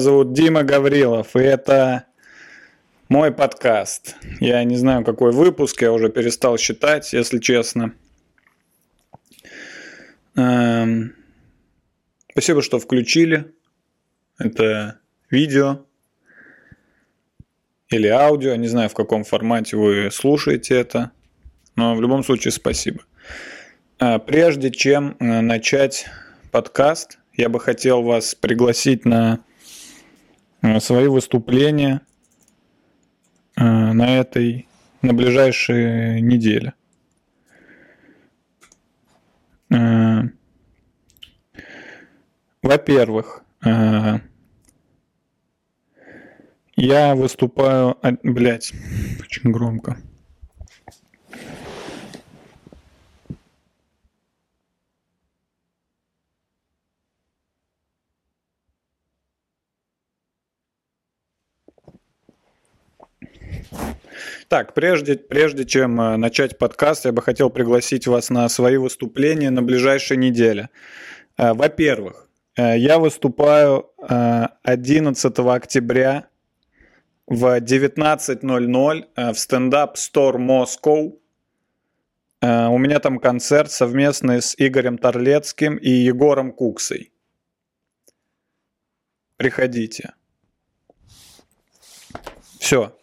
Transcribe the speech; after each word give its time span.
Зовут 0.00 0.32
Дима 0.32 0.62
Гаврилов, 0.62 1.34
и 1.34 1.40
это 1.40 2.04
мой 3.08 3.32
подкаст. 3.32 4.16
Я 4.38 4.62
не 4.62 4.76
знаю, 4.76 5.04
какой 5.04 5.32
выпуск, 5.32 5.82
я 5.82 5.92
уже 5.92 6.08
перестал 6.08 6.56
считать, 6.56 7.12
если 7.12 7.38
честно. 7.38 7.94
Эм, 10.36 11.14
спасибо, 12.30 12.62
что 12.62 12.78
включили. 12.78 13.52
Это 14.38 15.00
видео 15.30 15.84
или 17.88 18.06
аудио, 18.06 18.54
не 18.54 18.68
знаю, 18.68 18.88
в 18.88 18.94
каком 18.94 19.24
формате 19.24 19.76
вы 19.76 20.10
слушаете 20.12 20.76
это, 20.78 21.10
но 21.74 21.96
в 21.96 22.00
любом 22.00 22.22
случае 22.22 22.52
спасибо. 22.52 23.00
Э, 23.98 24.18
прежде 24.20 24.70
чем 24.70 25.16
э, 25.18 25.40
начать 25.40 26.06
подкаст. 26.52 27.18
Я 27.34 27.48
бы 27.48 27.60
хотел 27.60 28.02
вас 28.02 28.34
пригласить 28.34 29.04
на 29.04 29.40
свои 30.80 31.06
выступления 31.06 32.00
э, 33.56 33.62
на 33.62 34.18
этой, 34.18 34.68
на 35.02 35.12
ближайшие 35.14 36.20
недели. 36.20 36.74
Э, 39.70 40.22
во-первых, 42.62 43.44
я 46.76 47.14
выступаю... 47.14 47.96
Блять, 48.22 48.72
очень 49.20 49.50
громко. 49.50 49.98
Так, 64.48 64.72
прежде, 64.72 65.16
прежде 65.16 65.66
чем 65.66 66.00
э, 66.00 66.16
начать 66.16 66.56
подкаст, 66.56 67.04
я 67.04 67.12
бы 67.12 67.20
хотел 67.20 67.50
пригласить 67.50 68.06
вас 68.06 68.30
на 68.30 68.48
свои 68.48 68.78
выступления 68.78 69.50
на 69.50 69.62
ближайшей 69.62 70.16
неделе. 70.16 70.70
Э, 71.36 71.52
во-первых, 71.52 72.30
э, 72.56 72.78
я 72.78 72.98
выступаю 72.98 73.92
11 74.62 75.38
октября 75.40 76.28
в 77.26 77.60
19.00 77.60 79.32
в 79.32 79.38
стендап 79.38 79.96
Store 79.96 80.38
Moscow. 80.38 81.18
У 82.40 82.78
меня 82.78 83.00
там 83.00 83.18
концерт 83.18 83.70
совместный 83.70 84.40
с 84.40 84.54
Игорем 84.56 84.96
Торлецким 84.96 85.76
и 85.76 85.90
Егором 85.90 86.52
Куксой. 86.52 87.12
Приходите. 89.36 90.14
Все, 92.58 92.96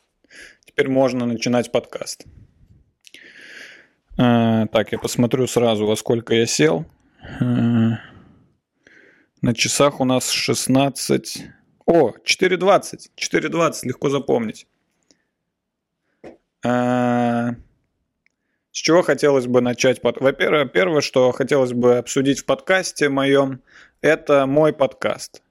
теперь 0.75 0.89
можно 0.89 1.25
начинать 1.25 1.71
подкаст. 1.71 2.25
А, 4.17 4.67
так, 4.67 4.91
я 4.91 4.99
посмотрю 4.99 5.47
сразу, 5.47 5.85
во 5.85 5.95
сколько 5.95 6.35
я 6.35 6.45
сел. 6.45 6.85
А, 7.39 7.99
на 9.41 9.53
часах 9.53 10.01
у 10.01 10.05
нас 10.05 10.29
16... 10.29 11.45
О, 11.85 12.09
4.20. 12.09 13.11
4.20, 13.15 13.73
легко 13.83 14.09
запомнить. 14.09 14.67
А, 16.65 17.51
с 18.71 18.77
чего 18.77 19.01
хотелось 19.01 19.47
бы 19.47 19.61
начать? 19.61 20.01
Во-первых, 20.03 20.73
первое, 20.73 20.99
что 20.99 21.31
хотелось 21.31 21.71
бы 21.71 21.99
обсудить 21.99 22.39
в 22.39 22.45
подкасте 22.45 23.07
моем, 23.07 23.61
это 24.01 24.45
мой 24.45 24.73
подкаст. 24.73 25.41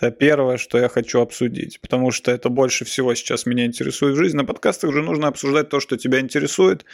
Это 0.00 0.10
первое, 0.12 0.56
что 0.56 0.78
я 0.78 0.88
хочу 0.88 1.20
обсудить, 1.20 1.78
потому 1.80 2.10
что 2.10 2.30
это 2.30 2.48
больше 2.48 2.86
всего 2.86 3.14
сейчас 3.14 3.44
меня 3.44 3.66
интересует 3.66 4.14
в 4.14 4.18
жизни. 4.18 4.38
На 4.38 4.44
подкастах 4.46 4.92
же 4.92 5.02
нужно 5.02 5.28
обсуждать 5.28 5.68
то, 5.68 5.78
что 5.78 5.98
тебя 5.98 6.20
интересует, 6.20 6.86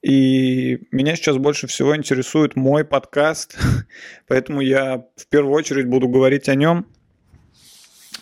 и 0.00 0.78
меня 0.90 1.14
сейчас 1.14 1.36
больше 1.36 1.66
всего 1.66 1.94
интересует 1.94 2.56
мой 2.56 2.84
подкаст, 2.86 3.58
поэтому 4.28 4.62
я 4.62 5.04
в 5.16 5.26
первую 5.28 5.54
очередь 5.54 5.88
буду 5.88 6.08
говорить 6.08 6.48
о 6.48 6.54
нем. 6.54 6.86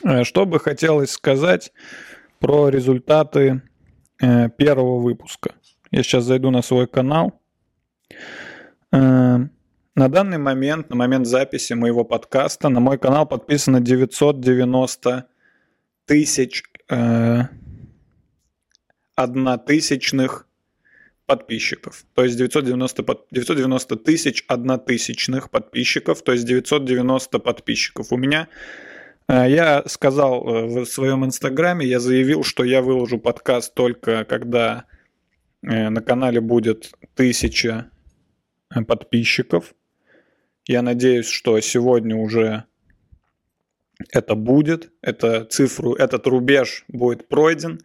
Э, 0.03 0.25
что 0.25 0.45
бы 0.45 0.59
хотелось 0.59 1.13
сказать 1.13 1.73
про 2.41 2.69
результаты 2.69 3.63
э, 4.21 4.49
первого 4.51 4.99
выпуска. 4.99 5.55
Я 5.93 6.03
сейчас 6.03 6.25
зайду 6.25 6.51
на 6.51 6.63
свой 6.63 6.89
канал. 6.89 7.41
На 9.95 10.09
данный 10.09 10.39
момент, 10.39 10.89
на 10.89 10.97
момент 10.97 11.27
записи 11.27 11.75
моего 11.75 12.03
подкаста, 12.03 12.71
на 12.71 12.81
мой 12.81 12.99
канал 12.99 13.27
подписано 13.27 13.81
990 13.81 15.27
тысяч 16.07 16.63
э, 16.89 17.41
однотысячных 19.15 20.47
подписчиков. 21.27 22.07
То 22.15 22.25
есть 22.25 22.39
990, 22.39 23.05
990 23.31 23.97
тысяч 23.97 24.45
однотысячных 24.49 25.51
подписчиков, 25.51 26.23
то 26.23 26.33
есть 26.33 26.47
990 26.47 27.39
подписчиков. 27.39 28.13
У 28.13 28.17
меня, 28.17 28.49
э, 29.29 29.51
я 29.51 29.83
сказал 29.87 30.47
э, 30.47 30.85
в 30.85 30.87
своем 30.87 31.27
инстаграме, 31.27 31.87
я 31.87 32.01
заявил, 32.01 32.45
что 32.45 32.65
я 32.65 32.81
выложу 32.81 33.19
подкаст 33.19 33.75
только 33.75 34.25
когда 34.25 34.85
э, 35.63 35.91
на 35.91 36.01
канале 36.01 36.41
будет 36.41 36.93
тысяча 37.15 37.91
подписчиков. 38.87 39.75
Я 40.67 40.83
надеюсь, 40.83 41.27
что 41.27 41.59
сегодня 41.61 42.17
уже 42.17 42.65
это 44.11 44.35
будет, 44.35 44.93
это 45.03 45.45
цифру, 45.45 45.95
этот 45.95 46.27
рубеж 46.27 46.85
будет 46.89 47.29
пройден. 47.29 47.81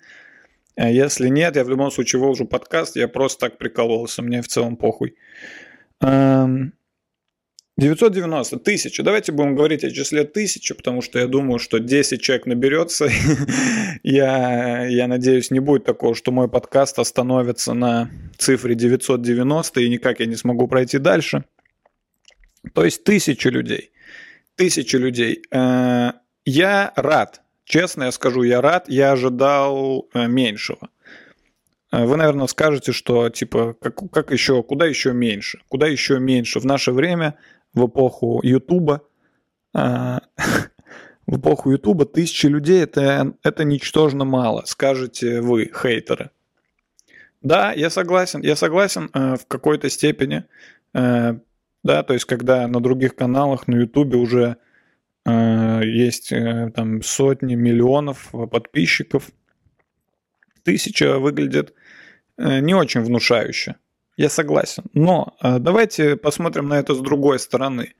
А 0.76 0.90
если 0.90 1.28
нет, 1.28 1.56
я 1.56 1.64
в 1.64 1.70
любом 1.70 1.92
случае 1.92 2.22
выложу 2.22 2.46
подкаст, 2.46 2.96
я 2.96 3.08
просто 3.08 3.48
так 3.48 3.58
прикололся, 3.58 4.22
мне 4.22 4.42
в 4.42 4.48
целом 4.48 4.78
похуй. 4.78 5.16
990, 7.78 8.60
тысяча. 8.60 9.04
Давайте 9.04 9.32
будем 9.32 9.56
говорить 9.56 9.84
о 9.84 9.92
числе 9.92 10.24
тысячи, 10.24 10.74
потому 10.74 11.02
что 11.02 11.20
я 11.20 11.28
думаю, 11.28 11.60
что 11.60 11.80
10 11.80 12.22
человек 12.22 12.48
наберется. 12.48 13.08
я, 14.04 14.86
я 14.88 15.08
надеюсь, 15.08 15.52
не 15.52 15.60
будет 15.60 15.84
такого, 15.84 16.16
что 16.16 16.32
мой 16.32 16.48
подкаст 16.48 16.98
остановится 16.98 17.74
на 17.74 18.10
цифре 18.38 18.74
990, 18.74 19.82
и 19.82 19.90
никак 19.90 20.20
я 20.20 20.26
не 20.26 20.36
смогу 20.36 20.68
пройти 20.68 20.98
дальше. 20.98 21.44
То 22.74 22.86
есть 22.86 23.04
тысячи 23.04 23.48
людей. 23.48 23.92
Тысячи 24.56 24.96
людей. 24.96 25.44
Э, 25.52 26.14
я 26.46 26.92
рад. 26.96 27.42
Честно 27.64 28.06
я 28.06 28.12
скажу, 28.12 28.44
я 28.44 28.62
рад. 28.62 28.90
Я 28.90 29.12
ожидал 29.12 30.10
э, 30.14 30.28
меньшего. 30.28 30.90
Э, 31.92 32.06
вы, 32.06 32.18
наверное, 32.18 32.48
скажете, 32.48 32.92
что 32.92 33.30
типа, 33.30 33.76
как, 33.80 34.00
как 34.12 34.32
еще, 34.32 34.64
куда 34.64 34.86
еще 34.86 35.14
меньше? 35.14 35.60
Куда 35.68 35.88
еще 35.88 36.19
меньше? 36.19 36.60
В 36.60 36.66
наше 36.66 36.92
время, 36.92 37.38
в 37.74 37.86
эпоху 37.86 38.42
Ютуба, 38.44 39.04
в 39.74 40.20
эпоху 41.28 41.72
Ютуба 41.72 42.06
тысячи 42.06 42.48
людей 42.48 42.81
это, 42.81 43.34
это 43.44 43.63
ничтожно 43.63 44.25
мало, 44.25 44.63
скажете 44.66 45.42
вы, 45.42 45.72
хейтеры. 45.72 46.31
Да, 47.42 47.74
я 47.74 47.92
согласен, 47.92 48.42
я 48.42 48.56
согласен 48.56 49.12
в 49.13 49.46
какой-то 49.48 49.90
степени 49.90 50.46
да, 51.83 52.03
то 52.03 52.13
есть 52.13 52.25
когда 52.25 52.68
на 52.68 52.79
других 52.79 53.15
каналах 53.15 53.68
на 53.68 53.75
Ютубе 53.75 54.18
уже 54.18 54.57
э, 55.25 55.81
есть 55.83 56.31
э, 56.31 56.71
там 56.75 57.01
сотни 57.01 57.56
миллионов 57.56 58.31
подписчиков, 58.51 59.29
тысяча 60.63 61.19
выглядит 61.19 61.74
э, 62.38 62.59
не 62.59 62.74
очень 62.74 63.01
внушающе. 63.01 63.75
Я 64.18 64.29
согласен. 64.29 64.83
Но 64.94 65.38
э, 65.41 65.59
давайте 65.59 66.18
посмотрим 66.18 66.68
на 66.68 66.79
это 66.79 66.95
с 66.95 67.00
другой 67.00 67.39
стороны. 67.39 67.94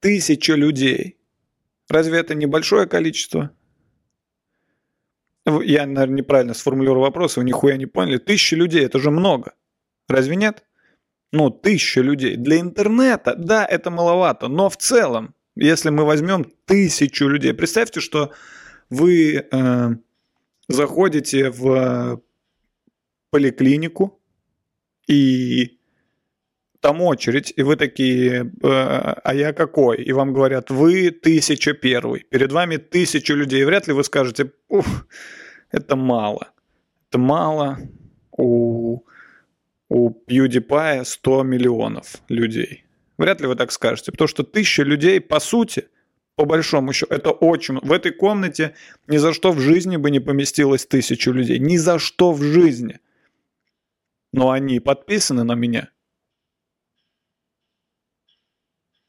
Тысяча 0.00 0.54
людей. 0.54 1.16
Разве 1.88 2.18
это 2.18 2.34
небольшое 2.34 2.86
количество? 2.86 3.52
Я, 5.46 5.86
наверное, 5.86 6.16
неправильно 6.18 6.54
сформулировал 6.54 7.02
вопрос, 7.02 7.36
вы 7.36 7.44
нихуя 7.44 7.76
не 7.76 7.86
поняли. 7.86 8.18
Тысяча 8.18 8.56
людей, 8.56 8.84
это 8.84 8.98
же 8.98 9.12
много. 9.12 9.54
Разве 10.08 10.34
нет? 10.34 10.64
Ну, 11.36 11.50
тысяча 11.50 12.00
людей. 12.00 12.36
Для 12.36 12.58
интернета, 12.58 13.34
да, 13.36 13.66
это 13.66 13.90
маловато, 13.90 14.48
но 14.48 14.68
в 14.68 14.76
целом, 14.76 15.34
если 15.54 15.90
мы 15.90 16.04
возьмем 16.04 16.44
тысячу 16.64 17.28
людей, 17.28 17.52
представьте, 17.52 18.00
что 18.00 18.32
вы 18.90 19.46
э, 19.50 19.88
заходите 20.68 21.50
в 21.50 22.22
поликлинику, 23.30 24.18
и 25.06 25.78
там 26.80 27.02
очередь, 27.02 27.52
и 27.54 27.62
вы 27.62 27.76
такие, 27.76 28.52
э, 28.62 28.68
а 28.68 29.34
я 29.34 29.52
какой? 29.52 30.02
И 30.02 30.12
вам 30.12 30.32
говорят, 30.32 30.70
вы 30.70 31.10
тысяча 31.10 31.74
первый, 31.74 32.20
перед 32.30 32.52
вами 32.52 32.78
тысяча 32.78 33.34
людей. 33.34 33.64
Вряд 33.64 33.88
ли 33.88 33.92
вы 33.92 34.04
скажете, 34.04 34.52
ух, 34.68 34.86
это 35.70 35.96
мало. 35.96 36.48
Это 37.08 37.18
мало. 37.18 37.78
У 38.30 39.00
у 39.88 40.10
PewDiePie 40.10 41.04
100 41.04 41.42
миллионов 41.42 42.16
людей. 42.28 42.84
Вряд 43.18 43.40
ли 43.40 43.46
вы 43.46 43.56
так 43.56 43.72
скажете, 43.72 44.12
потому 44.12 44.28
что 44.28 44.42
тысяча 44.42 44.82
людей, 44.82 45.20
по 45.20 45.40
сути, 45.40 45.88
по 46.36 46.44
большому 46.44 46.92
счету, 46.92 47.14
это 47.14 47.30
очень... 47.30 47.78
В 47.80 47.92
этой 47.92 48.12
комнате 48.12 48.74
ни 49.06 49.16
за 49.16 49.32
что 49.32 49.52
в 49.52 49.58
жизни 49.58 49.96
бы 49.96 50.10
не 50.10 50.20
поместилось 50.20 50.84
тысячу 50.84 51.32
людей. 51.32 51.58
Ни 51.58 51.78
за 51.78 51.98
что 51.98 52.32
в 52.32 52.42
жизни. 52.42 53.00
Но 54.32 54.50
они 54.50 54.80
подписаны 54.80 55.44
на 55.44 55.54
меня. 55.54 55.90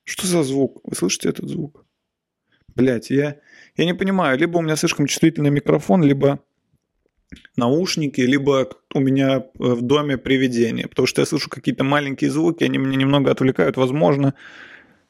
Что 0.05 0.25
за 0.25 0.43
звук? 0.43 0.79
Вы 0.85 0.95
слышите 0.95 1.27
этот 1.27 1.49
звук? 1.49 1.85
Блять, 2.75 3.09
я, 3.09 3.41
я 3.75 3.85
не 3.85 3.93
понимаю. 3.93 4.37
Либо 4.37 4.59
у 4.59 4.61
меня 4.61 4.77
слишком 4.77 5.05
чувствительный 5.05 5.49
микрофон, 5.49 6.03
либо 6.03 6.41
наушники, 7.55 8.21
либо 8.21 8.69
у 8.93 8.99
меня 8.99 9.45
в 9.55 9.81
доме 9.81 10.17
привидение. 10.17 10.87
Потому 10.87 11.07
что 11.07 11.21
я 11.21 11.25
слышу 11.25 11.49
какие-то 11.49 11.83
маленькие 11.83 12.31
звуки, 12.31 12.63
они 12.63 12.77
меня 12.77 12.95
немного 12.97 13.31
отвлекают. 13.31 13.75
Возможно, 13.77 14.33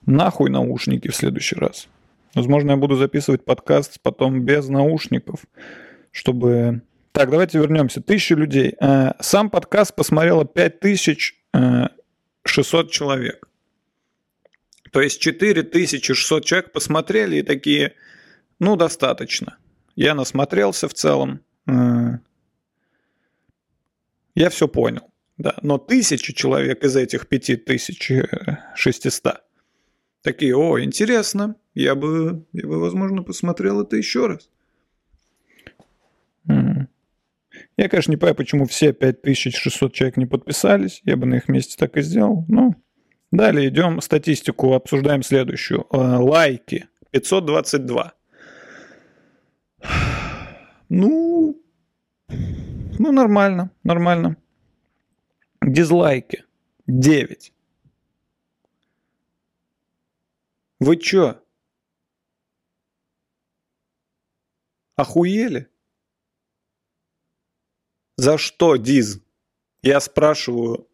нахуй 0.05 0.49
наушники 0.49 1.09
в 1.09 1.15
следующий 1.15 1.55
раз. 1.55 1.87
Возможно, 2.33 2.71
я 2.71 2.77
буду 2.77 2.95
записывать 2.95 3.45
подкаст 3.45 3.99
потом 4.01 4.41
без 4.41 4.67
наушников, 4.67 5.45
чтобы... 6.11 6.81
Так, 7.11 7.29
давайте 7.31 7.57
вернемся. 7.57 8.01
Тысяча 8.01 8.35
людей. 8.35 8.75
Э, 8.79 9.13
сам 9.19 9.49
подкаст 9.49 9.95
посмотрело 9.95 10.45
5600 10.45 12.91
человек. 12.91 13.49
То 14.91 15.01
есть 15.01 15.19
4600 15.19 16.45
человек 16.45 16.71
посмотрели 16.71 17.37
и 17.37 17.41
такие, 17.41 17.95
ну, 18.59 18.75
достаточно. 18.75 19.57
Я 19.95 20.13
насмотрелся 20.13 20.87
в 20.87 20.93
целом. 20.93 21.41
Э, 21.67 22.19
я 24.35 24.49
все 24.49 24.67
понял. 24.67 25.09
Да, 25.37 25.55
но 25.61 25.77
тысячи 25.77 26.33
человек 26.33 26.83
из 26.83 26.95
этих 26.95 27.27
5600 27.27 29.43
такие, 30.23 30.57
о, 30.57 30.79
интересно, 30.79 31.55
я 31.75 31.93
бы, 31.95 32.43
я 32.51 32.67
бы, 32.67 32.79
возможно, 32.79 33.21
посмотрел 33.21 33.81
это 33.81 33.97
еще 33.97 34.25
раз. 34.27 34.49
Я, 37.77 37.89
конечно, 37.89 38.11
не 38.11 38.17
понимаю, 38.17 38.35
почему 38.35 38.65
все 38.65 38.91
5600 38.91 39.93
человек 39.93 40.17
не 40.17 40.25
подписались. 40.25 41.01
Я 41.05 41.15
бы 41.15 41.27
на 41.27 41.35
их 41.35 41.47
месте 41.47 41.75
так 41.77 41.95
и 41.97 42.01
сделал. 42.01 42.43
Ну, 42.47 42.75
далее 43.31 43.69
идем 43.69 44.01
статистику, 44.01 44.73
обсуждаем 44.73 45.21
следующую. 45.21 45.85
Э, 45.91 46.17
лайки 46.17 46.87
522. 47.11 48.13
Ну, 50.89 51.61
ну 52.29 53.11
нормально, 53.11 53.71
нормально. 53.83 54.37
Дизлайки 55.61 56.45
9. 56.87 57.53
Вы 60.79 60.97
чё? 60.97 61.41
Охуели? 64.95 65.69
За 68.15 68.37
что, 68.37 68.77
Диз? 68.77 69.19
Я 69.81 69.99
спрашиваю 69.99 70.87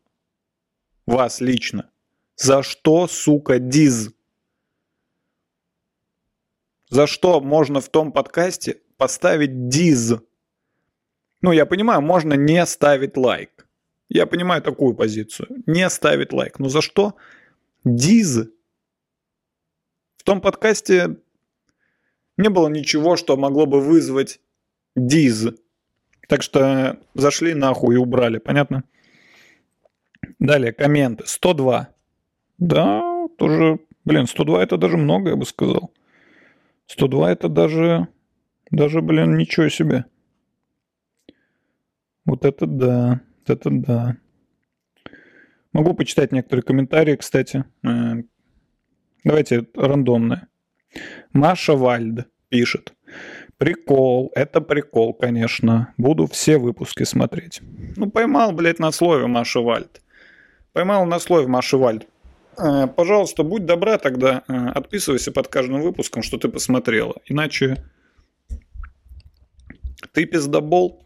вас 1.06 1.40
лично. 1.40 1.92
За 2.36 2.64
что, 2.64 3.08
сука, 3.08 3.60
Диз? 3.60 4.10
За 6.90 7.08
что 7.08 7.40
можно 7.42 7.80
в 7.80 7.90
том 7.90 8.12
подкасте 8.12 8.83
поставить 8.98 9.68
Диз? 9.68 10.14
Ну, 11.42 11.52
я 11.52 11.66
понимаю, 11.66 12.02
можно 12.02 12.34
не 12.34 12.66
ставить 12.66 13.18
лайк. 13.18 13.68
Я 14.10 14.26
понимаю 14.26 14.62
такую 14.62 14.94
позицию. 14.96 15.48
Не 15.66 15.90
ставить 15.90 16.34
лайк. 16.34 16.60
Но 16.60 16.70
за 16.70 16.82
что 16.82 17.16
Диз? 17.84 18.48
В 20.18 20.24
том 20.24 20.40
подкасте 20.40 21.18
не 22.38 22.50
было 22.50 22.70
ничего, 22.70 23.18
что 23.18 23.38
могло 23.38 23.66
бы 23.66 23.82
вызвать 23.82 24.40
диз. 24.96 25.48
Так 26.28 26.42
что 26.42 26.98
зашли 27.14 27.54
нахуй 27.54 27.96
и 27.96 27.98
убрали, 27.98 28.38
понятно? 28.38 28.84
Далее, 30.40 30.72
комменты. 30.72 31.26
102. 31.28 31.90
Да, 32.58 33.28
тоже, 33.38 33.80
блин, 34.06 34.28
102 34.28 34.64
это 34.64 34.78
даже 34.78 34.98
много, 34.98 35.32
я 35.32 35.36
бы 35.36 35.46
сказал. 35.46 35.92
102 36.88 37.32
это 37.32 37.50
даже, 37.50 38.08
даже, 38.74 39.02
блин, 39.02 39.38
ничего 39.38 39.70
себе. 39.70 40.06
Вот 42.26 42.46
это 42.46 42.66
да, 42.66 43.22
вот 43.40 43.50
это 43.50 43.70
да. 43.70 44.18
Могу 45.72 45.94
почитать 45.94 46.32
некоторые 46.32 46.64
комментарии, 46.64 47.16
кстати. 47.16 47.66
Э, 47.84 48.24
Давайте 49.24 49.66
рандомное. 49.76 50.48
Маша 51.32 51.76
Вальд 51.76 52.28
пишет. 52.50 52.94
Прикол, 53.58 54.32
это 54.36 54.60
прикол, 54.60 55.14
конечно. 55.14 55.94
Буду 55.98 56.28
все 56.28 56.58
выпуски 56.58 57.04
смотреть. 57.04 57.62
Ну, 57.96 58.12
поймал, 58.12 58.52
блядь, 58.52 58.80
на 58.80 58.92
слове 58.92 59.28
Маша 59.28 59.62
Вальд. 59.62 60.02
Поймал 60.74 61.06
на 61.06 61.20
слове 61.20 61.48
Маша 61.48 61.78
Вальд. 61.78 62.06
Э, 62.58 62.88
пожалуйста, 62.88 63.44
будь 63.44 63.66
добра 63.66 63.98
тогда, 63.98 64.44
э, 64.48 64.54
отписывайся 64.54 65.32
под 65.32 65.48
каждым 65.48 65.82
выпуском, 65.82 66.22
что 66.22 66.38
ты 66.38 66.50
посмотрела. 66.50 67.16
Иначе 67.26 67.84
ты 70.14 70.26
пиздобол. 70.26 71.06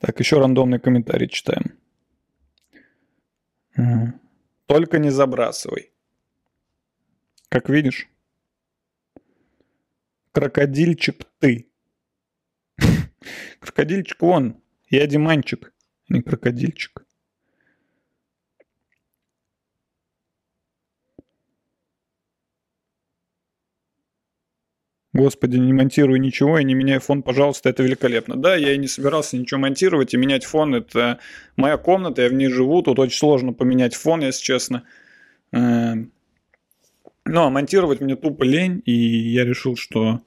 Так, 0.00 0.18
еще 0.18 0.38
рандомный 0.38 0.80
комментарий 0.80 1.28
читаем. 1.28 1.78
Только 4.66 4.98
не 4.98 5.10
забрасывай. 5.10 5.92
Как 7.48 7.68
видишь, 7.68 8.08
крокодильчик 10.32 11.24
ты. 11.38 11.70
Крокодильчик 13.60 14.20
вон, 14.20 14.62
я 14.88 15.06
Диманчик, 15.06 15.72
а 16.08 16.14
не 16.14 16.22
крокодильчик. 16.22 17.01
Господи, 25.14 25.58
не 25.58 25.74
монтирую 25.74 26.18
ничего 26.20 26.58
и 26.58 26.64
не 26.64 26.74
меняй 26.74 26.98
фон, 26.98 27.22
пожалуйста, 27.22 27.68
это 27.68 27.82
великолепно. 27.82 28.36
Да, 28.36 28.56
я 28.56 28.72
и 28.72 28.78
не 28.78 28.88
собирался 28.88 29.36
ничего 29.36 29.60
монтировать 29.60 30.14
и 30.14 30.16
менять 30.16 30.44
фон. 30.44 30.74
Это 30.74 31.18
моя 31.56 31.76
комната, 31.76 32.22
я 32.22 32.28
в 32.30 32.32
ней 32.32 32.48
живу, 32.48 32.80
тут 32.82 32.98
очень 32.98 33.18
сложно 33.18 33.52
поменять 33.52 33.94
фон, 33.94 34.22
если 34.22 34.42
честно. 34.42 34.84
Эм, 35.52 36.12
ну, 37.26 37.42
а 37.42 37.50
монтировать 37.50 38.00
мне 38.00 38.16
тупо 38.16 38.42
лень, 38.42 38.82
и 38.86 38.92
я 38.92 39.44
решил, 39.44 39.76
что 39.76 40.22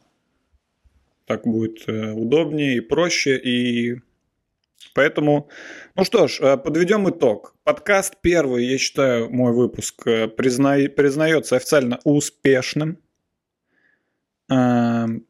так 1.25 1.47
будет 1.47 1.89
э, 1.89 2.11
удобнее 2.11 2.77
и 2.77 2.81
проще, 2.81 3.37
и 3.37 4.01
поэтому... 4.93 5.49
Ну 5.95 6.03
что 6.03 6.27
ж, 6.27 6.39
э, 6.41 6.57
подведем 6.57 7.09
итог. 7.09 7.55
Подкаст 7.63 8.17
первый, 8.21 8.65
я 8.65 8.77
считаю, 8.77 9.31
мой 9.31 9.51
выпуск 9.51 10.05
э, 10.05 10.27
призна... 10.27 10.77
признается 10.95 11.55
официально 11.55 11.99
успешным. 12.03 12.99
Эм, 14.47 15.25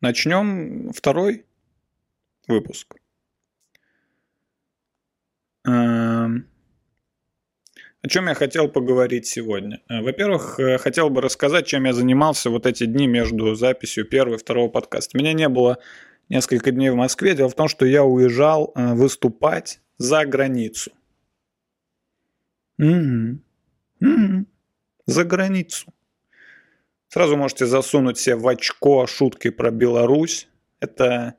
начнем 0.00 0.92
второй 0.92 1.46
выпуск. 2.46 2.94
Эм, 5.66 6.46
о 8.02 8.08
чем 8.08 8.28
я 8.28 8.34
хотел 8.34 8.68
поговорить 8.68 9.26
сегодня? 9.26 9.80
Э, 9.88 10.00
во-первых, 10.02 10.60
э, 10.60 10.78
хотел 10.78 11.10
бы 11.10 11.20
рассказать, 11.22 11.66
чем 11.66 11.84
я 11.84 11.92
занимался 11.92 12.50
вот 12.50 12.66
эти 12.66 12.86
дни 12.86 13.08
между 13.08 13.54
записью 13.56 14.04
первого 14.04 14.36
и 14.36 14.38
второго 14.38 14.68
подкаста. 14.68 15.18
Меня 15.18 15.32
не 15.32 15.48
было 15.48 15.78
несколько 16.28 16.70
дней 16.70 16.90
в 16.90 16.96
Москве. 16.96 17.34
Дело 17.34 17.48
в 17.48 17.54
том, 17.54 17.66
что 17.66 17.84
я 17.84 18.04
уезжал 18.04 18.72
э, 18.76 18.94
выступать 18.94 19.80
за 19.98 20.24
границу. 20.24 20.92
Угу. 22.78 23.40
Угу 24.00 24.46
за 25.06 25.24
границу. 25.24 25.92
Сразу 27.08 27.36
можете 27.36 27.66
засунуть 27.66 28.18
себе 28.18 28.36
в 28.36 28.48
очко 28.48 29.06
шутки 29.06 29.50
про 29.50 29.70
Беларусь. 29.70 30.48
Это 30.80 31.34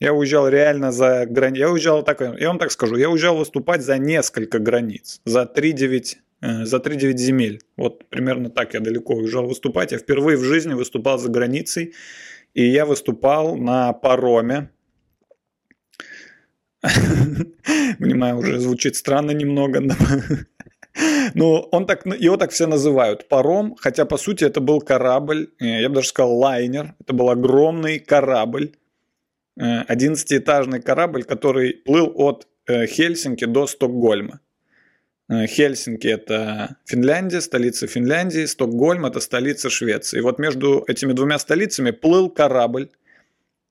я 0.00 0.12
уезжал 0.12 0.48
реально 0.48 0.92
за 0.92 1.26
границу. 1.26 1.60
Я 1.60 1.70
уезжал 1.70 2.04
так, 2.04 2.20
я 2.20 2.48
вам 2.48 2.58
так 2.58 2.70
скажу, 2.70 2.96
я 2.96 3.10
уезжал 3.10 3.36
выступать 3.36 3.82
за 3.82 3.98
несколько 3.98 4.58
границ, 4.60 5.20
за 5.24 5.42
3-9 5.42 6.16
э, 6.40 6.64
за 6.64 6.76
3-9 6.76 7.16
земель. 7.16 7.60
Вот 7.76 8.08
примерно 8.08 8.48
так 8.50 8.74
я 8.74 8.80
далеко 8.80 9.14
уезжал 9.14 9.46
выступать. 9.46 9.92
Я 9.92 9.98
впервые 9.98 10.36
в 10.36 10.44
жизни 10.44 10.74
выступал 10.74 11.18
за 11.18 11.28
границей. 11.28 11.94
И 12.54 12.64
я 12.64 12.86
выступал 12.86 13.56
на 13.56 13.92
пароме. 13.92 14.70
Понимаю, 17.98 18.38
уже 18.38 18.58
звучит 18.60 18.96
странно 18.96 19.32
немного. 19.32 19.82
Ну, 21.34 21.68
он 21.70 21.86
так, 21.86 22.06
его 22.06 22.36
так 22.36 22.50
все 22.50 22.66
называют. 22.66 23.28
Паром, 23.28 23.76
хотя 23.76 24.04
по 24.04 24.16
сути 24.16 24.44
это 24.44 24.60
был 24.60 24.80
корабль, 24.80 25.50
э, 25.60 25.82
я 25.82 25.88
бы 25.88 25.96
даже 25.96 26.08
сказал 26.08 26.36
лайнер. 26.36 26.94
Это 27.00 27.12
был 27.12 27.30
огромный 27.30 27.98
корабль 27.98 28.72
11-этажный 29.58 30.80
корабль, 30.80 31.24
который 31.24 31.72
плыл 31.72 32.12
от 32.14 32.46
Хельсинки 32.68 33.44
до 33.44 33.66
Стокгольма. 33.66 34.40
Хельсинки– 35.30 36.06
это 36.08 36.76
Финляндия, 36.86 37.40
столица 37.40 37.86
Финляндии, 37.86 38.46
Стокгольм– 38.46 39.04
это 39.06 39.20
столица 39.20 39.68
Швеции. 39.68 40.18
И 40.18 40.22
вот 40.22 40.38
между 40.38 40.84
этими 40.86 41.12
двумя 41.12 41.38
столицами 41.38 41.90
плыл 41.90 42.30
корабль 42.30 42.88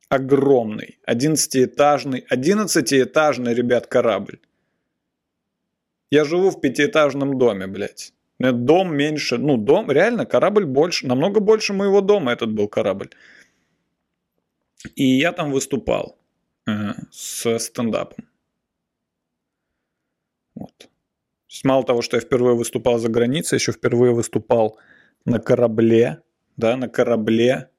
огромный, 0.09 0.99
11-этажный, 1.07 2.25
11-этажный, 2.31 3.53
ребят, 3.53 3.87
корабль. 3.87 4.39
Я 6.11 6.23
живу 6.23 6.49
в 6.49 6.61
пятиэтажном 6.61 7.37
доме, 7.37 7.67
блядь. 7.67 8.13
Дом 8.39 8.95
меньше, 8.95 9.37
ну, 9.37 9.57
дом, 9.57 9.91
реально, 9.91 10.25
корабль 10.25 10.65
больше, 10.65 11.07
намного 11.07 11.39
больше 11.39 11.73
моего 11.73 12.01
дома 12.01 12.31
этот 12.31 12.51
был 12.51 12.67
корабль. 12.67 13.09
И 14.95 15.03
я 15.03 15.31
там 15.31 15.51
выступал 15.51 16.17
э, 16.67 16.93
с 17.11 17.59
стендапом. 17.59 18.25
Вот. 20.55 20.89
Мало 21.63 21.83
того, 21.83 22.01
что 22.01 22.17
я 22.17 22.21
впервые 22.21 22.55
выступал 22.55 22.99
за 22.99 23.09
границей, 23.09 23.57
еще 23.57 23.71
впервые 23.71 24.13
выступал 24.13 24.77
на 25.25 25.39
корабле, 25.39 26.21
да, 26.57 26.77
на 26.77 26.87
корабле. 26.87 27.69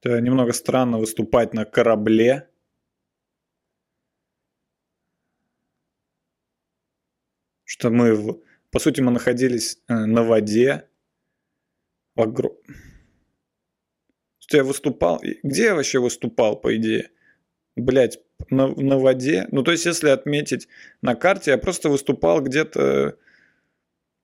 Это 0.00 0.20
немного 0.20 0.52
странно 0.52 0.98
выступать 0.98 1.54
на 1.54 1.64
корабле. 1.64 2.48
Что 7.74 7.90
мы, 7.90 8.40
по 8.70 8.78
сути, 8.78 9.00
мы 9.00 9.10
находились 9.10 9.78
э, 9.88 9.94
на 9.94 10.22
воде. 10.22 10.84
В 12.14 12.22
огр... 12.22 12.52
Что 14.38 14.58
я 14.58 14.62
выступал? 14.62 15.20
Где 15.42 15.64
я 15.64 15.74
вообще 15.74 15.98
выступал, 15.98 16.54
по 16.54 16.76
идее? 16.76 17.10
Блять, 17.74 18.20
на, 18.48 18.68
на 18.68 18.96
воде. 18.96 19.48
Ну, 19.50 19.64
то 19.64 19.72
есть, 19.72 19.86
если 19.86 20.10
отметить 20.10 20.68
на 21.02 21.16
карте, 21.16 21.50
я 21.50 21.58
просто 21.58 21.88
выступал 21.88 22.42
где-то... 22.42 23.16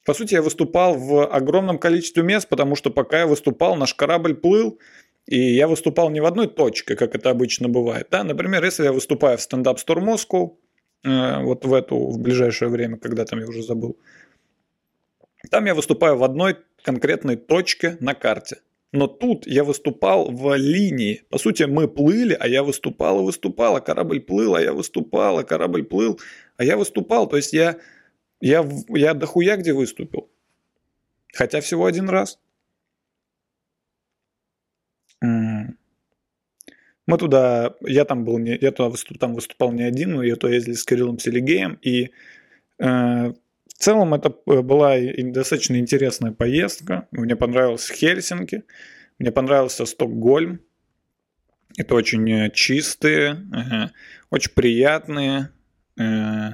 По 0.06 0.14
сути, 0.14 0.34
я 0.34 0.42
выступал 0.42 0.96
в 0.96 1.26
огромном 1.26 1.80
количестве 1.80 2.22
мест, 2.22 2.48
потому 2.48 2.76
что 2.76 2.90
пока 2.90 3.18
я 3.18 3.26
выступал, 3.26 3.74
наш 3.74 3.94
корабль 3.94 4.36
плыл, 4.36 4.78
и 5.26 5.40
я 5.40 5.66
выступал 5.66 6.08
не 6.10 6.20
в 6.20 6.26
одной 6.26 6.46
точке, 6.46 6.94
как 6.94 7.16
это 7.16 7.30
обычно 7.30 7.68
бывает. 7.68 8.06
Да? 8.12 8.22
Например, 8.22 8.64
если 8.64 8.84
я 8.84 8.92
выступаю 8.92 9.38
в 9.38 9.42
стендап 9.42 9.78
Store 9.78 9.98
Moscow, 9.98 10.56
вот 11.02 11.64
в 11.64 11.72
эту, 11.72 11.96
в 11.96 12.18
ближайшее 12.18 12.68
время, 12.68 12.98
когда 12.98 13.24
там 13.24 13.40
я 13.40 13.46
уже 13.46 13.62
забыл, 13.62 13.96
там 15.50 15.64
я 15.64 15.74
выступаю 15.74 16.16
в 16.16 16.24
одной 16.24 16.58
конкретной 16.82 17.36
точке 17.36 17.96
на 18.00 18.14
карте. 18.14 18.58
Но 18.92 19.06
тут 19.06 19.46
я 19.46 19.62
выступал 19.62 20.30
в 20.30 20.56
линии. 20.56 21.22
По 21.30 21.38
сути, 21.38 21.62
мы 21.62 21.86
плыли, 21.86 22.36
а 22.38 22.48
я 22.48 22.64
выступал 22.64 23.20
и 23.20 23.24
выступал, 23.24 23.76
а 23.76 23.80
корабль 23.80 24.20
плыл, 24.20 24.56
а 24.56 24.60
я 24.60 24.72
выступал, 24.72 25.38
а 25.38 25.44
корабль 25.44 25.84
плыл, 25.84 26.18
а 26.56 26.64
я 26.64 26.76
выступал. 26.76 27.28
То 27.28 27.36
есть 27.36 27.52
я, 27.52 27.78
я, 28.40 28.68
я 28.88 29.14
дохуя 29.14 29.56
где 29.56 29.72
выступил. 29.72 30.28
Хотя 31.32 31.60
всего 31.60 31.86
один 31.86 32.08
раз. 32.08 32.40
Туда, 37.18 37.74
я 37.80 38.04
там 38.04 38.24
был, 38.24 38.38
не, 38.38 38.56
я 38.60 38.72
туда 38.72 38.88
выступ, 38.88 39.18
там 39.18 39.34
выступал 39.34 39.72
не 39.72 39.82
один, 39.82 40.12
но 40.12 40.22
я 40.22 40.36
туда 40.36 40.52
ездили 40.54 40.74
с 40.74 40.84
Кириллом 40.84 41.18
Селигеем, 41.18 41.78
и 41.82 42.10
э, 42.78 43.32
в 43.80 43.82
целом 43.82 44.12
это 44.12 44.30
была 44.44 44.96
достаточно 44.98 45.78
интересная 45.78 46.32
поездка. 46.32 47.08
Мне 47.12 47.34
понравился 47.34 47.94
Хельсинки, 47.94 48.64
мне 49.18 49.32
понравился 49.32 49.86
Стокгольм. 49.86 50.60
Это 51.78 51.94
очень 51.94 52.30
э, 52.30 52.50
чистые, 52.50 53.46
э, 53.54 53.88
очень 54.30 54.52
приятные 54.52 55.50
э, 55.98 56.50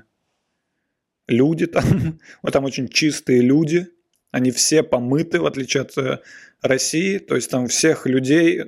люди 1.27 1.67
там. 1.67 2.21
Вот 2.43 2.53
там 2.53 2.65
очень 2.65 2.89
чистые 2.89 3.41
люди. 3.41 3.89
Они 4.31 4.51
все 4.51 4.83
помыты, 4.83 5.41
в 5.41 5.47
отличие 5.47 5.83
от 5.83 5.97
э, 5.99 6.21
России. 6.63 7.19
То 7.19 7.35
есть 7.35 7.51
там 7.51 7.67
всех 7.67 8.07
людей 8.07 8.63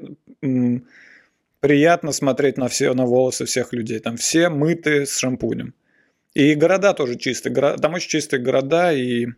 приятно 1.60 2.12
смотреть 2.12 2.56
на 2.56 2.68
все, 2.68 2.94
на 2.94 3.04
волосы 3.04 3.44
всех 3.44 3.72
людей. 3.72 3.98
Там 3.98 4.16
все 4.16 4.48
мыты 4.48 5.06
с 5.06 5.16
шампунем. 5.18 5.74
И 6.34 6.54
города 6.54 6.94
тоже 6.94 7.16
чистые. 7.16 7.54
Там 7.54 7.94
очень 7.94 8.08
чистые 8.10 8.40
города, 8.40 8.92
и, 8.92 9.28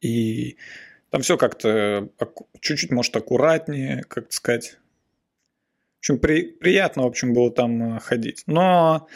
и 0.00 0.56
там 1.10 1.22
все 1.22 1.36
как-то 1.36 2.08
чуть-чуть, 2.60 2.90
может, 2.90 3.16
аккуратнее, 3.16 4.04
как 4.04 4.32
сказать. 4.32 4.78
В 5.96 6.00
общем, 6.00 6.18
при, 6.18 6.44
приятно, 6.44 7.02
в 7.02 7.06
общем, 7.06 7.34
было 7.34 7.50
там 7.50 7.96
э, 7.96 8.00
ходить. 8.00 8.44
Но 8.46 9.06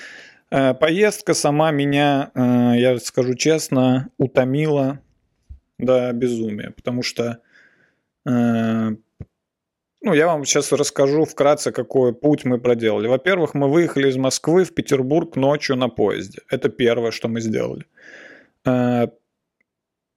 э, 0.51 0.75
поездка 0.75 1.33
сама 1.33 1.71
меня, 1.71 2.31
э, 2.35 2.73
я 2.77 2.99
скажу 2.99 3.33
честно, 3.35 4.11
утомила 4.19 5.01
до 5.79 6.13
безумия, 6.13 6.73
потому 6.73 7.03
что 7.03 7.41
э, 8.27 8.97
ну, 10.05 10.15
я 10.15 10.27
вам 10.27 10.45
сейчас 10.45 10.73
расскажу 10.73 11.25
вкратце, 11.25 11.73
какой 11.73 12.15
путь 12.15 12.45
мы 12.45 12.61
проделали. 12.61 13.09
Во-первых, 13.09 13.55
мы 13.55 13.71
выехали 13.71 14.09
из 14.09 14.17
Москвы 14.17 14.65
в 14.65 14.75
Петербург 14.75 15.37
ночью 15.37 15.77
на 15.77 15.89
поезде. 15.89 16.41
Это 16.51 16.69
первое, 16.69 17.11
что 17.11 17.29
мы 17.29 17.41
сделали. 17.41 17.87
Э, 18.67 19.09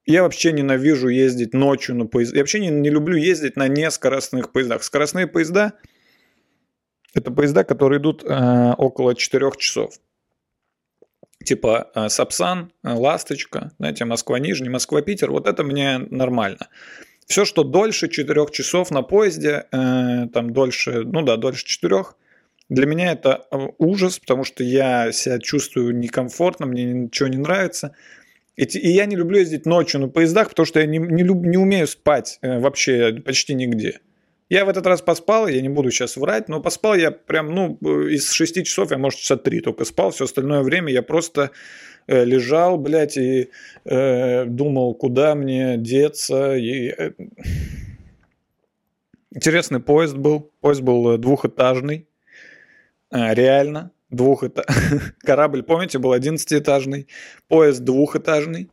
я 0.06 0.24
вообще 0.24 0.52
ненавижу 0.52 1.08
ездить 1.08 1.54
ночью 1.54 1.96
на 1.96 2.06
поездах. 2.06 2.36
Я 2.36 2.42
вообще 2.42 2.60
не, 2.60 2.70
не 2.70 2.90
люблю 2.90 3.16
ездить 3.16 3.56
на 3.56 3.68
нескоростных 3.68 4.52
поездах. 4.52 4.84
Скоростные 4.84 5.26
поезда– 5.26 5.74
это 7.14 7.32
поезда, 7.32 7.64
которые 7.64 8.00
идут 8.00 8.24
э, 8.24 8.74
около 8.78 9.16
4 9.16 9.52
часов 9.58 10.00
типа 11.48 11.92
э, 11.96 12.10
Сапсан, 12.10 12.72
э, 12.84 12.94
Ласточка, 12.94 13.72
знаете, 13.80 14.06
Москва-Нижний, 14.06 14.70
Москва-Питер, 14.70 15.32
вот 15.32 15.48
это 15.48 15.64
мне 15.64 15.98
нормально. 15.98 16.68
Все, 17.28 17.44
что 17.44 17.64
дольше 17.64 18.08
4 18.08 18.48
часов 18.52 18.90
на 18.90 19.02
поезде, 19.02 19.66
э, 19.72 20.28
там 20.34 20.54
дольше, 20.54 21.04
ну 21.04 21.22
да, 21.22 21.36
дольше 21.36 21.66
4, 21.66 22.04
для 22.70 22.86
меня 22.86 23.12
это 23.12 23.46
ужас, 23.78 24.20
потому 24.20 24.44
что 24.44 24.64
я 24.64 25.12
себя 25.12 25.40
чувствую 25.40 25.96
некомфортно, 25.98 26.66
мне 26.66 26.84
ничего 26.86 27.30
не 27.30 27.38
нравится. 27.38 27.94
И, 28.56 28.64
и 28.64 28.90
я 28.90 29.06
не 29.06 29.16
люблю 29.16 29.40
ездить 29.40 29.66
ночью 29.66 30.02
на 30.02 30.10
поездах, 30.10 30.50
потому 30.50 30.66
что 30.66 30.80
я 30.80 30.86
не, 30.86 30.98
не, 30.98 31.24
люб, 31.24 31.46
не 31.46 31.58
умею 31.58 31.88
спать 31.88 32.40
вообще 32.42 33.14
почти 33.14 33.54
нигде. 33.54 34.00
Я 34.50 34.64
в 34.64 34.70
этот 34.70 34.88
раз 34.88 35.02
поспал, 35.02 35.48
я 35.48 35.62
не 35.62 35.68
буду 35.68 35.92
сейчас 35.92 36.16
врать, 36.16 36.48
но 36.48 36.62
поспал 36.62 36.96
я 36.96 37.12
прям, 37.12 37.54
ну, 37.54 37.78
из 38.08 38.32
6 38.32 38.64
часов 38.66 38.92
я, 38.92 38.98
может, 38.98 39.20
часа 39.20 39.36
3 39.36 39.60
только 39.60 39.84
спал, 39.84 40.12
все 40.12 40.24
остальное 40.24 40.62
время 40.62 40.92
я 40.94 41.02
просто 41.02 41.52
э, 42.08 42.24
лежал, 42.24 42.78
блядь, 42.78 43.18
и 43.18 43.50
э, 43.84 44.46
думал, 44.46 44.96
куда 44.96 45.36
мне 45.36 45.76
деться. 45.78 46.56
И... 46.56 46.88
Э, 46.88 47.12
интересный 49.36 49.82
поезд 49.82 50.16
был. 50.16 50.50
Поезд 50.62 50.82
был 50.82 51.12
э, 51.12 51.18
двухэтажный. 51.18 52.08
Реально. 53.12 53.92
Двухэтажный. 54.10 55.12
Корабль, 55.20 55.64
помните, 55.64 56.00
был 56.00 56.14
одиннадцатиэтажный. 56.14 57.08
Поезд 57.50 57.84
двухэтажный. 57.84 58.72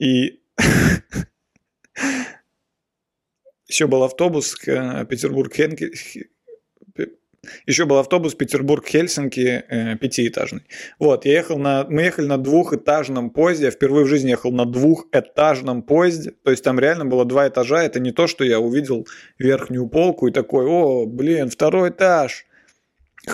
И 0.00 0.39
еще 3.68 3.86
был 3.86 4.02
автобус 4.02 4.56
э, 4.66 5.04
Петербург-Хенки, 5.06 5.92
еще 7.66 7.86
был 7.86 7.98
автобус 7.98 8.34
Петербург-Хельсинки 8.34 9.64
э, 9.66 9.96
пятиэтажный. 9.96 10.62
Вот, 10.98 11.24
я 11.24 11.32
ехал 11.32 11.58
на, 11.58 11.86
мы 11.88 12.02
ехали 12.02 12.26
на 12.26 12.36
двухэтажном 12.36 13.30
поезде, 13.30 13.66
я 13.66 13.70
впервые 13.70 14.04
в 14.04 14.08
жизни 14.08 14.30
ехал 14.30 14.52
на 14.52 14.66
двухэтажном 14.66 15.82
поезде, 15.82 16.32
то 16.44 16.50
есть 16.50 16.62
там 16.64 16.78
реально 16.78 17.06
было 17.06 17.24
два 17.24 17.48
этажа, 17.48 17.82
это 17.82 18.00
не 18.00 18.12
то, 18.12 18.26
что 18.26 18.44
я 18.44 18.60
увидел 18.60 19.06
верхнюю 19.38 19.88
полку 19.88 20.28
и 20.28 20.32
такой, 20.32 20.66
о, 20.66 21.06
блин, 21.06 21.48
второй 21.48 21.90
этаж. 21.90 22.46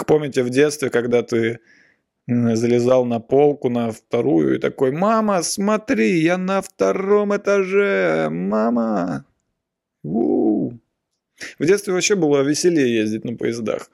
Помните 0.07 0.43
в 0.43 0.51
детстве, 0.51 0.91
когда 0.91 1.23
ты 1.23 1.61
залезал 2.27 3.05
на 3.05 3.21
полку, 3.21 3.69
на 3.69 3.93
вторую 3.93 4.57
и 4.57 4.59
такой, 4.59 4.91
мама, 4.91 5.43
смотри, 5.43 6.21
я 6.21 6.39
на 6.39 6.61
втором 6.61 7.37
этаже, 7.37 8.29
мама. 8.31 9.25
У-у-у. 10.03 10.79
В 11.59 11.67
детстве 11.67 11.93
вообще 11.93 12.17
было 12.17 12.43
веселее 12.43 12.97
ездить 12.97 13.25
на 13.25 13.37
поездах. 13.37 13.91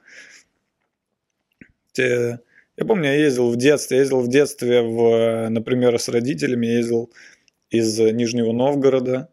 Я 1.97 2.39
помню, 2.87 3.05
я 3.05 3.17
ездил 3.17 3.51
в 3.51 3.57
детстве, 3.57 3.99
я 3.99 4.03
ездил 4.03 4.21
в 4.21 4.29
детстве, 4.29 4.81
в, 4.81 5.49
например, 5.51 5.99
с 5.99 6.09
родителями, 6.09 6.67
я 6.67 6.79
ездил 6.79 7.11
из 7.71 7.99
Нижнего 7.99 8.53
Новгорода 8.53 9.29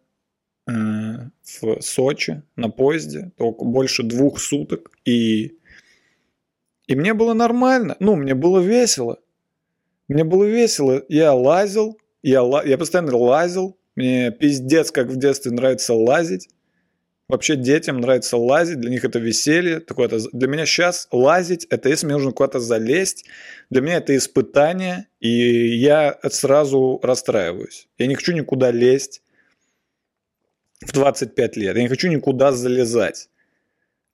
э, 0.67 0.71
в 0.71 1.81
Сочи 1.81 2.41
на 2.57 2.69
поезде, 2.69 3.31
только 3.37 3.63
больше 3.63 4.03
двух 4.03 4.39
суток, 4.39 4.91
и 5.05 5.58
и 6.89 6.95
мне 6.95 7.13
было 7.13 7.33
нормально, 7.33 7.95
ну, 7.99 8.15
мне 8.15 8.33
было 8.33 8.59
весело. 8.59 9.19
Мне 10.07 10.23
было 10.23 10.43
весело. 10.45 11.05
Я 11.07 11.35
лазил, 11.35 11.99
я, 12.23 12.41
ла... 12.41 12.63
я 12.63 12.79
постоянно 12.79 13.15
лазил. 13.15 13.77
Мне 13.95 14.31
пиздец, 14.31 14.89
как 14.89 15.05
в 15.07 15.15
детстве 15.15 15.51
нравится 15.51 15.93
лазить. 15.93 16.49
Вообще 17.27 17.55
детям 17.55 17.99
нравится 17.99 18.37
лазить, 18.37 18.79
для 18.79 18.89
них 18.89 19.05
это 19.05 19.19
веселье. 19.19 19.81
Такое 19.81 20.07
-то... 20.07 20.29
Для 20.33 20.47
меня 20.47 20.65
сейчас 20.65 21.07
лазить, 21.11 21.65
это 21.65 21.89
если 21.89 22.07
мне 22.07 22.15
нужно 22.15 22.31
куда-то 22.31 22.59
залезть, 22.59 23.25
для 23.69 23.81
меня 23.81 23.97
это 23.97 24.17
испытание, 24.17 25.05
и 25.19 25.29
я 25.77 26.17
сразу 26.31 26.99
расстраиваюсь. 27.03 27.87
Я 27.99 28.07
не 28.07 28.15
хочу 28.15 28.33
никуда 28.33 28.71
лезть 28.71 29.21
в 30.81 30.91
25 30.91 31.55
лет, 31.55 31.75
я 31.75 31.83
не 31.83 31.87
хочу 31.87 32.07
никуда 32.07 32.51
залезать. 32.51 33.29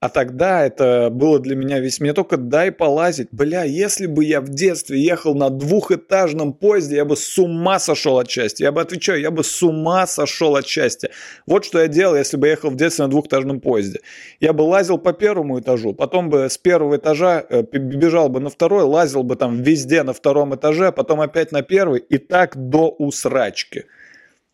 А 0.02 0.10
тогда 0.10 0.66
это 0.66 1.10
было 1.10 1.40
для 1.40 1.56
меня 1.56 1.80
весь... 1.80 2.00
Мне 2.00 2.14
только 2.14 2.36
дай 2.36 2.72
полазить. 2.72 3.30
Бля, 3.32 3.64
если 3.64 4.08
бы 4.08 4.25
я 4.25 4.42
в 4.42 4.50
детстве 4.50 5.02
ехал 5.02 5.36
на 5.36 5.50
двухэтажном 5.50 6.54
поезде, 6.54 6.98
я 6.98 7.06
бы 7.06 7.16
с 7.16 7.40
ума 7.40 7.80
сошел 7.80 8.20
от 8.20 8.30
счастья. 8.30 8.66
Я 8.66 8.72
бы 8.74 8.82
отвечаю, 8.82 9.22
я 9.22 9.32
бы 9.32 9.44
с 9.44 9.64
ума 9.64 10.06
сошел 10.06 10.58
от 10.58 10.68
счастья. 10.68 11.10
Вот 11.48 11.64
что 11.64 11.80
я 11.80 11.88
делал, 11.88 12.16
если 12.16 12.36
бы 12.36 12.48
ехал 12.48 12.72
в 12.72 12.75
детстве 12.75 13.06
на 13.06 13.10
двухэтажном 13.10 13.62
поезде. 13.62 14.02
Я 14.42 14.52
бы 14.52 14.64
лазил 14.64 14.98
по 14.98 15.14
первому 15.14 15.62
этажу, 15.62 15.94
потом 15.94 16.30
бы 16.30 16.50
с 16.50 16.58
первого 16.58 16.98
этажа 16.98 17.44
э, 17.50 17.64
бежал 17.64 18.28
бы 18.28 18.42
на 18.42 18.50
второй, 18.50 18.84
лазил 18.84 19.24
бы 19.24 19.38
там 19.38 19.64
везде 19.64 20.04
на 20.04 20.14
втором 20.14 20.54
этаже, 20.54 20.92
потом 20.92 21.22
опять 21.22 21.54
на 21.54 21.62
первый, 21.62 22.02
и 22.02 22.18
так 22.18 22.56
до 22.58 22.90
усрачки. 22.90 23.86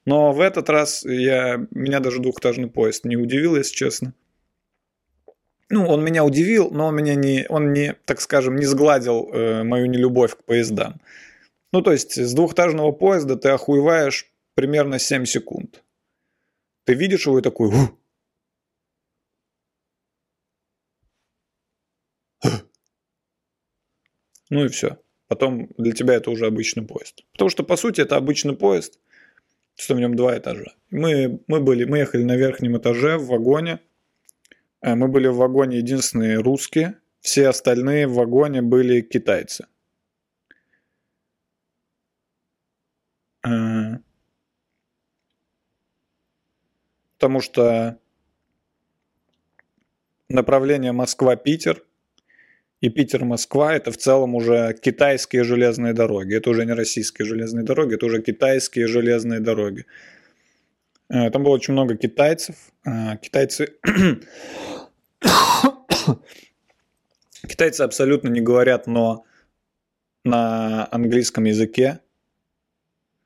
Но 0.05 0.33
в 0.33 0.39
этот 0.39 0.69
раз 0.69 1.03
я, 1.03 1.65
меня 1.71 1.99
даже 1.99 2.19
двухэтажный 2.19 2.69
поезд 2.69 3.05
не 3.05 3.17
удивил, 3.17 3.55
если 3.55 3.73
честно 3.73 4.13
ну, 5.71 5.87
он 5.87 6.03
меня 6.03 6.23
удивил, 6.25 6.69
но 6.69 6.87
он 6.87 6.95
меня 6.95 7.15
не, 7.15 7.45
он 7.47 7.71
не, 7.71 7.93
так 8.05 8.19
скажем, 8.21 8.57
не 8.57 8.65
сгладил 8.65 9.29
э, 9.31 9.63
мою 9.63 9.85
нелюбовь 9.85 10.35
к 10.35 10.43
поездам. 10.43 11.01
Ну, 11.71 11.81
то 11.81 11.93
есть 11.93 12.17
с 12.17 12.33
двухэтажного 12.33 12.91
поезда 12.91 13.37
ты 13.37 13.49
охуеваешь 13.49 14.29
примерно 14.53 14.99
7 14.99 15.25
секунд. 15.25 15.83
Ты 16.83 16.93
видишь 16.93 17.25
его 17.25 17.39
и 17.39 17.41
такой... 17.41 17.69
Ух! 17.69 17.97
Ну 24.49 24.65
и 24.65 24.67
все. 24.67 24.97
Потом 25.29 25.69
для 25.77 25.93
тебя 25.93 26.15
это 26.15 26.29
уже 26.29 26.45
обычный 26.45 26.85
поезд. 26.85 27.23
Потому 27.31 27.49
что, 27.49 27.63
по 27.63 27.77
сути, 27.77 28.01
это 28.01 28.17
обычный 28.17 28.57
поезд, 28.57 28.99
что 29.77 29.95
в 29.95 29.99
нем 29.99 30.17
два 30.17 30.37
этажа. 30.37 30.73
Мы, 30.89 31.39
мы, 31.47 31.61
были, 31.61 31.85
мы 31.85 31.99
ехали 31.99 32.23
на 32.23 32.35
верхнем 32.35 32.77
этаже 32.77 33.17
в 33.17 33.27
вагоне– 33.27 33.79
мы 34.81 35.07
были 35.07 35.27
в 35.27 35.37
вагоне 35.37 35.77
единственные 35.77 36.39
русские, 36.39 36.95
все 37.19 37.47
остальные 37.49 38.07
в 38.07 38.13
вагоне 38.15 38.61
были 38.61 39.01
китайцы. 39.01 39.67
Э, 43.45 43.97
потому 47.17 47.41
что 47.41 47.97
направление 50.29 50.91
Москва-Питер 50.91 51.83
и 52.81 52.89
Питер-Москва 52.89 53.75
это 53.75 53.91
в 53.91 53.97
целом 53.97 54.33
уже 54.33 54.73
китайские 54.81 55.43
железные 55.43 55.93
дороги. 55.93 56.35
Это 56.35 56.49
уже 56.49 56.65
не 56.65 56.73
российские 56.73 57.27
железные 57.27 57.63
дороги, 57.63 57.95
это 57.95 58.07
уже 58.07 58.21
китайские 58.21 58.87
железные 58.87 59.39
дороги. 59.39 59.85
Э, 61.11 61.29
там 61.29 61.43
было 61.43 61.53
очень 61.53 61.73
много 61.73 61.97
китайцев. 61.97 62.55
Китайцы 63.21 63.75
Китайцы 67.47 67.81
абсолютно 67.81 68.29
не 68.29 68.41
говорят 68.41 68.87
«но» 68.87 69.23
на 70.23 70.87
английском 70.91 71.45
языке. 71.45 71.99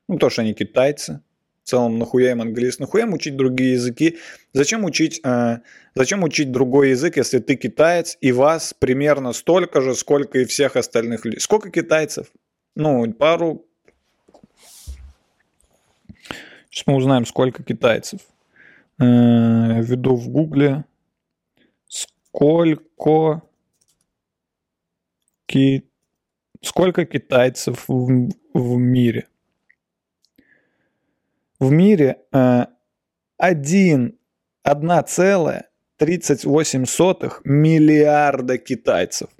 Ну, 0.08 0.18
то, 0.18 0.30
что 0.30 0.42
они 0.42 0.54
китайцы. 0.54 1.20
В 1.62 1.68
целом, 1.68 1.98
нахуя 1.98 2.30
им 2.30 2.40
английский? 2.40 2.82
Нахуя 2.82 3.04
им 3.04 3.12
учить 3.12 3.36
другие 3.36 3.72
языки? 3.72 4.18
Зачем 4.52 4.84
учить, 4.84 5.20
э, 5.24 5.58
зачем 5.94 6.22
учить 6.22 6.52
другой 6.52 6.90
язык, 6.90 7.16
если 7.16 7.40
ты 7.40 7.56
китаец, 7.56 8.16
и 8.20 8.32
вас 8.32 8.72
примерно 8.78 9.32
столько 9.32 9.80
же, 9.80 9.94
сколько 9.94 10.38
и 10.38 10.44
всех 10.44 10.76
остальных 10.76 11.24
людей? 11.24 11.40
Сколько 11.40 11.70
китайцев? 11.70 12.28
Ну, 12.74 13.12
пару... 13.12 13.66
Сейчас 16.76 16.86
мы 16.88 16.96
узнаем, 16.96 17.24
сколько 17.24 17.62
китайцев. 17.62 18.20
Э, 19.00 19.80
введу 19.80 20.14
в 20.14 20.28
гугле 20.28 20.84
сколько, 21.88 23.40
ки, 25.46 25.88
сколько 26.60 27.06
китайцев 27.06 27.88
в, 27.88 28.28
в 28.52 28.76
мире? 28.76 29.26
В 31.58 31.70
мире 31.70 32.18
э, 32.30 32.66
1, 33.38 34.18
1,38 34.66 37.40
миллиарда 37.44 38.58
китайцев. 38.58 39.30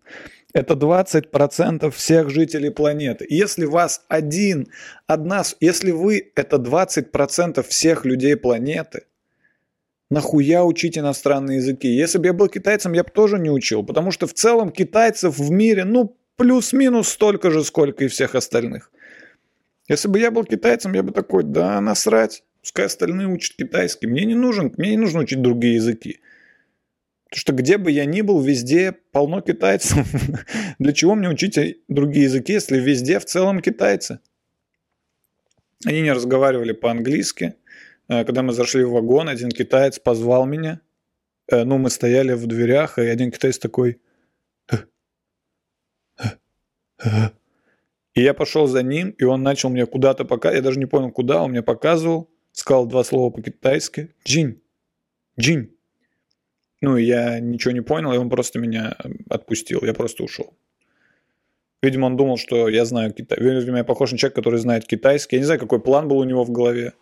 Это 0.56 0.72
20% 0.72 1.90
всех 1.90 2.30
жителей 2.30 2.70
планеты. 2.70 3.26
Если 3.28 3.66
вас 3.66 4.06
один, 4.08 4.68
одна, 5.06 5.42
если 5.60 5.90
вы 5.90 6.32
это 6.34 6.56
20% 6.56 7.62
всех 7.62 8.06
людей 8.06 8.36
планеты– 8.36 9.02
Нахуя 10.08 10.64
учить 10.64 10.96
иностранные 10.96 11.56
языки? 11.56 11.88
Если 11.88 12.18
бы 12.18 12.26
я 12.26 12.32
был 12.32 12.48
китайцем, 12.48 12.92
я 12.92 13.02
бы 13.02 13.10
тоже 13.10 13.40
не 13.40 13.50
учил, 13.50 13.82
потому 13.82 14.12
что 14.12 14.28
в 14.28 14.34
целом 14.34 14.70
китайцев 14.70 15.36
в 15.36 15.50
мире, 15.50 15.84
ну, 15.84 16.16
плюс-минус 16.36 17.08
столько 17.08 17.50
же, 17.50 17.64
сколько 17.64 18.04
и 18.04 18.08
всех 18.08 18.36
остальных. 18.36 18.92
Если 19.88 20.08
бы 20.08 20.20
я 20.20 20.30
был 20.30 20.44
китайцем, 20.44 20.92
я 20.94 21.02
бы 21.02 21.10
такой, 21.10 21.42
да, 21.42 21.80
насрать, 21.80 22.44
пускай 22.60 22.86
остальные 22.86 23.26
учат 23.26 23.56
китайский. 23.56 24.06
Мне 24.06 24.24
не 24.24 24.36
нужен, 24.36 24.72
мне 24.76 24.90
не 24.90 24.96
нужно 24.96 25.20
учить 25.20 25.42
другие 25.42 25.74
языки. 25.74 26.20
Потому 27.36 27.40
что 27.40 27.62
где 27.62 27.76
бы 27.76 27.90
я 27.90 28.06
ни 28.06 28.22
был, 28.22 28.40
везде 28.40 28.92
полно 29.12 29.42
китайцев. 29.42 30.08
Для 30.78 30.94
чего 30.94 31.14
мне 31.14 31.28
учить 31.28 31.58
другие 31.86 32.24
языки, 32.24 32.54
если 32.54 32.78
везде 32.78 33.18
в 33.18 33.26
целом 33.26 33.60
китайцы? 33.60 34.20
Они 35.84 36.00
не 36.00 36.12
разговаривали 36.12 36.72
по-английски. 36.72 37.56
Э, 38.08 38.24
когда 38.24 38.40
мы 38.42 38.54
зашли 38.54 38.84
в 38.84 38.92
вагон, 38.92 39.28
один 39.28 39.50
китаец 39.50 39.98
позвал 39.98 40.46
меня. 40.46 40.80
Э, 41.48 41.64
ну, 41.64 41.76
мы 41.76 41.90
стояли 41.90 42.32
в 42.32 42.46
дверях, 42.46 42.98
и 42.98 43.02
один 43.02 43.30
китаец 43.30 43.58
такой... 43.58 44.00
И 48.14 48.22
я 48.22 48.32
пошел 48.32 48.66
за 48.66 48.82
ним, 48.82 49.10
и 49.10 49.24
он 49.24 49.42
начал 49.42 49.68
мне 49.68 49.84
куда-то 49.84 50.24
пока, 50.24 50.52
я 50.52 50.62
даже 50.62 50.78
не 50.78 50.86
понял 50.86 51.10
куда, 51.10 51.42
он 51.42 51.50
мне 51.50 51.62
показывал, 51.62 52.30
сказал 52.52 52.86
два 52.86 53.04
слова 53.04 53.28
по-китайски. 53.28 54.14
Джин. 54.24 54.62
Джин. 55.38 55.75
Ну, 56.86 56.96
я 56.96 57.40
ничего 57.40 57.72
не 57.72 57.80
понял, 57.80 58.12
и 58.12 58.16
он 58.16 58.30
просто 58.30 58.60
меня 58.60 58.96
отпустил, 59.28 59.80
я 59.82 59.92
просто 59.92 60.22
ушел. 60.22 60.56
Видимо, 61.82 62.06
он 62.06 62.16
думал, 62.16 62.36
что 62.36 62.68
я 62.68 62.84
знаю 62.84 63.12
китайский. 63.12 63.44
Видимо, 63.44 63.78
я 63.78 63.84
похож 63.84 64.12
на 64.12 64.18
человека, 64.18 64.36
который 64.36 64.60
знает 64.60 64.86
китайский. 64.86 65.34
Я 65.34 65.40
не 65.40 65.46
знаю, 65.46 65.58
какой 65.58 65.80
план 65.80 66.06
был 66.06 66.18
у 66.18 66.24
него 66.24 66.44
в 66.44 66.52
голове. 66.52 66.92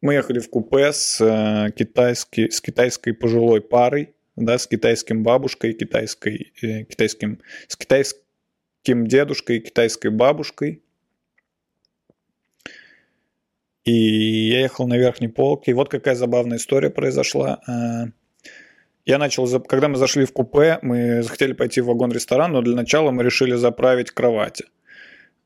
Мы 0.00 0.14
ехали 0.14 0.38
в 0.38 0.48
купе 0.48 0.94
с, 0.94 1.20
э, 1.20 1.72
китайской, 1.72 2.50
с 2.50 2.62
китайской 2.62 3.12
пожилой 3.12 3.60
парой, 3.60 4.14
да, 4.34 4.56
с 4.56 4.66
китайским 4.66 5.22
бабушкой, 5.22 5.74
китайской, 5.74 6.54
э, 6.62 6.84
китайским, 6.84 7.38
с 7.68 7.76
китайским 7.76 9.06
дедушкой 9.06 9.60
китайской 9.60 10.08
бабушкой. 10.08 10.82
И 13.84 13.92
я 13.92 14.60
ехал 14.60 14.86
на 14.86 14.96
верхней 14.96 15.28
полке. 15.28 15.70
И 15.70 15.74
вот 15.74 15.88
какая 15.88 16.14
забавная 16.14 16.58
история 16.58 16.90
произошла. 16.90 17.60
Э, 17.66 18.10
я 19.06 19.18
начал, 19.18 19.48
когда 19.62 19.88
мы 19.88 19.96
зашли 19.96 20.24
в 20.24 20.32
купе, 20.32 20.78
мы 20.82 21.22
захотели 21.22 21.52
пойти 21.52 21.80
в 21.80 21.86
вагон-ресторан, 21.86 22.52
но 22.52 22.62
для 22.62 22.76
начала 22.76 23.10
мы 23.10 23.22
решили 23.22 23.54
заправить 23.54 24.10
кровати– 24.10 24.64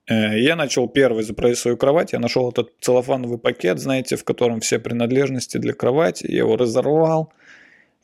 Э, 0.07 0.39
я 0.39 0.57
начал 0.57 0.89
первый 0.89 1.23
заправить 1.23 1.59
свою 1.59 1.77
кровать. 1.77 2.13
Я 2.13 2.19
нашел 2.19 2.51
этот 2.51 2.73
целлофановый 2.81 3.39
пакет, 3.39 3.79
знаете, 3.79 4.17
в 4.17 4.25
котором 4.25 4.61
все 4.61 4.79
принадлежности 4.79 5.59
для 5.59 5.73
кровати. 5.73 6.27
Я 6.29 6.39
его 6.39 6.57
разорвал 6.57 7.33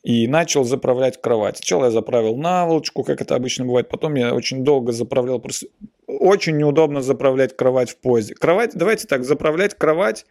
и 0.03 0.27
начал 0.27 0.65
заправлять 0.65 1.21
кровать. 1.21 1.59
Сначала 1.59 1.87
я 1.87 1.91
заправил 1.91 2.37
наволочку, 2.37 3.05
как 3.05 3.21
это 3.21 3.35
обычно 3.35 3.67
бывает. 3.67 3.89
Потом 3.89 4.15
я 4.15 4.35
очень 4.35 4.65
долго 4.65 4.93
заправлял. 4.93 5.43
Очень 6.19 6.57
неудобно 6.57 7.03
заправлять 7.03 7.57
кровать 7.57 7.91
в 7.91 7.97
поезде. 7.99 8.35
Кровать, 8.35 8.73
давайте 8.75 9.07
так, 9.07 9.25
заправлять 9.25 9.75
кровать 9.75 10.27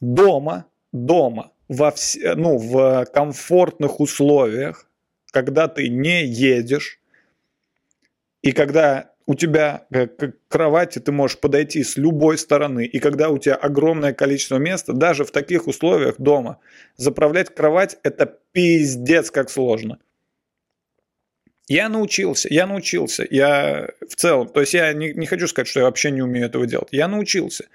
дома, 0.00 0.66
дома, 0.92 1.52
во 1.68 1.90
все, 1.92 2.34
ну, 2.34 2.58
в 2.58 3.06
комфортных 3.12 4.00
условиях, 4.00 4.90
когда 5.30 5.68
ты 5.68 5.88
не 5.88 6.24
едешь, 6.24 7.00
и 8.42 8.52
когда 8.52 9.10
у 9.26 9.34
тебя 9.34 9.86
э, 9.90 10.08
к 10.08 10.32
кровати 10.48 10.98
ты 10.98 11.12
можешь 11.12 11.38
подойти 11.38 11.84
с 11.84 11.96
любой 11.96 12.36
стороны, 12.38 12.84
и 12.84 12.98
когда 12.98 13.28
у 13.28 13.38
тебя 13.38 13.54
огромное 13.54 14.12
количество 14.12 14.56
места, 14.56 14.92
даже 14.92 15.24
в 15.24 15.30
таких 15.30 15.68
условиях 15.68 16.16
дома, 16.18 16.58
заправлять 16.96 17.54
кровать 17.54 17.98
это 18.02 18.38
пиздец 18.50 19.30
как 19.30 19.50
сложно. 19.50 19.98
Я 21.70 21.88
научился, 21.88 22.48
я 22.50 22.66
научился, 22.66 23.24
я 23.30 23.90
в 24.00 24.16
целом, 24.16 24.48
то 24.48 24.58
есть 24.58 24.74
я 24.74 24.92
не, 24.92 25.12
не 25.14 25.26
хочу 25.26 25.46
сказать, 25.46 25.68
что 25.68 25.78
я 25.78 25.86
вообще 25.86 26.10
не 26.10 26.20
умею 26.20 26.46
этого 26.46 26.66
делать, 26.66 26.88
я 26.90 27.06
научился. 27.06 27.66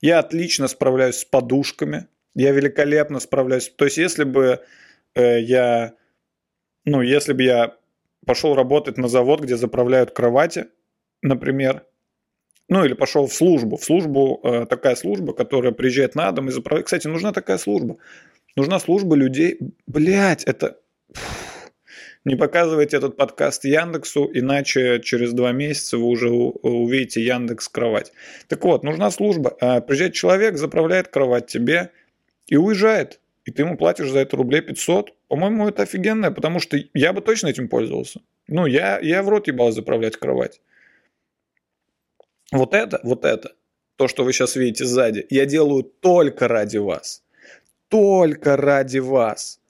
Я 0.00 0.18
отлично 0.18 0.66
справляюсь 0.66 1.18
с 1.18 1.24
подушками, 1.24 2.08
Я 2.34 2.50
великолепно 2.50 3.20
справляюсь. 3.20 3.68
То 3.68 3.84
есть, 3.84 3.96
если 3.96 4.24
бы 4.24 4.60
э, 5.14 5.40
я, 5.40 5.94
ну, 6.84 7.00
если 7.00 7.32
бы 7.32 7.44
я 7.44 7.76
пошел 8.26 8.56
работать 8.56 8.98
на 8.98 9.06
завод, 9.06 9.40
где 9.40 9.56
заправляют 9.56 10.10
кровати, 10.10 10.66
например, 11.22 11.84
ну 12.68 12.84
или 12.84 12.94
пошел 12.94 13.28
в 13.28 13.32
службу. 13.32 13.76
В 13.76 13.84
службу 13.84 14.40
э, 14.42 14.66
такая 14.66 14.96
служба, 14.96 15.32
которая 15.32 15.70
приезжает 15.70 16.16
на 16.16 16.32
дом 16.32 16.48
и 16.48 16.50
заправляет. 16.50 16.86
Кстати, 16.86 17.06
нужна 17.06 17.30
такая 17.32 17.58
служба. 17.58 17.98
Нужна 18.56 18.80
служба 18.80 19.14
людей. 19.14 19.60
Блять, 19.86 20.42
это... 20.42 20.80
Не 22.24 22.36
показывайте 22.36 22.96
этот 22.96 23.18
подкаст 23.18 23.66
Яндексу, 23.66 24.30
иначе 24.32 25.00
через 25.00 25.34
два 25.34 25.52
месяца 25.52 25.98
вы 25.98 26.04
уже 26.04 26.30
увидите 26.30 27.22
Яндекс 27.22 27.68
кровать. 27.68 28.12
Так 28.48 28.64
вот, 28.64 28.82
нужна 28.82 29.10
служба. 29.10 29.54
А 29.60 29.82
приезжает 29.82 30.14
человек, 30.14 30.56
заправляет 30.56 31.08
кровать 31.08 31.48
тебе 31.48 31.90
и 32.46 32.56
уезжает. 32.56 33.20
И 33.44 33.50
ты 33.50 33.62
ему 33.62 33.76
платишь 33.76 34.10
за 34.10 34.20
это 34.20 34.38
рублей 34.38 34.62
500. 34.62 35.14
По-моему, 35.28 35.68
это 35.68 35.82
офигенно, 35.82 36.32
потому 36.32 36.60
что 36.60 36.78
я 36.94 37.12
бы 37.12 37.20
точно 37.20 37.48
этим 37.48 37.68
пользовался. 37.68 38.22
Ну, 38.48 38.64
я, 38.64 38.98
я 39.00 39.22
в 39.22 39.28
рот 39.28 39.46
ебал 39.46 39.72
заправлять 39.72 40.16
кровать. 40.16 40.62
Вот 42.52 42.72
это, 42.72 43.00
вот 43.02 43.26
это, 43.26 43.52
то, 43.96 44.08
что 44.08 44.24
вы 44.24 44.32
сейчас 44.32 44.56
видите 44.56 44.86
сзади, 44.86 45.26
я 45.28 45.44
делаю 45.44 45.82
только 45.82 46.48
ради 46.48 46.78
вас. 46.78 47.22
Только 47.88 48.56
ради 48.56 48.98
вас. 48.98 49.60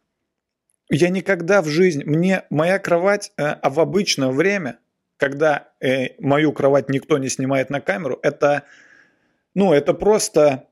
Я 0.90 1.08
никогда 1.08 1.62
в 1.62 1.66
жизни... 1.66 2.04
Мне 2.04 2.44
моя 2.50 2.78
кровать 2.78 3.32
э, 3.36 3.42
а 3.44 3.70
в 3.70 3.80
обычное 3.80 4.28
время, 4.28 4.78
когда 5.16 5.68
э, 5.80 6.20
мою 6.20 6.52
кровать 6.52 6.88
никто 6.88 7.18
не 7.18 7.28
снимает 7.28 7.70
на 7.70 7.80
камеру, 7.80 8.18
это... 8.22 8.64
Ну, 9.54 9.72
это 9.72 9.94
просто 9.94 10.68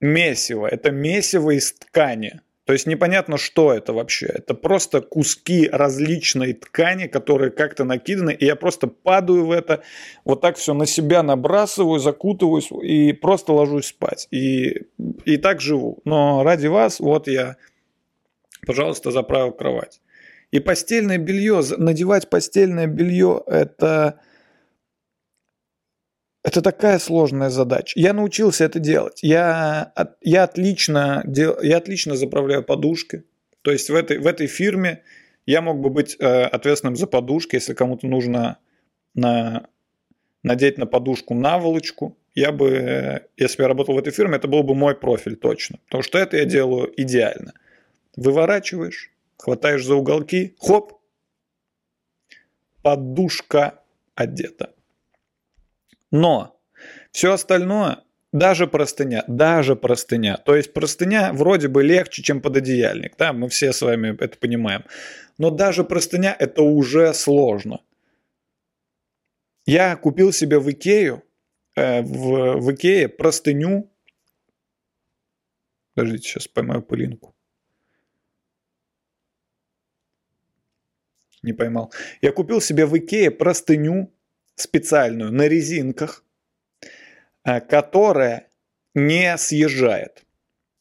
месиво. 0.00 0.66
Это 0.66 0.90
месиво 0.90 1.50
из 1.50 1.72
ткани. 1.72 2.40
То 2.68 2.74
есть 2.74 2.86
непонятно, 2.86 3.38
что 3.38 3.72
это 3.72 3.94
вообще. 3.94 4.26
Это 4.26 4.52
просто 4.52 5.00
куски 5.00 5.70
различной 5.72 6.52
ткани, 6.52 7.06
которые 7.06 7.50
как-то 7.50 7.84
накиданы, 7.84 8.34
и 8.34 8.44
я 8.44 8.56
просто 8.56 8.88
падаю 8.88 9.46
в 9.46 9.52
это, 9.52 9.82
вот 10.26 10.42
так 10.42 10.58
все 10.58 10.74
на 10.74 10.84
себя 10.84 11.22
набрасываю, 11.22 11.98
закутываюсь 11.98 12.68
и 12.82 13.14
просто 13.14 13.54
ложусь 13.54 13.86
спать. 13.86 14.28
И, 14.30 14.82
и 15.24 15.38
так 15.38 15.62
живу. 15.62 16.00
Но 16.04 16.42
ради 16.42 16.66
вас 16.66 17.00
вот 17.00 17.26
я, 17.26 17.56
пожалуйста, 18.66 19.10
заправил 19.10 19.52
кровать. 19.52 20.00
И 20.50 20.60
постельное 20.60 21.18
белье, 21.18 21.62
надевать 21.76 22.30
постельное 22.30 22.86
белье, 22.86 23.42
это 23.46 24.20
это 26.48 26.62
такая 26.62 26.98
сложная 26.98 27.50
задача. 27.50 27.98
Я 28.00 28.14
научился 28.14 28.64
это 28.64 28.78
делать. 28.78 29.18
Я, 29.22 29.92
я, 30.22 30.44
отлично, 30.44 31.22
дел, 31.26 31.60
я 31.60 31.76
отлично 31.76 32.16
заправляю 32.16 32.62
подушки. 32.62 33.24
То 33.62 33.72
есть 33.72 33.90
в 33.90 33.94
этой, 33.94 34.18
в 34.18 34.26
этой 34.26 34.46
фирме 34.46 35.02
я 35.46 35.60
мог 35.60 35.80
бы 35.80 35.90
быть 35.90 36.16
э, 36.18 36.42
ответственным 36.44 36.96
за 36.96 37.06
подушки, 37.06 37.56
если 37.56 37.74
кому-то 37.74 38.06
нужно 38.06 38.58
на, 39.14 39.66
надеть 40.42 40.78
на 40.78 40.86
подушку 40.86 41.34
наволочку. 41.34 42.16
Я 42.34 42.52
бы, 42.52 42.70
э, 42.70 43.20
если 43.36 43.58
бы 43.58 43.62
я 43.64 43.68
работал 43.68 43.94
в 43.94 43.98
этой 43.98 44.12
фирме, 44.12 44.36
это 44.36 44.48
был 44.48 44.62
бы 44.62 44.74
мой 44.74 44.94
профиль 44.94 45.36
точно. 45.36 45.80
Потому 45.86 46.02
что 46.02 46.18
это 46.18 46.36
я 46.36 46.44
делаю 46.44 46.92
идеально. 46.96 47.52
Выворачиваешь, 48.16 49.10
хватаешь 49.36 49.84
за 49.84 49.94
уголки, 49.94 50.56
хоп, 50.58 51.00
подушка 52.82 53.82
одета. 54.14 54.74
Но 56.10 56.58
все 57.12 57.32
остальное, 57.32 58.04
даже 58.32 58.66
простыня, 58.66 59.24
даже 59.26 59.76
простыня, 59.76 60.36
то 60.36 60.54
есть 60.54 60.72
простыня 60.72 61.32
вроде 61.32 61.68
бы 61.68 61.82
легче, 61.82 62.22
чем 62.22 62.40
пододеяльник, 62.40 63.16
да, 63.16 63.32
мы 63.32 63.48
все 63.48 63.72
с 63.72 63.82
вами 63.82 64.16
это 64.22 64.38
понимаем, 64.38 64.84
но 65.38 65.50
даже 65.50 65.84
простыня 65.84 66.34
это 66.38 66.62
уже 66.62 67.14
сложно. 67.14 67.80
Я 69.66 69.96
купил 69.96 70.32
себе 70.32 70.58
в 70.58 70.70
Икею, 70.70 71.22
э, 71.76 72.02
в, 72.02 72.58
в 72.58 72.74
Икее 72.74 73.08
простыню, 73.08 73.90
подождите, 75.94 76.28
сейчас 76.28 76.48
поймаю 76.48 76.82
пылинку. 76.82 77.34
Не 81.48 81.54
поймал. 81.54 81.90
Я 82.20 82.32
купил 82.32 82.60
себе 82.60 82.84
в 82.84 82.94
Икее 82.94 83.30
простыню 83.30 84.12
специальную 84.54 85.32
на 85.32 85.48
резинках, 85.48 86.22
э, 87.46 87.60
которая 87.60 88.48
не 88.94 89.38
съезжает. 89.38 90.24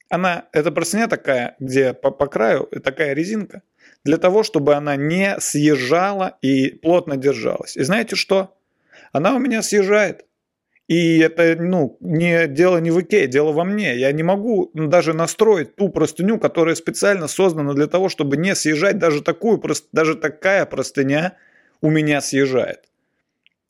Она, 0.10 0.50
это 0.52 0.74
простыня 0.74 1.08
такая, 1.08 1.56
где 1.60 1.94
по, 1.94 2.12
по 2.12 2.28
краю 2.28 2.66
такая 2.84 3.14
резинка, 3.14 3.62
для 4.04 4.18
того, 4.18 4.44
чтобы 4.44 4.76
она 4.76 4.98
не 4.98 5.40
съезжала 5.40 6.38
и 6.42 6.72
плотно 6.72 7.16
держалась. 7.16 7.78
И 7.78 7.84
знаете 7.84 8.18
что? 8.18 8.58
Она 9.14 9.34
у 9.36 9.40
меня 9.40 9.62
съезжает. 9.62 10.26
И 10.88 11.20
это, 11.20 11.58
ну, 11.60 11.98
не 12.00 12.48
дело 12.48 12.78
не 12.78 12.92
в 12.92 13.02
Икее, 13.02 13.28
дело 13.28 13.52
во 13.52 13.66
мне. 13.66 13.98
Я 13.98 14.12
не 14.14 14.24
могу 14.24 14.72
даже 14.74 15.14
настроить 15.14 15.76
ту 15.76 15.90
простыню, 15.90 16.40
которая 16.40 16.76
специально 16.76 17.28
создана 17.28 17.74
для 17.74 17.88
того, 17.88 18.08
чтобы 18.08 18.38
не 18.38 18.56
съезжать. 18.56 18.98
Даже 18.98 19.22
такую, 19.22 19.62
даже 19.92 20.16
такая 20.16 20.66
простыня 20.66 21.38
у 21.82 21.90
меня 21.90 22.22
съезжает. 22.22 22.88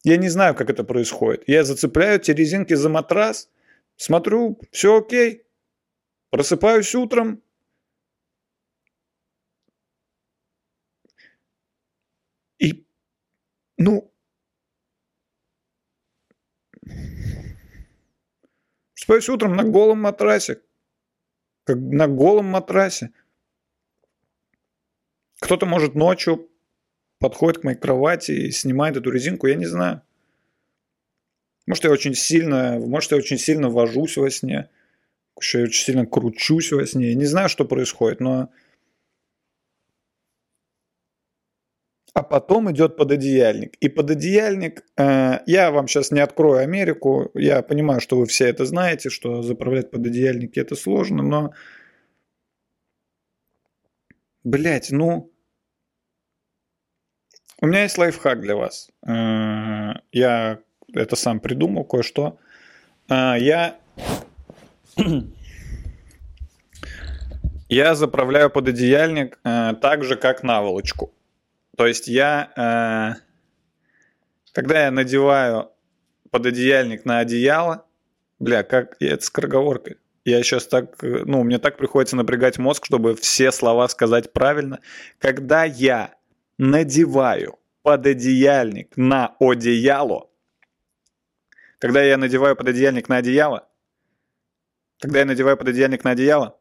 Я 0.04 0.18
не 0.18 0.30
знаю, 0.30 0.56
как 0.56 0.70
это 0.70 0.84
происходит. 0.84 1.44
Я 1.48 1.64
зацепляю 1.64 2.18
эти 2.18 2.32
резинки 2.32 2.76
за 2.76 2.90
матрас, 2.90 3.50
смотрю, 3.96 4.60
все 4.72 4.98
окей. 4.98 5.44
Просыпаюсь 6.30 6.94
утром. 6.96 7.42
И, 12.60 12.86
ну, 13.78 14.12
Просыпаюсь 19.08 19.30
утром 19.30 19.56
на 19.56 19.64
голом 19.64 20.02
матрасе. 20.02 20.60
Как 21.64 21.78
на 21.78 22.08
голом 22.08 22.48
матрасе. 22.48 23.12
Кто-то 25.40 25.66
может 25.66 25.96
ночью 25.96 26.50
подходит 27.20 27.62
к 27.62 27.64
моей 27.64 27.78
кровати 27.78 28.32
и 28.32 28.52
снимает 28.52 28.98
эту 28.98 29.10
резинку, 29.10 29.48
я 29.48 29.56
не 29.56 29.66
знаю. 29.66 30.02
Может, 31.66 31.86
я 31.86 31.92
очень 31.92 32.16
сильно, 32.16 32.80
может, 32.80 33.12
я 33.12 33.18
очень 33.18 33.38
сильно 33.38 33.70
вожусь 33.70 34.18
во 34.18 34.30
сне, 34.30 34.70
что 35.40 35.60
я 35.60 35.64
очень 35.66 35.86
сильно 35.86 36.06
кручусь 36.06 36.74
во 36.74 36.86
сне. 36.86 37.10
Я 37.10 37.16
не 37.16 37.26
знаю, 37.26 37.48
что 37.50 37.66
происходит, 37.66 38.20
но... 38.20 38.50
А 42.18 42.24
потом 42.24 42.72
идет 42.72 42.98
пододеяльник. 42.98 43.76
И 43.76 43.90
пододеяльник, 43.90 44.84
э, 44.98 45.42
я 45.46 45.70
вам 45.70 45.88
сейчас 45.88 46.10
не 46.10 46.20
открою 46.20 46.64
Америку, 46.64 47.30
я 47.36 47.62
понимаю, 47.62 48.02
что 48.02 48.18
вы 48.18 48.26
все 48.26 48.48
это 48.48 48.66
знаете, 48.66 49.12
что 49.12 49.44
заправлять 49.44 49.92
пододеяльники 49.92 50.60
это 50.60 50.76
сложно, 50.76 51.22
но... 51.22 51.54
Блять, 54.44 54.90
ну... 54.90 55.32
У 57.62 57.68
меня 57.68 57.84
есть 57.84 58.00
лайфхак 58.00 58.42
для 58.42 58.56
вас. 58.56 58.90
Э, 59.08 59.94
я 60.12 60.58
это 60.92 61.16
сам 61.16 61.40
придумал 61.40 61.84
кое-что. 61.84 62.40
Э, 63.10 63.36
я... 63.38 63.78
Я 67.70 67.96
заправляю 67.96 68.50
пододеяльник 68.50 69.40
э, 69.44 69.74
так 69.82 70.04
же, 70.06 70.16
как 70.16 70.42
наволочку. 70.42 71.12
То 71.78 71.86
есть 71.86 72.08
я, 72.08 73.22
когда 74.52 74.86
я 74.86 74.92
надеваю 74.92 75.72
пододеяльник 76.32 77.06
на 77.06 77.20
одеяло, 77.20 77.86
бля, 78.40 78.64
как 78.64 78.98
это 79.00 79.24
скороговоркой. 79.24 79.98
Я 80.26 80.42
сейчас 80.42 80.66
так, 80.66 80.96
ну, 81.02 81.44
мне 81.44 81.60
так 81.60 81.78
приходится 81.78 82.16
напрягать 82.16 82.58
мозг, 82.58 82.86
чтобы 82.86 83.16
все 83.16 83.52
слова 83.52 83.88
сказать 83.88 84.34
правильно. 84.34 84.80
Когда 85.20 85.66
я 85.66 86.16
надеваю 86.58 87.60
пододеяльник 87.84 88.98
на 88.98 89.36
одеяло, 89.40 90.30
когда 91.78 92.02
я 92.02 92.18
надеваю 92.18 92.56
пододеяльник 92.56 93.08
на 93.08 93.18
одеяло, 93.18 93.70
когда 95.00 95.20
я 95.20 95.26
надеваю 95.26 95.56
пододеяльник 95.56 96.04
на 96.04 96.12
одеяло, 96.12 96.60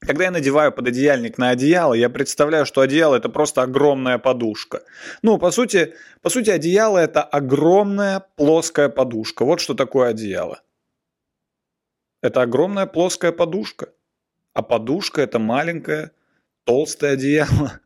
когда 0.00 0.24
я 0.24 0.30
надеваю 0.30 0.72
пододеяльник 0.72 1.38
на 1.38 1.50
одеяло, 1.50 1.94
я 1.94 2.10
представляю, 2.10 2.66
что 2.66 2.80
одеяло 2.80 3.16
это 3.16 3.28
просто 3.28 3.62
огромная 3.62 4.18
подушка. 4.18 4.82
Ну, 5.22 5.38
по 5.38 5.50
сути, 5.50 5.94
по 6.22 6.28
сути, 6.28 6.50
одеяло 6.50 6.98
это 6.98 7.22
огромная 7.22 8.20
плоская 8.36 8.88
подушка. 8.88 9.44
Вот 9.44 9.60
что 9.60 9.74
такое 9.74 10.10
одеяло. 10.10 10.62
Это 12.22 12.42
огромная 12.42 12.86
плоская 12.86 13.32
подушка. 13.32 13.92
А 14.52 14.62
подушка 14.62 15.22
это 15.22 15.38
маленькое 15.38 16.12
толстое 16.64 17.12
одеяло. 17.12 17.80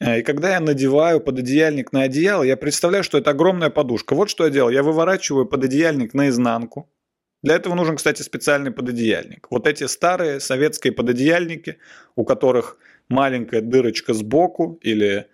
И 0.00 0.22
когда 0.22 0.50
я 0.50 0.60
надеваю 0.60 1.20
пододеяльник 1.20 1.92
на 1.92 2.02
одеяло, 2.02 2.42
я 2.42 2.56
представляю, 2.56 3.04
что 3.04 3.18
это 3.18 3.30
огромная 3.30 3.70
подушка. 3.70 4.14
Вот 4.14 4.30
что 4.30 4.44
я 4.44 4.50
делаю. 4.50 4.74
Я 4.74 4.82
выворачиваю 4.82 5.46
пододеяльник 5.46 6.14
наизнанку. 6.14 6.88
Для 7.42 7.54
этого 7.54 7.74
нужен, 7.74 7.96
кстати, 7.96 8.22
специальный 8.22 8.70
пододеяльник. 8.70 9.46
Вот 9.50 9.66
эти 9.66 9.84
старые 9.84 10.40
советские 10.40 10.92
пододеяльники, 10.92 11.78
у 12.16 12.24
которых 12.24 12.78
маленькая 13.08 13.60
дырочка 13.60 14.12
сбоку 14.12 14.78
или 14.82 15.26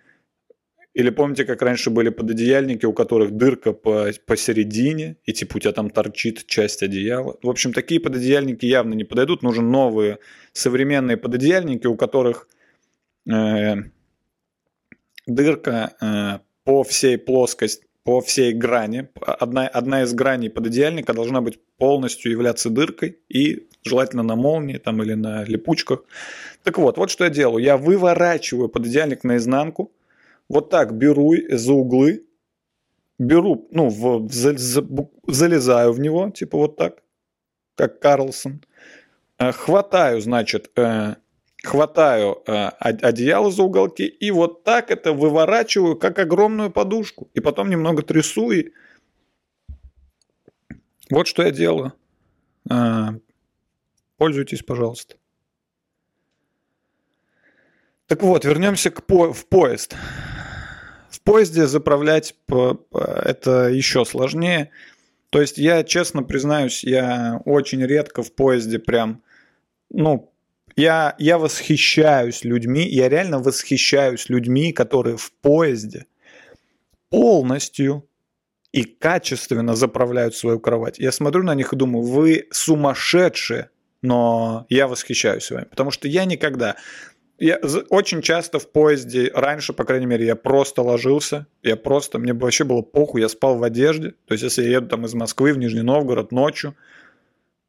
или 0.95 1.09
помните, 1.09 1.43
как 1.43 1.61
раньше 1.61 1.89
были 1.89 2.07
пододеяльники, 2.07 2.85
у 2.85 2.93
которых 2.93 3.31
дырка 3.31 3.73
по, 3.73 4.11
посередине, 4.25 5.17
и 5.25 5.33
типа 5.33 5.57
у 5.57 5.59
тебя 5.59 5.73
там 5.73 5.89
торчит 5.89 6.45
часть 6.45 6.83
одеяла. 6.83 7.37
В 7.43 7.49
общем, 7.49 7.73
такие 7.73 7.99
пододеяльники 7.99 8.65
явно 8.65 8.93
не 8.93 9.03
подойдут. 9.03 9.43
Нужны 9.43 9.63
новые 9.63 10.19
современные 10.53 11.17
пододеяльники, 11.17 11.85
у 11.85 11.97
которых 11.97 12.47
э, 13.29 13.75
дырка 15.27 15.95
э, 15.99 16.39
по 16.63 16.83
всей 16.83 17.17
плоскости, 17.17 17.85
по 18.05 18.21
всей 18.21 18.53
грани. 18.53 19.09
Одна, 19.15 19.67
одна 19.67 20.03
из 20.03 20.13
граней 20.13 20.49
пододеяльника 20.49 21.13
должна 21.13 21.41
быть 21.41 21.59
полностью 21.77 22.31
являться 22.31 22.69
дыркой 22.69 23.17
и 23.29 23.67
желательно 23.83 24.21
на 24.21 24.35
молнии 24.35 24.77
там, 24.77 25.01
или 25.01 25.15
на 25.15 25.43
липучках. 25.43 26.03
Так 26.63 26.77
вот, 26.77 26.97
вот 26.97 27.09
что 27.09 27.23
я 27.23 27.31
делаю. 27.31 27.63
Я 27.63 27.77
выворачиваю 27.77 28.69
пододеяльник 28.69 29.23
наизнанку, 29.23 29.91
вот 30.47 30.69
так 30.69 30.93
беру 30.93 31.33
за 31.49 31.73
углы, 31.73 32.23
беру, 33.17 33.67
ну, 33.71 33.89
в, 33.89 34.31
за, 34.31 34.55
за, 34.55 34.85
залезаю 35.27 35.91
в 35.91 35.99
него, 35.99 36.29
типа 36.29 36.59
вот 36.59 36.77
так, 36.77 37.01
как 37.75 37.99
Карлсон, 37.99 38.61
э, 39.39 39.51
хватаю, 39.51 40.21
значит, 40.21 40.69
э, 40.75 41.15
хватаю 41.65 42.41
э, 42.47 42.67
одеяло 42.79 43.51
за 43.51 43.63
уголки 43.63 44.05
и 44.05 44.31
вот 44.31 44.63
так 44.63 44.91
это 44.91 45.13
выворачиваю, 45.13 45.97
как 45.97 46.19
огромную 46.19 46.71
подушку. 46.71 47.29
И 47.33 47.39
потом 47.39 47.69
немного 47.69 48.01
трясу 48.01 48.51
и... 48.51 48.71
Вот 51.09 51.27
что 51.27 51.43
я 51.43 51.51
делаю. 51.51 51.93
Пользуйтесь, 54.17 54.63
пожалуйста. 54.63 55.15
Так 58.07 58.23
вот, 58.23 58.45
вернемся 58.45 58.89
к 58.89 59.03
по 59.05 59.33
в 59.33 59.45
поезд 59.45 59.95
поезде 61.25 61.65
заправлять 61.65 62.35
это 62.47 63.67
еще 63.67 64.05
сложнее. 64.05 64.69
То 65.31 65.41
есть 65.41 65.57
я, 65.57 65.83
честно 65.83 66.23
признаюсь, 66.23 66.83
я 66.83 67.41
очень 67.43 67.83
редко 67.83 68.23
в 68.23 68.31
поезде 68.31 68.79
прям, 68.79 69.21
ну, 69.89 70.31
я, 70.75 71.15
я 71.17 71.37
восхищаюсь 71.37 72.43
людьми, 72.43 72.87
я 72.87 73.09
реально 73.09 73.39
восхищаюсь 73.39 74.29
людьми, 74.29 74.73
которые 74.73 75.17
в 75.17 75.31
поезде 75.31 76.05
полностью 77.09 78.07
и 78.71 78.83
качественно 78.83 79.75
заправляют 79.75 80.35
свою 80.35 80.59
кровать. 80.59 80.99
Я 80.99 81.11
смотрю 81.11 81.43
на 81.43 81.55
них 81.55 81.71
и 81.71 81.77
думаю, 81.77 82.05
вы 82.05 82.47
сумасшедшие, 82.51 83.69
но 84.01 84.65
я 84.69 84.87
восхищаюсь 84.87 85.49
вами, 85.49 85.65
потому 85.65 85.91
что 85.91 86.07
я 86.07 86.25
никогда 86.25 86.75
я 87.37 87.59
очень 87.89 88.21
часто 88.21 88.59
в 88.59 88.71
поезде, 88.71 89.31
раньше, 89.33 89.73
по 89.73 89.83
крайней 89.83 90.05
мере, 90.05 90.25
я 90.25 90.35
просто 90.35 90.81
ложился, 90.81 91.47
я 91.63 91.75
просто, 91.75 92.17
мне 92.17 92.33
вообще 92.33 92.63
было 92.63 92.81
похуй, 92.81 93.21
я 93.21 93.29
спал 93.29 93.57
в 93.57 93.63
одежде, 93.63 94.11
то 94.25 94.33
есть 94.33 94.43
если 94.43 94.63
я 94.63 94.77
еду 94.77 94.87
там 94.87 95.05
из 95.05 95.13
Москвы 95.13 95.53
в 95.53 95.57
Нижний 95.57 95.81
Новгород 95.81 96.31
ночью, 96.31 96.75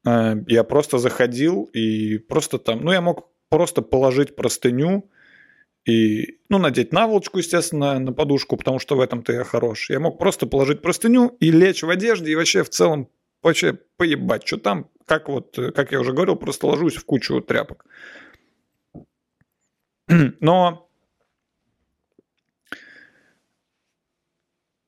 я 0.07 0.65
просто 0.65 0.99
заходил 0.99 1.65
и 1.73 2.19
просто 2.19 2.59
там, 2.59 2.85
ну 2.85 2.93
я 2.93 3.01
мог 3.01 3.29
просто 3.49 3.83
положить 3.83 4.37
простыню 4.37 5.11
и, 5.85 6.41
ну, 6.49 6.59
надеть 6.59 6.93
наволочку, 6.93 7.39
естественно, 7.39 7.99
на 7.99 8.13
подушку, 8.13 8.57
потому 8.57 8.81
что 8.81 8.97
в 8.97 9.01
этом-то 9.01 9.33
я 9.33 9.45
хорош. 9.45 9.89
Я 9.89 10.01
мог 10.01 10.19
просто 10.19 10.47
положить 10.47 10.83
простыню 10.83 11.37
и 11.39 11.53
лечь 11.53 11.85
в 11.85 11.91
одежде 11.91 12.33
и 12.33 12.35
вообще 12.35 12.65
в 12.65 12.71
целом 12.71 13.09
вообще 13.43 13.79
поебать, 13.97 14.47
что 14.47 14.57
там, 14.57 14.91
как 15.07 15.29
вот, 15.29 15.57
как 15.75 15.93
я 15.93 16.01
уже 16.01 16.13
говорил, 16.13 16.35
просто 16.37 16.67
ложусь 16.67 16.97
в 16.97 17.05
кучу 17.05 17.41
тряпок. 17.41 17.85
Но... 20.41 20.89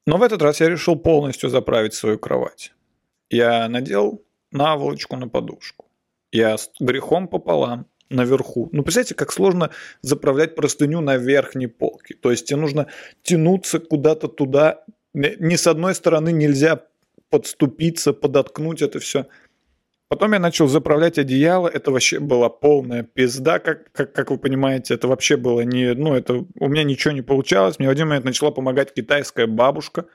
Но 0.06 0.16
в 0.16 0.22
этот 0.22 0.40
раз 0.42 0.60
я 0.60 0.70
решил 0.70 0.96
полностью 0.96 1.50
заправить 1.50 1.92
свою 1.92 2.18
кровать. 2.18 2.72
Я 3.28 3.68
надел 3.68 4.24
наволочку 4.50 5.16
на 5.16 5.28
подушку. 5.28 5.86
Я 6.32 6.56
с 6.58 6.70
грехом 6.80 7.28
пополам 7.28 7.86
наверху. 8.10 8.68
Ну, 8.72 8.82
представляете, 8.82 9.14
как 9.14 9.32
сложно 9.32 9.70
заправлять 10.02 10.54
простыню 10.54 11.00
на 11.00 11.16
верхней 11.16 11.66
полке. 11.66 12.14
То 12.14 12.30
есть 12.30 12.46
тебе 12.46 12.58
нужно 12.60 12.86
тянуться 13.22 13.78
куда-то 13.78 14.28
туда. 14.28 14.84
Ни 15.14 15.56
с 15.56 15.66
одной 15.66 15.94
стороны 15.94 16.32
нельзя 16.32 16.82
подступиться, 17.30 18.12
подоткнуть 18.12 18.82
это 18.82 18.98
все. 18.98 19.26
Потом 20.08 20.32
я 20.32 20.38
начал 20.38 20.68
заправлять 20.68 21.18
одеяло, 21.18 21.68
это 21.68 21.90
вообще 21.90 22.18
была 22.18 22.48
полная 22.48 23.02
пизда, 23.02 23.58
как, 23.58 23.92
как, 23.92 24.14
как 24.14 24.30
вы 24.30 24.38
понимаете, 24.38 24.94
это 24.94 25.06
вообще 25.06 25.36
было 25.36 25.60
не, 25.60 25.92
ну, 25.92 26.14
это, 26.14 26.46
у 26.58 26.68
меня 26.68 26.82
ничего 26.82 27.12
не 27.12 27.20
получалось, 27.20 27.78
мне 27.78 27.88
в 27.88 27.90
один 27.90 28.08
момент 28.08 28.24
начала 28.24 28.50
помогать 28.50 28.94
китайская 28.94 29.46
бабушка, 29.46 30.06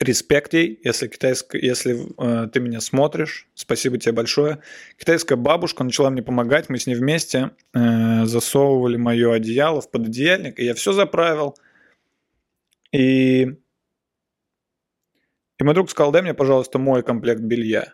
респект 0.00 0.54
ей, 0.54 0.80
если 0.82 1.08
китайская, 1.08 1.60
если 1.60 2.06
э, 2.18 2.48
ты 2.48 2.60
меня 2.60 2.80
смотришь, 2.80 3.46
спасибо 3.54 3.98
тебе 3.98 4.12
большое. 4.12 4.60
Китайская 4.98 5.36
бабушка 5.36 5.84
начала 5.84 6.10
мне 6.10 6.22
помогать, 6.22 6.68
мы 6.68 6.78
с 6.78 6.86
ней 6.86 6.94
вместе 6.94 7.50
э, 7.74 8.24
засовывали 8.24 8.96
мое 8.96 9.34
одеяло 9.34 9.80
в 9.80 9.90
пододеяльник, 9.90 10.58
и 10.58 10.64
я 10.64 10.74
все 10.74 10.92
заправил. 10.92 11.56
И 12.92 13.56
и 15.58 15.62
мой 15.64 15.74
друг 15.74 15.90
сказал, 15.90 16.10
дай 16.10 16.22
мне, 16.22 16.32
пожалуйста, 16.32 16.78
мой 16.78 17.02
комплект 17.02 17.42
белья, 17.42 17.92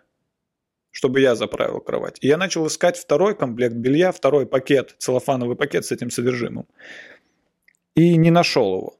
чтобы 0.92 1.20
я 1.20 1.34
заправил 1.34 1.80
кровать. 1.80 2.18
И 2.20 2.28
я 2.28 2.36
начал 2.36 2.64
искать 2.68 2.96
второй 2.96 3.36
комплект 3.36 3.74
белья, 3.74 4.12
второй 4.12 4.46
пакет, 4.46 4.94
целлофановый 4.98 5.56
пакет 5.56 5.84
с 5.84 5.90
этим 5.90 6.10
содержимым. 6.10 6.68
И 7.96 8.16
не 8.16 8.30
нашел 8.30 8.76
его. 8.76 8.98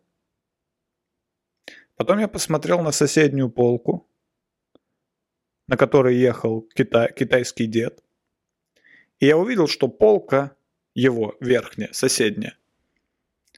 Потом 1.96 2.18
я 2.18 2.28
посмотрел 2.28 2.82
на 2.82 2.92
соседнюю 2.92 3.50
полку, 3.50 4.06
на 5.66 5.76
которой 5.76 6.16
ехал 6.16 6.62
китай, 6.74 7.12
китайский 7.12 7.66
дед. 7.66 8.04
И 9.18 9.26
я 9.26 9.36
увидел, 9.36 9.66
что 9.66 9.88
полка 9.88 10.54
его 10.94 11.34
верхняя, 11.40 11.92
соседняя, 11.92 12.56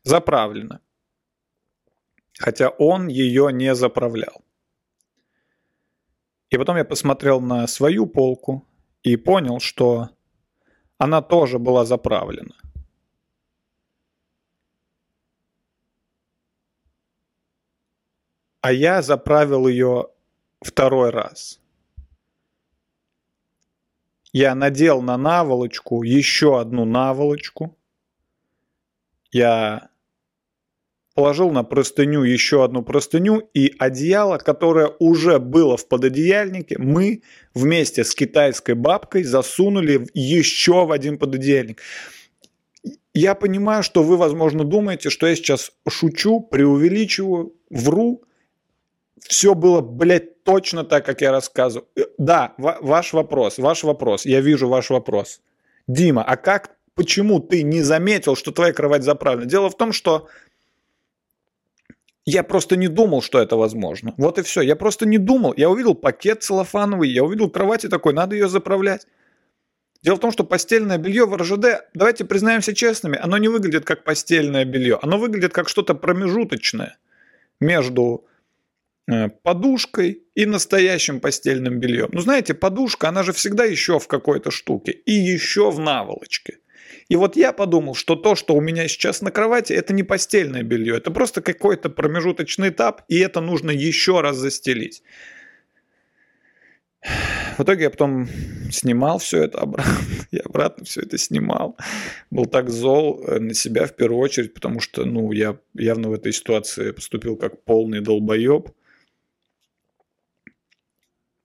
заправлена. 0.04 0.80
Хотя 2.38 2.68
он 2.68 3.08
ее 3.08 3.52
не 3.52 3.74
заправлял. 3.74 4.44
И 6.50 6.56
потом 6.56 6.76
я 6.76 6.84
посмотрел 6.84 7.40
на 7.40 7.66
свою 7.66 8.06
полку 8.06 8.64
и 9.02 9.16
понял, 9.16 9.58
что 9.58 10.10
она 10.96 11.22
тоже 11.22 11.58
была 11.58 11.84
заправлена. 11.84 12.54
А 18.68 18.72
я 18.72 19.00
заправил 19.00 19.66
ее 19.66 20.08
второй 20.60 21.08
раз. 21.08 21.58
Я 24.30 24.54
надел 24.54 25.00
на 25.00 25.16
наволочку 25.16 26.02
еще 26.02 26.60
одну 26.60 26.84
наволочку. 26.84 27.78
Я 29.32 29.88
положил 31.14 31.50
на 31.50 31.64
простыню 31.64 32.24
еще 32.24 32.62
одну 32.62 32.82
простыню 32.82 33.48
и 33.54 33.74
одеяло, 33.78 34.36
которое 34.36 34.92
уже 34.98 35.38
было 35.38 35.78
в 35.78 35.88
пододеяльнике, 35.88 36.76
мы 36.78 37.22
вместе 37.54 38.04
с 38.04 38.14
китайской 38.14 38.74
бабкой 38.74 39.22
засунули 39.22 40.06
еще 40.12 40.84
в 40.84 40.92
один 40.92 41.16
пододеяльник. 41.16 41.80
Я 43.14 43.34
понимаю, 43.34 43.82
что 43.82 44.02
вы, 44.02 44.18
возможно, 44.18 44.64
думаете, 44.64 45.08
что 45.08 45.26
я 45.26 45.34
сейчас 45.36 45.72
шучу, 45.88 46.40
преувеличиваю, 46.40 47.54
вру. 47.70 48.24
Все 49.26 49.54
было, 49.54 49.80
блядь, 49.80 50.44
точно 50.44 50.84
так, 50.84 51.04
как 51.04 51.20
я 51.20 51.32
рассказываю. 51.32 51.88
Э, 51.96 52.02
да, 52.18 52.54
ваш 52.58 53.12
вопрос, 53.12 53.58
ваш 53.58 53.84
вопрос, 53.84 54.26
я 54.26 54.40
вижу 54.40 54.68
ваш 54.68 54.90
вопрос. 54.90 55.40
Дима, 55.86 56.22
а 56.22 56.36
как, 56.36 56.76
почему 56.94 57.40
ты 57.40 57.62
не 57.62 57.82
заметил, 57.82 58.36
что 58.36 58.52
твоя 58.52 58.72
кровать 58.72 59.02
заправлена? 59.02 59.46
Дело 59.46 59.70
в 59.70 59.76
том, 59.76 59.92
что 59.92 60.28
я 62.30 62.42
просто 62.42 62.76
не 62.76 62.88
думал, 62.88 63.22
что 63.22 63.40
это 63.40 63.56
возможно. 63.56 64.12
Вот 64.18 64.38
и 64.38 64.42
все. 64.42 64.60
Я 64.60 64.76
просто 64.76 65.06
не 65.06 65.16
думал. 65.16 65.54
Я 65.56 65.70
увидел 65.70 65.94
пакет 65.94 66.42
целлофановый, 66.42 67.08
я 67.08 67.24
увидел 67.24 67.48
кровать 67.48 67.86
и 67.86 67.88
такой, 67.88 68.12
надо 68.12 68.36
ее 68.36 68.48
заправлять. 68.48 69.06
Дело 70.02 70.16
в 70.16 70.20
том, 70.20 70.30
что 70.30 70.44
постельное 70.44 70.98
белье 70.98 71.24
в 71.24 71.34
РЖД, 71.34 71.88
давайте 71.94 72.24
признаемся 72.24 72.74
честными, 72.74 73.18
оно 73.18 73.38
не 73.38 73.48
выглядит 73.48 73.84
как 73.84 74.04
постельное 74.04 74.64
белье. 74.64 74.98
Оно 75.02 75.18
выглядит 75.18 75.52
как 75.52 75.68
что-то 75.68 75.94
промежуточное 75.94 76.98
между 77.60 78.26
подушкой 79.42 80.22
и 80.34 80.46
настоящим 80.46 81.20
постельным 81.20 81.80
бельем. 81.80 82.10
Ну, 82.12 82.20
знаете, 82.20 82.54
подушка, 82.54 83.08
она 83.08 83.22
же 83.22 83.32
всегда 83.32 83.64
еще 83.64 83.98
в 83.98 84.06
какой-то 84.06 84.50
штуке 84.50 84.92
и 84.92 85.12
еще 85.12 85.70
в 85.70 85.78
наволочке. 85.78 86.58
И 87.08 87.16
вот 87.16 87.36
я 87.36 87.52
подумал, 87.52 87.94
что 87.94 88.16
то, 88.16 88.34
что 88.34 88.54
у 88.54 88.60
меня 88.60 88.86
сейчас 88.86 89.22
на 89.22 89.30
кровати, 89.30 89.72
это 89.72 89.94
не 89.94 90.02
постельное 90.02 90.62
белье, 90.62 90.96
это 90.96 91.10
просто 91.10 91.40
какой-то 91.40 91.88
промежуточный 91.88 92.68
этап, 92.68 93.02
и 93.08 93.18
это 93.18 93.40
нужно 93.40 93.70
еще 93.70 94.20
раз 94.20 94.36
застелить. 94.36 95.02
В 97.56 97.62
итоге 97.62 97.84
я 97.84 97.90
потом 97.90 98.28
снимал 98.70 99.18
все 99.18 99.44
это 99.44 99.58
обратно, 99.60 99.92
я 100.30 100.40
обратно 100.44 100.84
все 100.84 101.00
это 101.00 101.16
снимал. 101.16 101.76
Был 102.30 102.44
так 102.46 102.68
зол 102.68 103.24
э, 103.26 103.38
на 103.38 103.54
себя 103.54 103.86
в 103.86 103.96
первую 103.96 104.20
очередь, 104.20 104.52
потому 104.52 104.80
что, 104.80 105.04
ну, 105.04 105.32
я 105.32 105.58
явно 105.74 106.10
в 106.10 106.12
этой 106.12 106.32
ситуации 106.32 106.90
поступил 106.90 107.36
как 107.36 107.64
полный 107.64 108.00
долбоеб. 108.00 108.70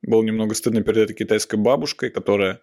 Было 0.04 0.22
немного 0.22 0.54
стыдно 0.54 0.82
перед 0.84 0.98
этой 0.98 1.16
китайской 1.16 1.56
бабушкой, 1.56 2.10
которая 2.10 2.62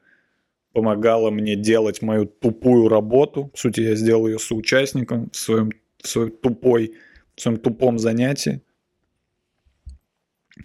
помогала 0.72 1.30
мне 1.30 1.56
делать 1.56 2.02
мою 2.02 2.26
тупую 2.26 2.88
работу. 2.88 3.46
По 3.46 3.58
сути, 3.58 3.80
я 3.80 3.94
сделал 3.94 4.26
ее 4.28 4.38
соучастником 4.38 5.30
в 5.30 5.36
своем, 5.36 5.72
в 5.98 6.06
своем 6.06 6.30
тупой, 6.30 6.94
в 7.34 7.40
своем 7.40 7.58
тупом 7.58 7.98
занятии. 7.98 8.62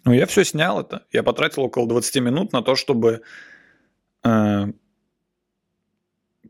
Ну, 0.04 0.12
я 0.12 0.26
все 0.26 0.44
снял 0.44 0.82
это. 0.82 1.06
Я 1.12 1.24
потратил 1.24 1.64
около 1.64 1.88
20 1.88 2.18
минут 2.18 2.52
на 2.52 2.62
то, 2.62 2.76
чтобы 2.76 3.22
э, 4.24 4.66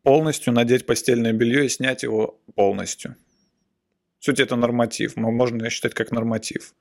полностью 0.02 0.54
надеть 0.54 0.88
постельное 0.88 1.34
белье 1.34 1.66
и 1.66 1.70
снять 1.70 2.02
его 2.02 2.42
полностью. 2.56 3.16
В 4.20 4.26
сути, 4.26 4.42
это 4.42 4.56
норматив. 4.56 5.16
Можно 5.16 5.70
считать 5.70 5.94
как 5.94 6.12
норматив. 6.12 6.74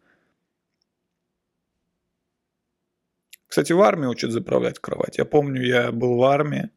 Кстати, 3.55 3.73
в 3.73 3.81
армии 3.83 4.07
учат 4.07 4.33
заправлять 4.33 4.81
кровать. 4.81 5.17
Я 5.17 5.25
помню, 5.25 5.63
я 5.63 5.93
был 5.93 6.17
в 6.17 6.25
армии, 6.25 6.71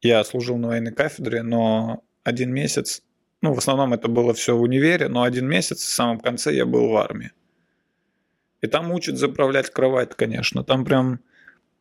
я 0.00 0.24
служил 0.24 0.56
на 0.56 0.68
военной 0.68 0.94
кафедре, 0.94 1.42
но 1.42 2.02
один 2.24 2.50
месяц, 2.50 3.02
ну, 3.42 3.52
в 3.52 3.58
основном 3.58 3.92
это 3.92 4.08
было 4.08 4.32
все 4.32 4.56
в 4.56 4.62
универе, 4.62 5.08
но 5.08 5.22
один 5.22 5.46
месяц 5.46 5.80
в 5.80 5.92
самом 5.92 6.18
конце 6.18 6.54
я 6.54 6.64
был 6.64 6.88
в 6.88 6.96
армии. 6.96 7.32
И 8.62 8.68
там 8.68 8.90
учат 8.90 9.18
заправлять 9.18 9.68
кровать, 9.68 10.16
конечно. 10.16 10.64
Там 10.64 10.86
прям 10.86 11.20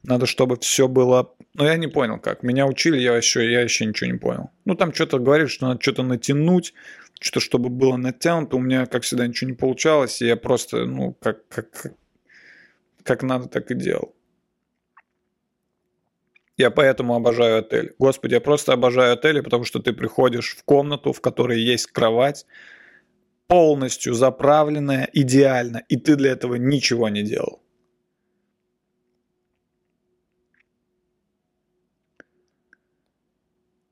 надо, 0.04 0.26
чтобы 0.26 0.58
все 0.60 0.90
было... 0.90 1.34
Ну, 1.54 1.64
я 1.64 1.78
не 1.78 1.88
понял, 1.88 2.20
как. 2.20 2.44
Меня 2.44 2.68
учили, 2.68 2.98
я 2.98 3.16
еще, 3.16 3.50
я 3.50 3.62
еще 3.62 3.86
ничего 3.86 4.12
не 4.12 4.18
понял. 4.18 4.52
Ну, 4.66 4.76
там 4.76 4.94
что-то 4.94 5.20
говорит, 5.20 5.50
что 5.50 5.70
надо 5.70 5.82
что-то 5.82 6.04
натянуть, 6.04 6.74
что-то, 7.22 7.40
чтобы 7.40 7.70
было 7.70 7.96
натянуто. 7.96 8.58
У 8.58 8.60
меня, 8.60 8.88
как 8.88 9.04
всегда, 9.04 9.26
ничего 9.26 9.52
не 9.52 9.56
получалось. 9.56 10.22
И 10.22 10.26
я 10.26 10.36
просто, 10.36 10.84
ну, 10.84 11.14
как, 11.14 11.48
как, 11.48 11.94
как 13.04 13.24
надо, 13.24 13.48
так 13.48 13.72
и 13.72 13.76
делал. 13.76 14.16
Я 16.58 16.70
поэтому 16.70 17.16
обожаю 17.16 17.60
отель. 17.60 17.96
Господи, 17.98 18.36
я 18.36 18.42
просто 18.42 18.74
обожаю 18.74 19.14
отели, 19.14 19.42
потому 19.42 19.64
что 19.64 19.80
ты 19.80 19.94
приходишь 19.94 20.56
в 20.56 20.64
комнату, 20.64 21.12
в 21.12 21.22
которой 21.22 21.60
есть 21.60 21.88
кровать, 21.88 22.46
полностью 23.48 24.14
заправленная, 24.14 25.10
идеально, 25.12 25.84
и 25.90 25.98
ты 25.98 26.16
для 26.16 26.32
этого 26.32 26.56
ничего 26.56 27.10
не 27.10 27.24
делал. 27.24 27.64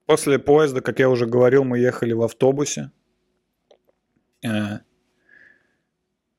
После 0.06 0.39
поезда, 0.39 0.82
как 0.82 1.00
я 1.00 1.10
уже 1.10 1.26
говорил, 1.26 1.63
мы 1.63 1.78
ехали 1.80 2.13
в 2.13 2.22
автобусе. 2.24 2.91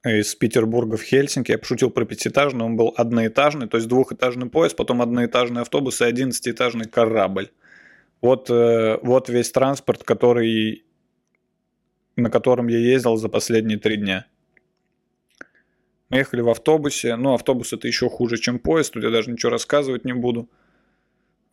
Э, 0.02 0.20
из 0.20 0.34
Петербурга 0.34 0.96
в 0.96 1.02
Хельсинки. 1.02 1.52
Я 1.52 1.58
пошутил 1.58 1.90
про 1.90 2.04
пятиэтажный, 2.06 2.64
он 2.64 2.76
был 2.76 2.94
одноэтажный, 2.96 3.68
то 3.68 3.76
есть 3.76 3.88
двухэтажный 3.88 4.48
поезд, 4.48 4.76
потом 4.76 5.02
одноэтажный 5.02 5.60
автобус 5.60 6.00
и 6.00 6.04
одиннадцатиэтажный 6.04 6.86
корабль. 6.86 7.50
Вот, 8.22 8.50
э, 8.50 8.98
вот 9.02 9.28
весь 9.28 9.50
транспорт, 9.50 10.04
который, 10.04 10.84
на 12.16 12.30
котором 12.30 12.68
я 12.68 12.78
ездил 12.78 13.16
за 13.16 13.28
последние 13.28 13.78
три 13.78 13.96
дня. 13.96 14.26
Мы 16.08 16.18
ехали 16.18 16.40
в 16.40 16.48
автобусе, 16.48 17.16
ну 17.16 17.34
автобус 17.34 17.72
это 17.72 17.86
еще 17.86 18.08
хуже, 18.08 18.38
чем 18.38 18.58
поезд, 18.58 18.94
тут 18.94 19.04
я 19.04 19.10
даже 19.10 19.30
ничего 19.30 19.50
рассказывать 19.50 20.04
не 20.04 20.14
буду. 20.14 20.48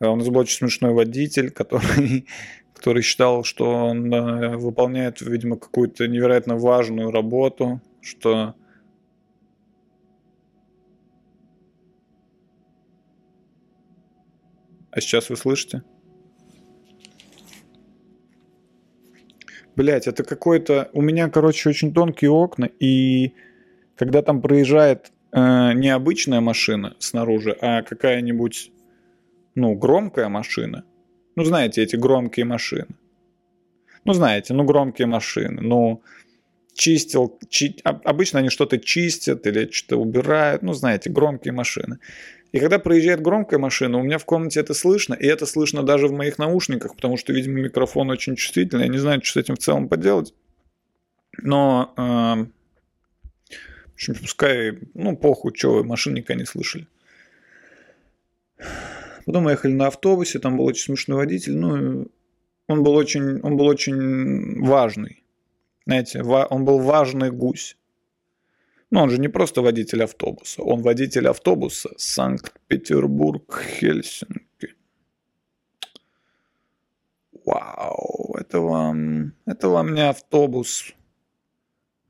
А 0.00 0.10
у 0.10 0.16
нас 0.16 0.26
был 0.28 0.40
очень 0.40 0.56
смешной 0.56 0.94
водитель, 0.94 1.50
который, 1.60 2.26
который 2.72 3.02
считал, 3.02 3.44
что 3.44 3.88
он 3.88 4.12
э, 4.12 4.56
выполняет, 4.56 5.20
видимо, 5.20 5.58
какую-то 5.58 6.08
невероятно 6.08 6.56
важную 6.56 7.10
работу, 7.10 7.82
что 8.00 8.54
А 14.90 15.00
сейчас 15.00 15.30
вы 15.30 15.36
слышите? 15.36 15.84
Блять, 19.76 20.08
это 20.08 20.24
какой-то... 20.24 20.90
У 20.92 21.02
меня, 21.02 21.28
короче, 21.28 21.68
очень 21.68 21.94
тонкие 21.94 22.32
окна, 22.32 22.64
и 22.64 23.32
когда 23.94 24.22
там 24.22 24.42
проезжает 24.42 25.12
э, 25.30 25.72
не 25.74 25.90
обычная 25.90 26.40
машина 26.40 26.96
снаружи, 26.98 27.56
а 27.60 27.82
какая-нибудь, 27.82 28.72
ну, 29.54 29.76
громкая 29.76 30.28
машина. 30.28 30.84
Ну, 31.36 31.44
знаете, 31.44 31.80
эти 31.80 31.94
громкие 31.94 32.44
машины. 32.44 32.88
Ну, 34.04 34.14
знаете, 34.14 34.52
ну, 34.52 34.64
громкие 34.64 35.06
машины. 35.06 35.60
Ну, 35.60 36.02
чистил, 36.78 37.38
чи... 37.50 37.76
обычно 37.82 38.38
они 38.38 38.50
что-то 38.50 38.78
чистят 38.78 39.46
или 39.46 39.68
что-то 39.70 40.00
убирают, 40.00 40.62
ну, 40.62 40.72
знаете, 40.72 41.10
громкие 41.10 41.52
машины. 41.52 41.98
И 42.52 42.60
когда 42.60 42.78
проезжает 42.78 43.20
громкая 43.20 43.58
машина, 43.58 43.98
у 43.98 44.02
меня 44.02 44.16
в 44.16 44.24
комнате 44.24 44.60
это 44.60 44.74
слышно, 44.74 45.14
и 45.14 45.26
это 45.26 45.44
слышно 45.44 45.82
даже 45.82 46.06
в 46.06 46.12
моих 46.12 46.38
наушниках, 46.38 46.94
потому 46.94 47.16
что, 47.16 47.32
видимо, 47.32 47.60
микрофон 47.60 48.10
очень 48.10 48.36
чувствительный, 48.36 48.84
я 48.84 48.88
не 48.88 48.98
знаю, 48.98 49.22
что 49.22 49.40
с 49.40 49.42
этим 49.42 49.56
в 49.56 49.58
целом 49.58 49.88
поделать. 49.88 50.32
Но, 51.42 51.92
э, 51.96 52.46
в 53.86 53.94
общем, 53.94 54.14
пускай, 54.14 54.78
ну, 54.94 55.16
похуй, 55.16 55.52
что 55.54 55.74
вы, 55.74 55.84
машин 55.84 56.14
не 56.14 56.44
слышали. 56.46 56.86
Потом 59.26 59.44
мы 59.44 59.50
ехали 59.50 59.72
на 59.72 59.88
автобусе, 59.88 60.38
там 60.38 60.56
был 60.56 60.64
очень 60.64 60.84
смешной 60.84 61.18
водитель, 61.18 61.56
ну, 61.56 62.08
он 62.68 62.82
был 62.84 62.94
очень, 62.94 63.40
он 63.40 63.56
был 63.56 63.66
очень 63.66 64.64
важный. 64.64 65.24
Знаете, 65.88 66.22
он 66.22 66.64
был 66.66 66.80
важный 66.80 67.30
гусь. 67.30 67.78
Но 68.90 69.04
он 69.04 69.10
же 69.10 69.18
не 69.18 69.28
просто 69.28 69.62
водитель 69.62 70.02
автобуса, 70.02 70.62
он 70.62 70.82
водитель 70.82 71.28
автобуса 71.28 71.88
Санкт-Петербург-Хельсинки. 71.96 74.74
Вау, 77.46 78.34
это 78.38 78.60
вам, 78.60 79.32
это 79.46 79.70
вам 79.70 79.94
не 79.94 80.06
автобус 80.06 80.92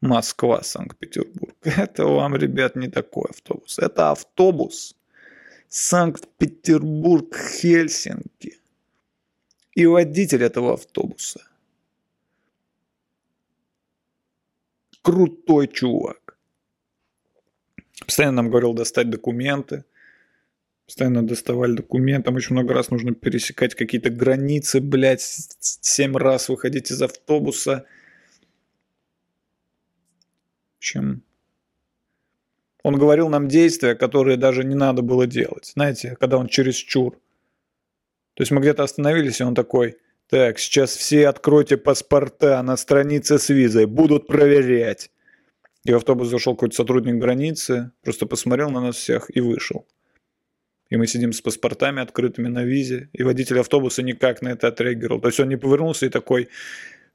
Москва-Санкт-Петербург. 0.00 1.54
Это 1.62 2.04
вам, 2.04 2.34
ребят, 2.34 2.76
не 2.76 2.88
такой 2.88 3.30
автобус. 3.30 3.78
Это 3.78 4.10
автобус 4.10 4.96
Санкт-Петербург-Хельсинки. 5.68 8.58
И 9.74 9.86
водитель 9.86 10.42
этого 10.42 10.72
автобуса 10.72 11.47
крутой 15.02 15.68
чувак. 15.68 16.38
Постоянно 18.04 18.42
нам 18.42 18.50
говорил 18.50 18.74
достать 18.74 19.10
документы. 19.10 19.84
Постоянно 20.86 21.26
доставали 21.26 21.74
документы. 21.74 22.26
Там 22.26 22.36
очень 22.36 22.54
много 22.54 22.72
раз 22.72 22.90
нужно 22.90 23.14
пересекать 23.14 23.74
какие-то 23.74 24.10
границы, 24.10 24.80
блядь. 24.80 25.20
Семь 25.20 26.16
раз 26.16 26.48
выходить 26.48 26.90
из 26.90 27.02
автобуса. 27.02 27.84
Общем, 30.78 31.22
он 32.82 32.96
говорил 32.96 33.28
нам 33.28 33.48
действия, 33.48 33.94
которые 33.94 34.36
даже 34.36 34.64
не 34.64 34.74
надо 34.74 35.02
было 35.02 35.26
делать. 35.26 35.72
Знаете, 35.74 36.16
когда 36.18 36.38
он 36.38 36.48
через 36.48 36.76
чур. 36.76 37.18
То 38.34 38.42
есть 38.42 38.52
мы 38.52 38.60
где-то 38.60 38.84
остановились, 38.84 39.40
и 39.40 39.44
он 39.44 39.54
такой– 39.54 39.96
так, 40.28 40.58
сейчас 40.58 40.94
все 40.94 41.28
откройте 41.28 41.78
паспорта 41.78 42.62
на 42.62 42.76
странице 42.76 43.38
с 43.38 43.48
визой, 43.48 43.86
будут 43.86 44.26
проверять. 44.26 45.10
И 45.84 45.92
в 45.92 45.96
автобус 45.96 46.28
зашел 46.28 46.54
какой-то 46.54 46.76
сотрудник 46.76 47.14
границы, 47.14 47.92
просто 48.02 48.26
посмотрел 48.26 48.70
на 48.70 48.80
нас 48.80 48.96
всех 48.96 49.34
и 49.34 49.40
вышел. 49.40 49.86
И 50.90 50.96
мы 50.96 51.06
сидим 51.06 51.32
с 51.32 51.40
паспортами 51.40 52.02
открытыми 52.02 52.48
на 52.48 52.62
визе, 52.62 53.08
и 53.14 53.22
водитель 53.22 53.58
автобуса 53.60 54.02
никак 54.02 54.42
на 54.42 54.48
это 54.48 54.68
отреагировал. 54.68 55.20
То 55.20 55.28
есть 55.28 55.40
он 55.40 55.48
не 55.48 55.56
повернулся 55.56 56.04
и 56.04 56.10
такой, 56.10 56.48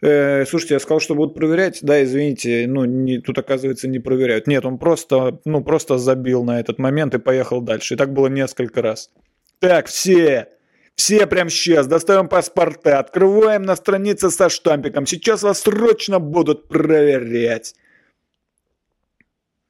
э, 0.01 0.45
слушайте, 0.45 0.75
я 0.75 0.79
сказал, 0.79 0.99
что 0.99 1.13
будут 1.13 1.35
проверять. 1.35 1.79
Да, 1.83 2.03
извините, 2.03 2.65
ну, 2.67 2.85
не, 2.85 3.19
тут, 3.19 3.37
оказывается, 3.37 3.87
не 3.87 3.99
проверяют. 3.99 4.47
Нет, 4.47 4.65
он 4.65 4.79
просто, 4.79 5.39
ну, 5.45 5.63
просто 5.63 5.99
забил 5.99 6.43
на 6.43 6.59
этот 6.59 6.79
момент 6.79 7.13
и 7.13 7.19
поехал 7.19 7.61
дальше. 7.61 7.93
И 7.93 7.97
так 7.97 8.11
было 8.11 8.27
несколько 8.27 8.81
раз. 8.81 9.11
Так, 9.59 9.87
все, 9.87 10.49
все 10.95 11.25
прямо 11.27 11.49
сейчас 11.49 11.87
достаем 11.87 12.27
паспорта, 12.27 12.99
открываем 12.99 13.63
на 13.63 13.75
странице 13.75 14.29
со 14.29 14.49
штампиком. 14.49 15.05
Сейчас 15.05 15.43
вас 15.43 15.61
срочно 15.61 16.19
будут 16.19 16.67
проверять. 16.67 17.75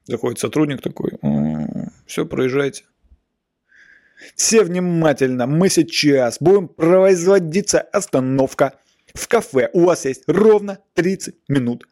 Заходит 0.06 0.40
сотрудник 0.40 0.82
такой, 0.82 1.14
все, 2.06 2.26
проезжайте. 2.26 2.84
Все 4.36 4.64
внимательно, 4.64 5.48
мы 5.48 5.70
сейчас 5.70 6.38
будем 6.40 6.68
производиться 6.68 7.82
остановка 7.82 8.74
в 9.14 9.28
кафе. 9.28 9.70
У 9.74 9.86
вас 9.86 10.06
есть 10.06 10.24
ровно 10.28 10.80
30 10.94 11.36
минут. 11.48 11.88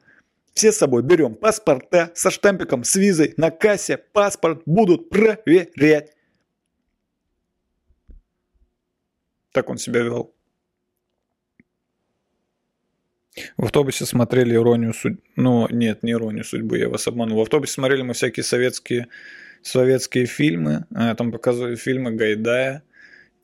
Все 0.53 0.71
с 0.71 0.77
собой 0.77 1.03
берем 1.03 1.35
паспорта 1.35 2.11
со 2.13 2.29
штампиком, 2.29 2.83
с 2.83 2.95
визой 2.95 3.33
на 3.37 3.51
кассе, 3.51 3.97
паспорт 3.97 4.61
будут 4.65 5.09
проверять. 5.09 6.11
Так 9.51 9.69
он 9.69 9.77
себя 9.77 10.01
вел. 10.01 10.33
В 13.57 13.63
автобусе 13.65 14.05
смотрели 14.05 14.55
иронию 14.55 14.93
судьбы. 14.93 15.21
Ну, 15.35 15.67
нет, 15.69 16.03
не 16.03 16.11
иронию 16.11 16.43
судьбы, 16.43 16.77
я 16.77 16.89
вас 16.89 17.07
обманул. 17.07 17.37
В 17.37 17.41
автобусе 17.41 17.73
смотрели 17.73 18.01
мы 18.01 18.13
всякие 18.13 18.43
советские, 18.43 19.07
советские 19.61 20.25
фильмы. 20.25 20.85
А, 20.93 21.15
там 21.15 21.31
показывали 21.31 21.75
фильмы 21.75 22.11
Гайдая. 22.11 22.83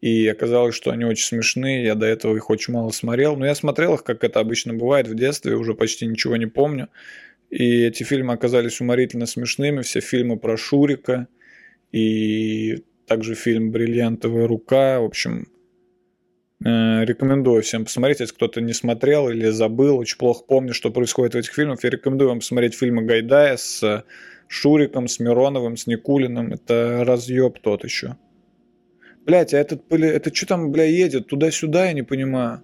И 0.01 0.27
оказалось, 0.27 0.75
что 0.75 0.91
они 0.91 1.05
очень 1.05 1.25
смешные. 1.25 1.85
Я 1.85 1.95
до 1.95 2.05
этого 2.05 2.35
их 2.35 2.49
очень 2.49 2.73
мало 2.73 2.91
смотрел. 2.91 3.35
Но 3.37 3.45
я 3.45 3.55
смотрел 3.55 3.95
их, 3.95 4.03
как 4.03 4.23
это 4.23 4.39
обычно 4.39 4.73
бывает 4.73 5.07
в 5.07 5.15
детстве. 5.15 5.55
Уже 5.55 5.73
почти 5.73 6.05
ничего 6.05 6.35
не 6.35 6.45
помню. 6.47 6.89
И 7.49 7.83
эти 7.83 8.03
фильмы 8.03 8.33
оказались 8.33 8.81
уморительно 8.81 9.25
смешными. 9.25 9.81
Все 9.81 10.01
фильмы 10.01 10.37
про 10.37 10.57
Шурика. 10.57 11.27
И 11.93 12.83
также 13.07 13.35
фильм 13.35 13.71
«Бриллиантовая 13.71 14.47
рука». 14.47 14.99
В 14.99 15.05
общем, 15.05 15.47
рекомендую 16.59 17.61
всем 17.61 17.85
посмотреть, 17.85 18.19
если 18.19 18.33
кто-то 18.33 18.61
не 18.61 18.73
смотрел 18.73 19.29
или 19.29 19.49
забыл, 19.49 19.97
очень 19.97 20.17
плохо 20.17 20.43
помню, 20.47 20.73
что 20.73 20.91
происходит 20.91 21.35
в 21.35 21.37
этих 21.37 21.53
фильмах. 21.53 21.83
Я 21.83 21.89
рекомендую 21.89 22.29
вам 22.29 22.39
посмотреть 22.39 22.75
фильмы 22.75 23.03
Гайдая 23.03 23.57
с 23.57 23.83
э, 23.83 24.03
Шуриком, 24.47 25.07
с 25.07 25.19
Мироновым, 25.19 25.77
с 25.77 25.87
Никулиным. 25.87 26.53
Это 26.53 27.03
разъеб 27.05 27.59
тот 27.59 27.83
еще. 27.83 28.17
Блять, 29.25 29.53
а 29.53 29.57
этот, 29.57 29.87
бля, 29.87 30.07
это 30.07 30.33
что 30.33 30.47
там, 30.47 30.71
бля, 30.71 30.85
едет? 30.85 31.27
Туда-сюда, 31.27 31.87
я 31.87 31.93
не 31.93 32.03
понимаю. 32.03 32.61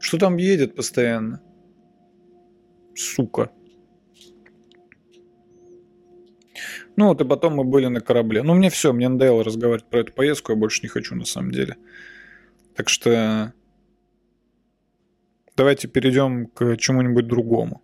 Что 0.00 0.18
там 0.18 0.36
едет 0.36 0.74
постоянно? 0.74 1.40
Сука. 2.94 3.50
Ну 6.96 7.08
вот 7.08 7.20
и 7.20 7.24
потом 7.24 7.54
мы 7.54 7.64
были 7.64 7.86
на 7.86 8.00
корабле. 8.00 8.42
Ну 8.42 8.54
мне 8.54 8.68
все, 8.68 8.92
мне 8.92 9.08
надоело 9.08 9.44
разговаривать 9.44 9.88
про 9.88 10.00
эту 10.00 10.12
поездку, 10.12 10.52
я 10.52 10.58
больше 10.58 10.80
не 10.82 10.88
хочу 10.88 11.14
на 11.14 11.24
самом 11.24 11.52
деле. 11.52 11.76
Так 12.76 12.88
что 12.88 13.52
давайте 15.56 15.88
перейдем 15.88 16.46
к 16.46 16.76
чему-нибудь 16.76 17.26
другому. 17.26 17.82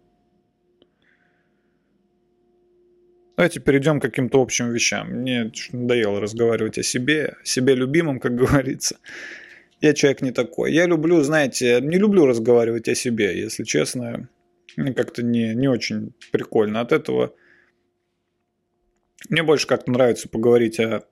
Давайте 3.36 3.60
перейдем 3.60 4.00
к 4.00 4.02
каким-то 4.02 4.42
общим 4.42 4.72
вещам. 4.72 5.10
Мне 5.10 5.52
надоело 5.72 6.20
разговаривать 6.20 6.78
о 6.78 6.82
себе, 6.82 7.36
о 7.40 7.44
себе 7.44 7.74
любимом, 7.76 8.18
как 8.18 8.34
говорится. 8.36 8.98
Я 9.80 9.94
человек 9.94 10.22
не 10.22 10.32
такой. 10.32 10.72
Я 10.72 10.86
люблю, 10.86 11.22
знаете, 11.22 11.80
не 11.80 11.98
люблю 11.98 12.26
разговаривать 12.26 12.88
о 12.88 12.96
себе, 12.96 13.38
если 13.38 13.62
честно. 13.62 14.28
Мне 14.76 14.92
как-то 14.92 15.22
не, 15.22 15.54
не 15.54 15.68
очень 15.68 16.14
прикольно 16.32 16.80
от 16.80 16.90
этого. 16.90 17.32
Мне 19.28 19.44
больше 19.44 19.68
как-то 19.68 19.92
нравится 19.92 20.28
поговорить 20.28 20.80
о 20.80 21.04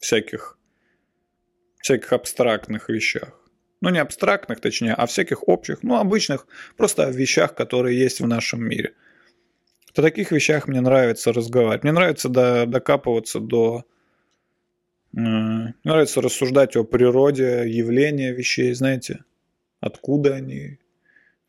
всяких 0.00 0.58
всяких 1.84 2.14
абстрактных 2.14 2.88
вещах. 2.88 3.38
Ну, 3.82 3.90
не 3.90 3.98
абстрактных, 3.98 4.60
точнее, 4.60 4.94
а 4.94 5.04
всяких 5.04 5.46
общих, 5.46 5.82
ну, 5.82 5.96
обычных, 5.96 6.46
просто 6.78 7.10
вещах, 7.10 7.54
которые 7.54 7.98
есть 7.98 8.20
в 8.20 8.26
нашем 8.26 8.66
мире. 8.66 8.94
О 9.94 10.00
таких 10.00 10.32
вещах 10.32 10.66
мне 10.66 10.80
нравится 10.80 11.30
разговаривать. 11.30 11.82
Мне 11.82 11.92
нравится 11.92 12.30
до, 12.30 12.64
докапываться 12.64 13.38
до... 13.38 13.84
Э, 15.14 15.20
мне 15.20 15.74
нравится 15.84 16.22
рассуждать 16.22 16.74
о 16.74 16.84
природе, 16.84 17.64
явления 17.66 18.32
вещей, 18.32 18.72
знаете, 18.72 19.22
откуда 19.80 20.36
они 20.36 20.78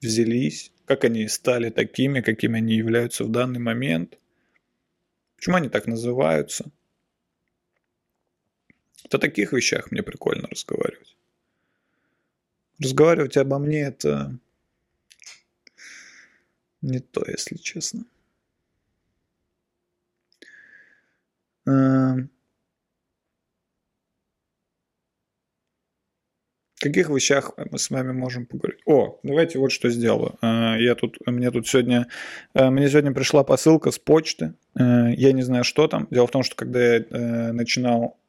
взялись, 0.01 0.73
как 0.83 1.05
они 1.05 1.29
стали 1.29 1.69
такими, 1.69 2.19
какими 2.19 2.57
они 2.57 2.75
являются 2.75 3.23
в 3.23 3.29
данный 3.29 3.61
момент, 3.61 4.19
почему 5.38 5.55
они 5.55 5.69
так 5.69 5.88
называются– 5.88 6.69
о 9.12 9.18
таких 9.18 9.53
вещах 9.53 9.91
мне 9.91 10.03
прикольно 10.03 10.47
разговаривать. 10.49 11.16
Разговаривать 12.80 13.38
обо 13.38 13.60
мне 13.60 13.82
это 13.82 14.38
не 16.82 16.99
то, 16.99 17.24
если 17.28 17.56
честно. 17.56 18.06
Эм. 21.66 22.30
Каких 26.80 27.10
вещах 27.10 27.53
мы 27.58 27.80
с 27.80 27.89
вами 27.89 28.12
можем 28.12 28.45
поговорить? 28.45 28.82
О, 28.86 29.18
давайте 29.24 29.58
вот 29.58 29.72
что 29.72 29.89
сделаю. 29.89 30.38
Э, 30.43 30.76
я 30.78 30.93
тут, 30.93 31.18
мне 31.26 31.49
тут 31.49 31.68
сегодня, 31.68 32.08
э, 32.53 32.70
мне 32.70 32.88
сегодня 32.89 33.12
пришла 33.12 33.43
посылка 33.43 33.89
с 33.89 33.97
почты. 33.97 34.53
Э, 34.78 35.12
я 35.16 35.32
не 35.32 35.41
знаю, 35.41 35.64
что 35.64 35.88
там. 35.88 36.08
Дело 36.12 36.28
в 36.28 36.32
том, 36.32 36.43
что 36.43 36.56
когда 36.56 36.95
я 36.95 37.53
начинал 37.53 38.20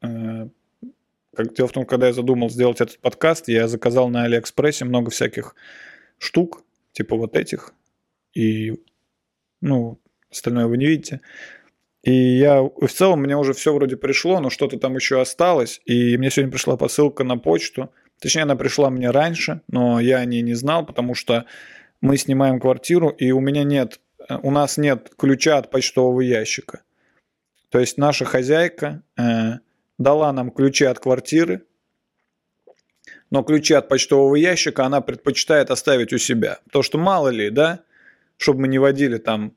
как, 1.37 1.55
дело 1.55 1.69
в 1.69 1.73
том, 1.73 1.85
когда 1.85 2.09
я 2.09 2.13
задумал 2.13 2.51
сделать 2.51 2.81
этот 2.81 2.99
подкаст, 2.99 3.49
я 3.49 3.69
заказал 3.69 4.09
на 4.09 4.25
Алиэкспрессе 4.25 4.85
много 4.85 5.11
всяких 5.11 5.55
штук, 6.19 6.65
типа 6.93 7.17
вот 7.17 7.37
этих, 7.37 7.73
и, 8.35 8.75
ну, 9.61 10.01
остальное 10.31 10.67
вы 10.67 10.79
не 10.79 10.87
видите. 10.87 11.21
И 12.03 12.13
я, 12.13 12.63
в 12.63 12.89
целом, 12.89 13.21
мне 13.21 13.37
уже 13.37 13.53
все 13.53 13.75
вроде 13.75 13.97
пришло, 13.97 14.41
но 14.41 14.49
что-то 14.51 14.79
там 14.79 14.95
еще 14.95 15.21
осталось, 15.21 15.81
и 15.85 16.17
мне 16.17 16.31
сегодня 16.31 16.53
пришла 16.53 16.77
посылка 16.77 17.25
на 17.25 17.37
почту, 17.37 17.93
точнее, 18.21 18.43
она 18.43 18.57
пришла 18.57 18.91
мне 18.91 19.11
раньше, 19.11 19.61
но 19.69 20.01
я 20.01 20.19
о 20.19 20.25
ней 20.25 20.43
не 20.43 20.55
знал, 20.55 20.87
потому 20.87 21.15
что 21.15 21.47
мы 22.01 22.17
снимаем 22.17 22.61
квартиру, 22.61 23.09
и 23.09 23.33
у 23.33 23.41
меня 23.41 23.65
нет, 23.65 24.01
у 24.43 24.51
нас 24.51 24.79
нет 24.79 25.13
ключа 25.17 25.59
от 25.59 25.71
почтового 25.71 26.21
ящика. 26.21 26.83
То 27.71 27.81
есть 27.81 27.99
наша 27.99 28.25
хозяйка 28.25 29.03
э, 29.19 29.59
дала 29.99 30.33
нам 30.33 30.51
ключи 30.51 30.85
от 30.85 30.99
квартиры, 30.99 31.63
но 33.31 33.43
ключи 33.43 33.75
от 33.75 33.89
почтового 33.89 34.37
ящика 34.37 34.85
она 34.85 35.01
предпочитает 35.01 35.71
оставить 35.71 36.13
у 36.13 36.19
себя. 36.19 36.61
То, 36.71 36.83
что 36.83 36.99
мало 36.99 37.29
ли, 37.29 37.51
да, 37.51 37.81
чтобы 38.37 38.63
мы 38.63 38.69
не 38.69 38.79
водили 38.79 39.19
там, 39.19 39.57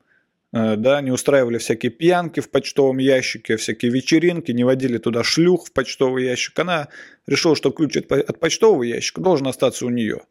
э, 0.52 0.76
да, 0.76 1.00
не 1.00 1.10
устраивали 1.10 1.58
всякие 1.58 1.90
пьянки 1.90 2.40
в 2.40 2.50
почтовом 2.50 2.98
ящике, 2.98 3.56
всякие 3.56 3.92
вечеринки, 3.92 4.52
не 4.52 4.64
водили 4.64 4.98
туда 4.98 5.22
шлюх 5.22 5.66
в 5.66 5.72
почтовый 5.72 6.24
ящик. 6.24 6.58
Она 6.58 6.88
решила, 7.26 7.54
что 7.54 7.70
ключ 7.70 7.96
от 7.96 8.40
почтового 8.40 8.82
ящика 8.82 9.20
должен 9.20 9.46
остаться 9.46 9.86
у 9.86 9.90
нее. 9.90 10.22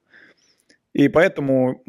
И 0.93 1.07
поэтому 1.07 1.83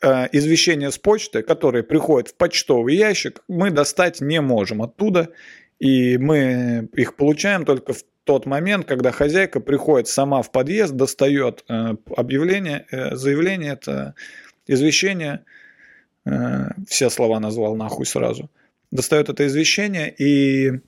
э, 0.00 0.28
извещения 0.32 0.90
с 0.90 0.98
почты, 0.98 1.42
которые 1.42 1.84
приходят 1.84 2.28
в 2.30 2.34
почтовый 2.34 2.96
ящик, 2.96 3.42
мы 3.48 3.70
достать 3.70 4.20
не 4.20 4.40
можем 4.40 4.82
оттуда 4.82 5.30
и 5.78 6.16
мы 6.18 6.88
их 6.94 7.16
получаем 7.16 7.64
только 7.64 7.92
в 7.92 8.02
тот 8.24 8.44
момент, 8.44 8.86
когда 8.86 9.12
хозяйка 9.12 9.60
приходит 9.60 10.08
сама 10.08 10.42
в 10.42 10.50
подъезд, 10.50 10.94
достает 10.94 11.64
э, 11.68 11.94
объявление, 12.16 12.86
э, 12.90 13.14
заявление, 13.14 13.74
это 13.74 14.14
извещение, 14.66 15.44
э, 16.24 16.70
все 16.88 17.08
слова 17.08 17.38
назвал 17.38 17.76
нахуй 17.76 18.04
сразу, 18.04 18.50
достает 18.90 19.28
это 19.28 19.46
извещение 19.46 20.12
и, 20.12 20.80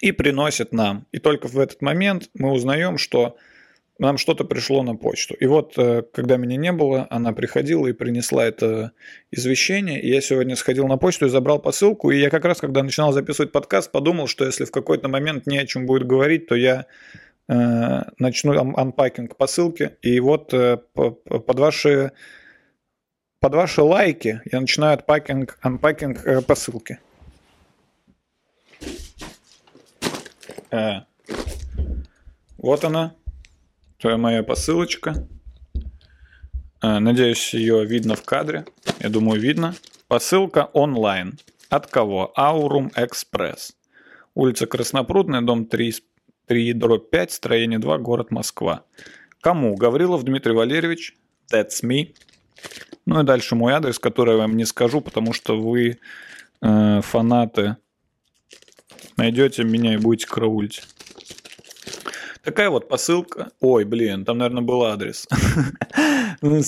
и 0.00 0.12
приносит 0.12 0.72
нам. 0.72 1.06
И 1.12 1.18
только 1.18 1.48
в 1.48 1.58
этот 1.58 1.80
момент 1.80 2.28
мы 2.34 2.50
узнаем, 2.50 2.98
что 2.98 3.36
нам 4.02 4.18
что-то 4.18 4.44
пришло 4.44 4.82
на 4.82 4.96
почту. 4.96 5.34
И 5.34 5.46
вот, 5.46 5.74
э, 5.76 6.02
когда 6.12 6.36
меня 6.36 6.56
не 6.56 6.72
было, 6.72 7.06
она 7.08 7.32
приходила 7.32 7.86
и 7.86 7.92
принесла 7.92 8.44
это 8.44 8.92
извещение. 9.30 10.00
И 10.00 10.08
я 10.08 10.20
сегодня 10.20 10.56
сходил 10.56 10.88
на 10.88 10.96
почту 10.96 11.26
и 11.26 11.28
забрал 11.28 11.60
посылку. 11.60 12.10
И 12.10 12.18
я 12.18 12.28
как 12.28 12.44
раз, 12.44 12.58
когда 12.58 12.82
начинал 12.82 13.12
записывать 13.12 13.52
подкаст, 13.52 13.92
подумал, 13.92 14.26
что 14.26 14.44
если 14.44 14.64
в 14.64 14.72
какой-то 14.72 15.08
момент 15.08 15.46
не 15.46 15.56
о 15.56 15.66
чем 15.66 15.86
будет 15.86 16.06
говорить, 16.06 16.48
то 16.48 16.56
я 16.56 16.86
э, 17.48 18.02
начну 18.18 18.74
анпакинг 18.76 19.36
посылки. 19.36 19.96
И 20.02 20.18
вот 20.18 20.52
э, 20.52 20.78
под 20.94 21.58
ваши 21.58 22.12
под 23.38 23.54
ваши 23.54 23.82
лайки 23.82 24.40
я 24.50 24.60
начинаю 24.60 24.98
анпакинг, 24.98 25.58
анпакинг 25.62 26.26
э, 26.26 26.42
посылки. 26.42 26.98
Э, 30.72 31.02
вот 32.58 32.84
она 32.84 33.14
твоя 34.02 34.16
моя 34.16 34.42
посылочка. 34.42 35.28
А, 36.80 36.98
надеюсь, 36.98 37.54
ее 37.54 37.86
видно 37.86 38.16
в 38.16 38.24
кадре. 38.24 38.66
Я 38.98 39.08
думаю, 39.08 39.40
видно. 39.40 39.76
Посылка 40.08 40.68
онлайн. 40.72 41.38
От 41.68 41.86
кого? 41.86 42.32
Аурум 42.36 42.90
Экспресс. 42.96 43.76
Улица 44.34 44.66
Краснопрудная, 44.66 45.40
дом 45.40 45.66
3, 45.66 45.94
3 46.46 46.72
дробь 46.72 47.10
5, 47.10 47.30
строение 47.30 47.78
2, 47.78 47.98
город 47.98 48.32
Москва. 48.32 48.82
Кому? 49.40 49.76
Гаврилов 49.76 50.24
Дмитрий 50.24 50.52
Валерьевич. 50.52 51.14
That's 51.52 51.84
me. 51.84 52.16
Ну 53.06 53.20
и 53.20 53.24
дальше 53.24 53.54
мой 53.54 53.72
адрес, 53.72 54.00
который 54.00 54.32
я 54.32 54.38
вам 54.38 54.56
не 54.56 54.64
скажу, 54.64 55.00
потому 55.00 55.32
что 55.32 55.60
вы 55.60 56.00
э, 56.60 57.00
фанаты 57.02 57.76
найдете 59.16 59.62
меня 59.62 59.94
и 59.94 59.98
будете 59.98 60.26
караулить. 60.26 60.82
Такая 62.42 62.70
вот 62.70 62.88
посылка. 62.88 63.52
Ой, 63.60 63.84
блин, 63.84 64.24
там, 64.24 64.38
наверное, 64.38 64.62
был 64.62 64.84
адрес. 64.84 65.28
Ну, 66.40 66.60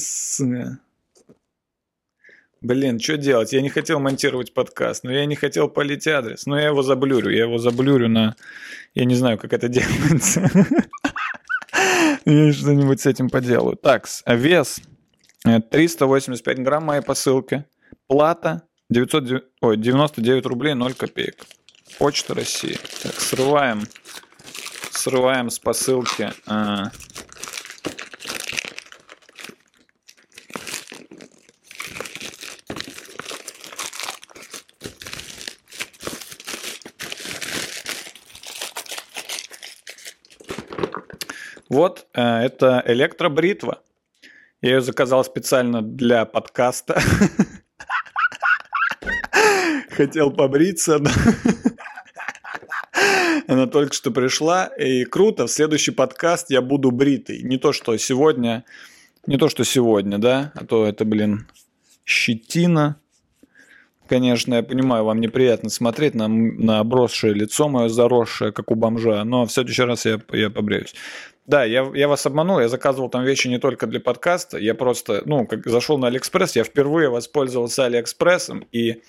блин, 2.60 3.00
что 3.00 3.16
делать? 3.16 3.52
Я 3.52 3.60
не 3.60 3.70
хотел 3.70 3.98
монтировать 3.98 4.54
подкаст, 4.54 5.02
но 5.02 5.10
я 5.10 5.26
не 5.26 5.34
хотел 5.34 5.68
полить 5.68 6.06
адрес. 6.06 6.46
Но 6.46 6.56
я 6.58 6.66
его 6.66 6.82
заблюрю. 6.82 7.30
Я 7.30 7.44
его 7.44 7.58
заблюрю 7.58 8.08
на... 8.08 8.36
Я 8.94 9.04
не 9.04 9.16
знаю, 9.16 9.36
как 9.36 9.52
это 9.52 9.68
делается. 9.68 10.48
Я 12.24 12.52
что-нибудь 12.52 13.00
с 13.00 13.06
этим 13.06 13.30
поделаю. 13.30 13.76
Так, 13.76 14.06
вес 14.26 14.80
385 15.42 16.58
грамм 16.62 16.84
моей 16.84 17.02
посылки. 17.02 17.64
Плата 18.06 18.62
900, 18.90 19.44
ой, 19.60 19.76
99 19.76 20.46
рублей 20.46 20.74
0 20.74 20.94
копеек. 20.94 21.44
Почта 21.98 22.34
России. 22.34 22.78
Так, 23.02 23.20
срываем, 23.20 23.82
срываем 24.96 25.50
с 25.50 25.58
посылки. 25.58 26.32
А, 26.46 26.90
Вот, 41.74 42.06
э, 42.14 42.22
это 42.22 42.84
электробритва. 42.86 43.82
Я 44.62 44.74
ее 44.74 44.80
заказал 44.80 45.24
специально 45.24 45.82
для 45.82 46.24
подкаста. 46.24 47.00
Хотел 49.90 50.30
побриться. 50.30 51.00
Она 53.54 53.68
только 53.68 53.94
что 53.94 54.10
пришла, 54.10 54.66
и 54.66 55.04
круто, 55.04 55.46
в 55.46 55.50
следующий 55.50 55.92
подкаст 55.92 56.50
я 56.50 56.60
буду 56.60 56.90
бритый. 56.90 57.40
Не 57.44 57.56
то, 57.56 57.72
что 57.72 57.96
сегодня, 57.96 58.64
не 59.28 59.38
то, 59.38 59.48
что 59.48 59.62
сегодня, 59.64 60.18
да, 60.18 60.50
а 60.56 60.64
то 60.64 60.84
это, 60.84 61.04
блин, 61.04 61.46
щетина. 62.04 62.96
Конечно, 64.08 64.56
я 64.56 64.64
понимаю, 64.64 65.04
вам 65.04 65.20
неприятно 65.20 65.70
смотреть 65.70 66.16
на, 66.16 66.26
на 66.26 66.80
обросшее 66.80 67.32
лицо 67.32 67.68
мое 67.68 67.88
заросшее, 67.88 68.50
как 68.50 68.72
у 68.72 68.74
бомжа, 68.74 69.22
но 69.22 69.46
в 69.46 69.52
следующий 69.52 69.84
раз 69.84 70.04
я, 70.04 70.20
я 70.32 70.50
побреюсь. 70.50 70.92
Да, 71.46 71.62
я, 71.62 71.88
я 71.94 72.08
вас 72.08 72.26
обманул, 72.26 72.58
я 72.58 72.68
заказывал 72.68 73.08
там 73.08 73.22
вещи 73.22 73.46
не 73.46 73.58
только 73.58 73.86
для 73.86 74.00
подкаста, 74.00 74.58
я 74.58 74.74
просто, 74.74 75.22
ну, 75.26 75.46
как 75.46 75.64
зашел 75.68 75.96
на 75.96 76.08
Алиэкспресс, 76.08 76.56
я 76.56 76.64
впервые 76.64 77.08
воспользовался 77.08 77.84
Алиэкспрессом, 77.84 78.66
и 78.72 79.02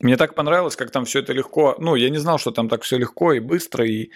мне 0.00 0.16
так 0.16 0.34
понравилось, 0.34 0.76
как 0.76 0.90
там 0.90 1.04
все 1.04 1.20
это 1.20 1.32
легко, 1.32 1.76
ну, 1.78 1.94
я 1.94 2.10
не 2.10 2.18
знал, 2.18 2.38
что 2.38 2.50
там 2.50 2.68
так 2.68 2.82
все 2.82 2.98
легко 2.98 3.32
и 3.32 3.40
быстро, 3.40 3.86
и, 3.86 4.10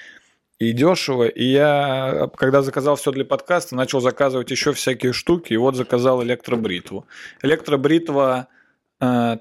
и 0.58 0.72
дешево, 0.72 1.26
и 1.26 1.44
я, 1.44 2.30
когда 2.36 2.62
заказал 2.62 2.96
все 2.96 3.10
для 3.10 3.24
подкаста, 3.24 3.74
начал 3.74 4.00
заказывать 4.00 4.50
еще 4.50 4.72
всякие 4.72 5.12
штуки, 5.12 5.52
и 5.52 5.56
вот 5.56 5.76
заказал 5.76 6.22
электробритву. 6.22 7.06
Электробритва 7.42 8.48
э, 9.00 9.36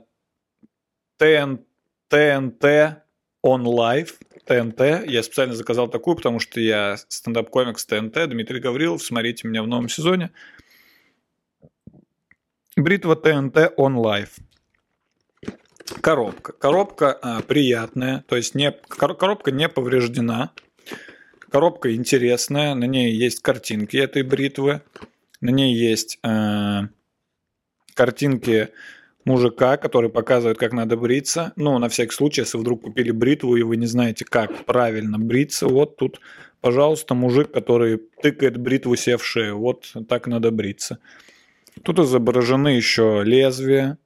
TNT 1.20 2.96
On 3.44 3.64
Life– 3.64 4.14
ТНТ. 4.46 5.08
Я 5.08 5.24
специально 5.24 5.56
заказал 5.56 5.88
такую, 5.90 6.16
потому 6.16 6.40
что 6.40 6.60
я 6.60 6.98
стендап-комикс 7.08 7.86
ТНТ, 7.86 8.30
Дмитрий 8.30 8.60
Гаврилов. 8.60 9.04
Смотрите 9.04 9.48
меня 9.48 9.64
в 9.64 9.68
новом 9.68 9.90
сезоне. 9.90 10.32
Бритва 12.76 13.16
ТНТ 13.16 13.74
On 13.78 13.96
Life. 13.96 14.40
Коробка. 16.02 16.54
Коробка 16.54 17.12
а, 17.12 17.42
приятная, 17.42 18.24
то 18.28 18.36
есть 18.36 18.56
не, 18.56 18.72
коробка 18.72 19.52
не 19.52 19.68
повреждена. 19.68 20.52
Коробка 21.52 21.94
интересная, 21.94 22.76
на 22.76 22.86
ней 22.86 23.14
есть 23.14 23.42
картинки 23.42 23.98
этой 23.98 24.24
бритвы, 24.24 24.82
на 25.42 25.50
ней 25.50 25.76
есть 25.76 26.18
э, 26.24 26.82
картинки 27.94 28.70
мужика, 29.26 29.78
который 29.78 30.10
показывает, 30.10 30.58
как 30.58 30.72
надо 30.72 30.96
бриться. 30.98 31.52
Ну, 31.56 31.78
на 31.78 31.90
всякий 31.90 32.14
случай, 32.14 32.42
если 32.42 32.58
вдруг 32.58 32.84
купили 32.84 33.12
бритву 33.12 33.56
и 33.56 33.64
вы 33.64 33.78
не 33.78 33.86
знаете, 33.86 34.24
как 34.24 34.66
правильно 34.66 35.20
бриться, 35.20 35.68
вот 35.68 35.98
тут, 35.98 36.22
пожалуйста, 36.62 37.16
мужик, 37.16 37.52
который 37.52 37.98
тыкает 38.22 38.58
бритву 38.58 38.96
себе 38.96 39.18
в 39.18 39.26
шею. 39.26 39.58
Вот 39.58 39.92
так 40.08 40.28
надо 40.28 40.52
бриться. 40.52 41.00
Тут 41.84 42.00
изображены 42.00 42.70
еще 42.70 43.24
лезвия. 43.26 43.98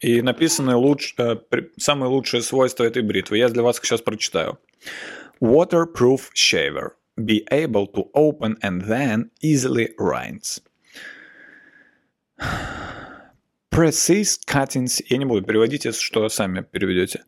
И 0.00 0.22
написаны 0.22 0.74
луч... 0.76 1.14
Э, 1.18 1.36
самые 1.76 2.10
лучшие 2.10 2.42
свойства 2.42 2.84
этой 2.84 3.02
бритвы. 3.02 3.38
Я 3.38 3.48
для 3.48 3.62
вас 3.62 3.76
сейчас 3.76 4.00
прочитаю. 4.00 4.58
Waterproof 5.40 6.32
shaver. 6.34 6.92
Be 7.16 7.44
able 7.50 7.86
to 7.92 8.10
open 8.14 8.56
and 8.62 8.82
then 8.88 9.30
easily 9.42 9.94
rinse. 9.98 10.60
Precise 13.70 14.38
cutting... 14.46 14.88
Я 15.08 15.18
не 15.18 15.24
буду 15.24 15.42
переводить, 15.42 15.84
если 15.84 16.00
что, 16.00 16.28
сами 16.28 16.62
переведете. 16.62 17.24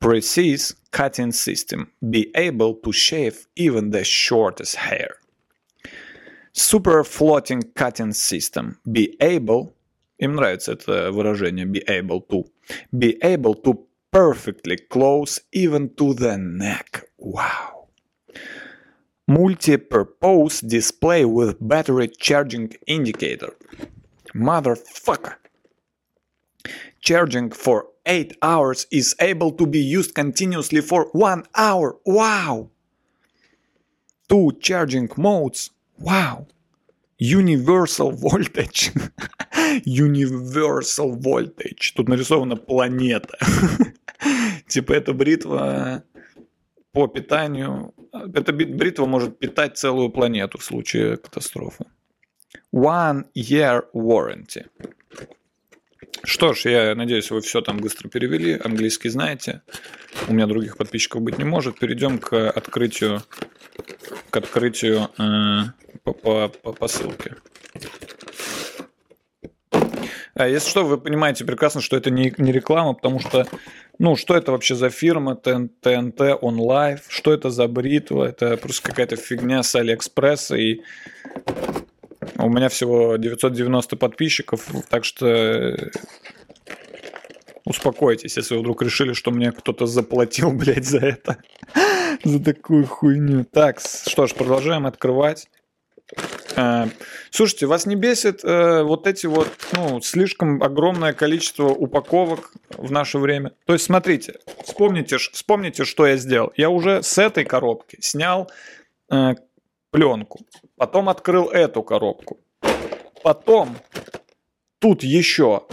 Precise 0.00 0.76
cutting 0.92 1.32
system. 1.32 1.88
Be 2.02 2.30
able 2.34 2.74
to 2.82 2.92
shave 2.92 3.46
even 3.56 3.90
the 3.90 4.04
shortest 4.04 4.76
hair. 4.76 5.16
Super 6.52 7.02
floating 7.04 7.62
cutting 7.74 8.12
system. 8.12 8.78
Be 8.84 9.16
able... 9.20 9.75
Им 10.17 10.35
нравится 10.35 10.73
это 10.73 11.11
выражение. 11.11 11.65
Be 11.65 11.83
able 11.87 12.21
to. 12.29 12.45
Be 12.91 13.17
able 13.21 13.55
to 13.63 13.87
perfectly 14.11 14.77
close 14.77 15.41
even 15.51 15.89
to 15.95 16.13
the 16.13 16.37
neck. 16.37 17.05
Wow. 17.17 17.89
Multi-purpose 19.27 20.61
display 20.61 21.25
with 21.25 21.57
battery 21.59 22.09
charging 22.09 22.73
indicator. 22.85 23.55
Motherfucker 24.33 25.35
charging 27.01 27.49
for 27.49 27.87
8 28.05 28.37
hours 28.41 28.87
is 28.91 29.15
able 29.19 29.51
to 29.53 29.65
be 29.65 29.79
used 29.79 30.13
continuously 30.15 30.81
for 30.81 31.09
1 31.13 31.45
hour. 31.55 31.97
Wow! 32.05 32.69
Two 34.27 34.51
charging 34.59 35.09
modes. 35.17 35.71
Wow! 35.97 36.47
Universal 37.17 38.13
voltage. 38.13 38.91
Universal 39.84 41.18
voltage. 41.18 41.92
Тут 41.94 42.08
нарисована 42.08 42.56
планета. 42.56 43.38
типа 44.68 44.92
эта 44.92 45.12
бритва 45.12 46.04
по 46.92 47.06
питанию... 47.06 47.94
Эта 48.34 48.52
бритва 48.52 49.06
может 49.06 49.38
питать 49.38 49.76
целую 49.76 50.08
планету 50.10 50.58
в 50.58 50.64
случае 50.64 51.16
катастрофы. 51.18 51.84
One 52.74 53.24
year 53.34 53.84
warranty. 53.94 54.66
Что 56.24 56.54
ж, 56.54 56.66
я 56.66 56.94
надеюсь, 56.94 57.30
вы 57.30 57.40
все 57.40 57.60
там 57.60 57.78
быстро 57.78 58.08
перевели, 58.08 58.58
английский 58.62 59.10
знаете. 59.10 59.62
У 60.28 60.32
меня 60.32 60.46
других 60.46 60.76
подписчиков 60.76 61.22
быть 61.22 61.38
не 61.38 61.44
может. 61.44 61.78
Перейдем 61.78 62.18
к 62.18 62.50
открытию, 62.50 63.22
к 64.30 64.36
открытию 64.36 65.08
э, 65.18 65.98
по, 66.02 66.12
по, 66.12 66.48
по 66.48 66.72
посылке. 66.72 67.36
А 70.36 70.46
если 70.46 70.68
что, 70.68 70.84
вы 70.84 70.98
понимаете 70.98 71.46
прекрасно, 71.46 71.80
что 71.80 71.96
это 71.96 72.10
не, 72.10 72.32
не 72.36 72.52
реклама, 72.52 72.92
потому 72.92 73.20
что, 73.20 73.46
ну, 73.98 74.16
что 74.16 74.36
это 74.36 74.52
вообще 74.52 74.74
за 74.74 74.90
фирма 74.90 75.34
ТНТ 75.34 75.80
Life, 75.80 77.00
что 77.08 77.32
это 77.32 77.48
за 77.48 77.66
бритва, 77.68 78.24
это 78.24 78.58
просто 78.58 78.82
какая-то 78.82 79.16
фигня 79.16 79.62
с 79.62 79.74
Алиэкспресса, 79.74 80.56
и 80.56 80.82
у 82.36 82.50
меня 82.50 82.68
всего 82.68 83.16
990 83.16 83.96
подписчиков, 83.96 84.68
так 84.90 85.06
что 85.06 85.26
э, 85.26 85.90
успокойтесь, 87.64 88.36
если 88.36 88.56
вы 88.56 88.60
вдруг 88.60 88.82
решили, 88.82 89.14
что 89.14 89.30
мне 89.30 89.52
кто-то 89.52 89.86
заплатил, 89.86 90.52
блядь, 90.52 90.84
за 90.84 90.98
это. 90.98 91.38
за 92.24 92.44
такую 92.44 92.86
хуйню. 92.86 93.44
Так, 93.44 93.80
что 93.80 94.26
ж, 94.26 94.34
продолжаем 94.34 94.84
открывать. 94.84 95.48
Э, 96.56 96.86
слушайте, 97.30 97.66
вас 97.66 97.86
не 97.86 97.96
бесит 97.96 98.44
э, 98.44 98.82
вот 98.82 99.06
эти 99.06 99.26
вот, 99.26 99.48
ну, 99.72 100.00
слишком 100.00 100.62
огромное 100.62 101.12
количество 101.12 101.68
упаковок 101.68 102.52
в 102.70 102.90
наше 102.90 103.18
время? 103.18 103.52
То 103.66 103.72
есть, 103.72 103.84
смотрите, 103.84 104.38
вспомните, 104.64 105.18
вспомните, 105.18 105.84
что 105.84 106.06
я 106.06 106.16
сделал. 106.16 106.52
Я 106.56 106.70
уже 106.70 107.02
с 107.02 107.18
этой 107.18 107.44
коробки 107.44 107.98
снял 108.00 108.50
э, 109.10 109.34
пленку. 109.90 110.40
Потом 110.76 111.08
открыл 111.08 111.48
эту 111.48 111.82
коробку. 111.82 112.38
Потом 113.22 113.76
тут 114.78 115.02
еще, 115.02 115.64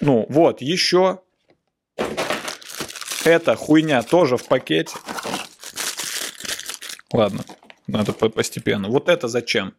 ну 0.00 0.26
вот, 0.28 0.60
еще 0.60 1.20
эта 3.24 3.56
хуйня 3.56 4.02
тоже 4.02 4.36
в 4.36 4.46
пакете. 4.46 4.96
Ладно, 7.12 7.44
надо 7.86 8.12
постепенно. 8.12 8.88
Вот 8.88 9.08
это 9.08 9.28
зачем? 9.28 9.74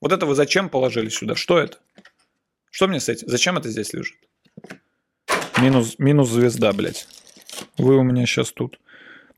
Вот 0.00 0.12
это 0.12 0.26
вы 0.26 0.34
зачем 0.34 0.68
положили 0.68 1.08
сюда? 1.08 1.34
Что 1.34 1.58
это? 1.58 1.78
Что 2.70 2.86
мне 2.88 3.00
с 3.00 3.08
этим? 3.08 3.28
Зачем 3.28 3.58
это 3.58 3.68
здесь 3.68 3.92
лежит? 3.92 4.18
Минус, 5.60 5.98
минус 5.98 6.30
звезда, 6.30 6.72
блядь. 6.72 7.06
Вы 7.76 7.96
у 7.96 8.02
меня 8.02 8.24
сейчас 8.26 8.52
тут. 8.52 8.80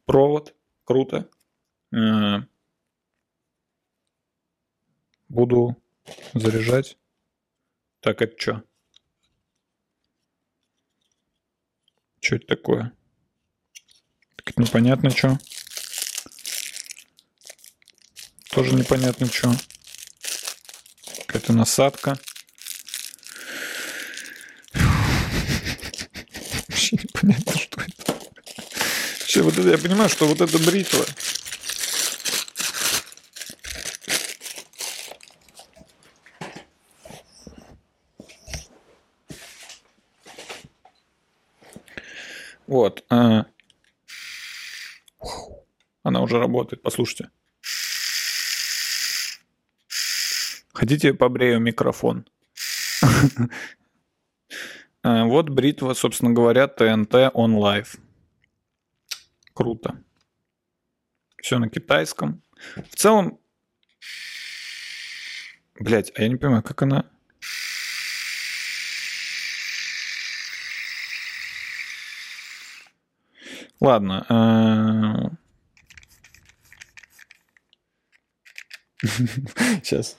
Провод. 0.04 0.54
Круто. 0.84 1.28
Буду 5.28 5.76
заряжать. 6.34 6.98
Так, 8.00 8.20
это 8.20 8.40
что? 8.40 8.62
Что 12.20 12.36
это 12.36 12.46
такое? 12.46 12.92
Так 14.36 14.56
непонятно 14.58 15.10
что. 15.10 15.38
Тоже 18.52 18.74
непонятно 18.74 19.26
что. 19.32 19.50
Какая-то 21.26 21.54
насадка. 21.54 22.18
Вообще 26.68 26.96
непонятно, 26.96 27.56
что 27.56 27.80
это. 27.80 28.12
Вообще, 29.20 29.40
вот 29.40 29.56
это, 29.56 29.70
я 29.70 29.78
понимаю, 29.78 30.10
что 30.10 30.26
вот 30.26 30.42
это 30.42 30.58
бритва. 30.58 31.06
Вот. 42.66 43.02
А... 43.08 43.46
Она 46.02 46.20
уже 46.20 46.38
работает, 46.38 46.82
послушайте. 46.82 47.30
Хотите 50.82 51.14
побрею 51.14 51.60
микрофон? 51.60 52.26
А, 55.04 55.24
вот 55.26 55.48
бритва, 55.48 55.94
собственно 55.94 56.32
говоря, 56.32 56.66
ТНТ 56.66 57.14
On 57.14 57.56
Live. 57.56 58.00
Круто. 59.54 60.02
Все 61.40 61.60
на 61.60 61.68
китайском. 61.68 62.42
В 62.90 62.96
целом, 62.96 63.38
блять, 65.78 66.10
а 66.16 66.22
я 66.22 66.28
не 66.28 66.34
понимаю, 66.34 66.64
как 66.64 66.82
она... 66.82 67.08
Ладно. 73.78 75.38
Сейчас. 79.84 80.16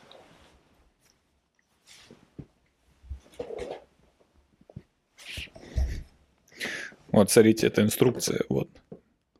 Вот, 7.13 7.29
смотрите, 7.29 7.67
это 7.67 7.83
инструкция. 7.83 8.41
Вот. 8.49 8.69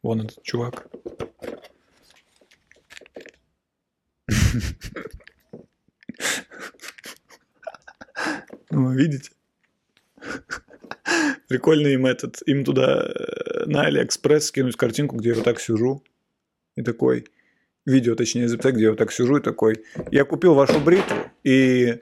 Вон 0.03 0.21
этот 0.21 0.43
чувак. 0.43 0.88
Ну, 8.69 8.91
видите? 8.91 9.32
Прикольно 11.47 11.88
им 11.88 12.05
этот, 12.05 12.41
им 12.47 12.63
туда 12.63 13.05
э, 13.05 13.65
на 13.65 13.86
Алиэкспресс 13.86 14.47
скинуть 14.47 14.76
картинку, 14.76 15.15
где 15.15 15.30
я 15.30 15.36
вот 15.36 15.43
так 15.43 15.59
сижу. 15.59 16.03
И 16.76 16.84
такой, 16.84 17.28
видео, 17.86 18.15
точнее, 18.15 18.47
записать, 18.47 18.76
где 18.76 18.84
я 18.84 18.89
вот 18.91 18.99
так 18.99 19.11
сижу 19.11 19.38
и 19.38 19.41
такой, 19.41 19.84
я 20.11 20.26
купил 20.26 20.53
вашу 20.53 20.80
бритву 20.80 21.17
и 21.43 21.99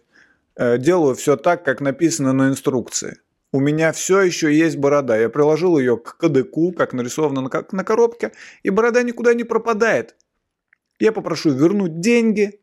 э, 0.55 0.78
делаю 0.78 1.15
все 1.15 1.38
так, 1.38 1.63
как 1.63 1.80
написано 1.80 2.34
на 2.34 2.49
инструкции. 2.49 3.19
У 3.54 3.60
меня 3.60 3.91
все 3.91 4.22
еще 4.22 4.54
есть 4.54 4.78
борода. 4.78 5.18
Я 5.18 5.30
приложил 5.30 5.78
ее 5.78 5.97
к 5.97 6.18
кадыку, 6.18 6.72
как 6.72 6.93
нарисовано 6.93 7.41
на, 7.41 7.84
коробке, 7.84 8.32
и 8.64 8.70
борода 8.70 9.04
никуда 9.04 9.34
не 9.34 9.43
пропадает. 9.43 10.16
Я 10.99 11.12
попрошу 11.12 11.52
вернуть 11.52 11.99
деньги 11.99 12.62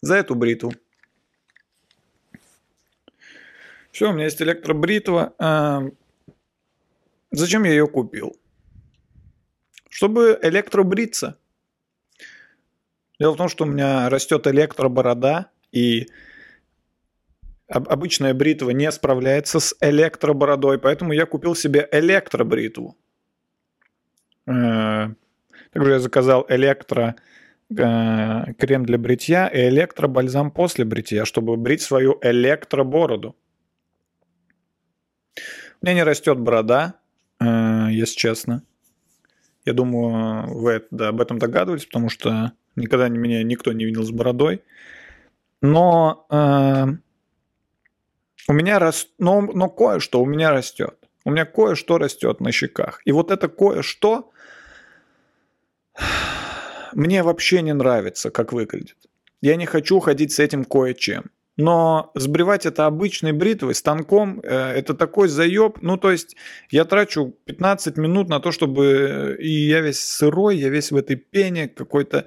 за 0.00 0.16
эту 0.16 0.34
бритву. 0.34 0.72
Все, 3.90 4.08
у 4.08 4.14
меня 4.14 4.24
есть 4.24 4.40
электробритва. 4.40 5.34
А, 5.38 5.82
зачем 7.30 7.64
я 7.64 7.72
ее 7.72 7.86
купил? 7.86 8.34
Чтобы 9.90 10.38
электробриться. 10.40 11.36
Дело 13.20 13.34
в 13.34 13.36
том, 13.36 13.50
что 13.50 13.64
у 13.64 13.66
меня 13.66 14.08
растет 14.08 14.46
электроборода, 14.46 15.50
и 15.70 16.08
обычная 17.72 18.34
бритва 18.34 18.70
не 18.70 18.90
справляется 18.92 19.60
с 19.60 19.74
электробородой, 19.80 20.78
поэтому 20.78 21.12
я 21.12 21.26
купил 21.26 21.54
себе 21.54 21.88
электробритву. 21.90 22.96
Э, 24.46 25.08
также 25.72 25.92
я 25.92 25.98
заказал 25.98 26.44
электро 26.48 27.16
э, 27.70 28.52
крем 28.58 28.84
для 28.84 28.98
бритья 28.98 29.48
и 29.48 29.68
электробальзам 29.68 30.50
после 30.50 30.84
бритья, 30.84 31.24
чтобы 31.24 31.56
брить 31.56 31.82
свою 31.82 32.18
электробороду. 32.20 33.36
У 35.80 35.86
меня 35.86 35.94
не 35.94 36.02
растет 36.02 36.38
борода, 36.38 36.94
э, 37.40 37.88
если 37.90 38.16
честно. 38.16 38.62
Я 39.64 39.72
думаю, 39.72 40.52
вы 40.54 40.84
да, 40.90 41.08
об 41.08 41.20
этом 41.20 41.38
догадывались, 41.38 41.86
потому 41.86 42.08
что 42.08 42.52
никогда 42.76 43.08
меня 43.08 43.42
никто 43.44 43.72
не 43.72 43.84
видел 43.84 44.02
с 44.02 44.10
бородой. 44.10 44.62
Но 45.60 46.26
у 48.48 48.52
меня 48.52 48.78
рас... 48.78 49.08
но, 49.18 49.40
но 49.40 49.68
кое-что 49.68 50.20
у 50.20 50.26
меня 50.26 50.50
растет. 50.50 50.96
У 51.24 51.30
меня 51.30 51.44
кое-что 51.44 51.98
растет 51.98 52.40
на 52.40 52.52
щеках. 52.52 53.00
И 53.04 53.12
вот 53.12 53.30
это 53.30 53.48
кое-что 53.48 54.30
мне 56.92 57.22
вообще 57.22 57.62
не 57.62 57.72
нравится, 57.72 58.30
как 58.30 58.52
выглядит. 58.52 58.96
Я 59.40 59.56
не 59.56 59.66
хочу 59.66 60.00
ходить 60.00 60.32
с 60.32 60.38
этим 60.38 60.64
кое-чем. 60.64 61.30
Но 61.58 62.10
сбривать 62.14 62.64
это 62.64 62.86
обычной 62.86 63.32
бритвой, 63.32 63.74
станком, 63.74 64.40
э, 64.42 64.48
это 64.48 64.94
такой 64.94 65.28
заеб. 65.28 65.78
Ну, 65.82 65.98
то 65.98 66.10
есть 66.10 66.34
я 66.70 66.84
трачу 66.84 67.36
15 67.44 67.98
минут 67.98 68.28
на 68.28 68.40
то, 68.40 68.52
чтобы... 68.52 69.36
И 69.38 69.68
я 69.68 69.80
весь 69.80 70.00
сырой, 70.00 70.56
я 70.56 70.70
весь 70.70 70.90
в 70.90 70.96
этой 70.96 71.16
пене 71.16 71.68
какой-то... 71.68 72.26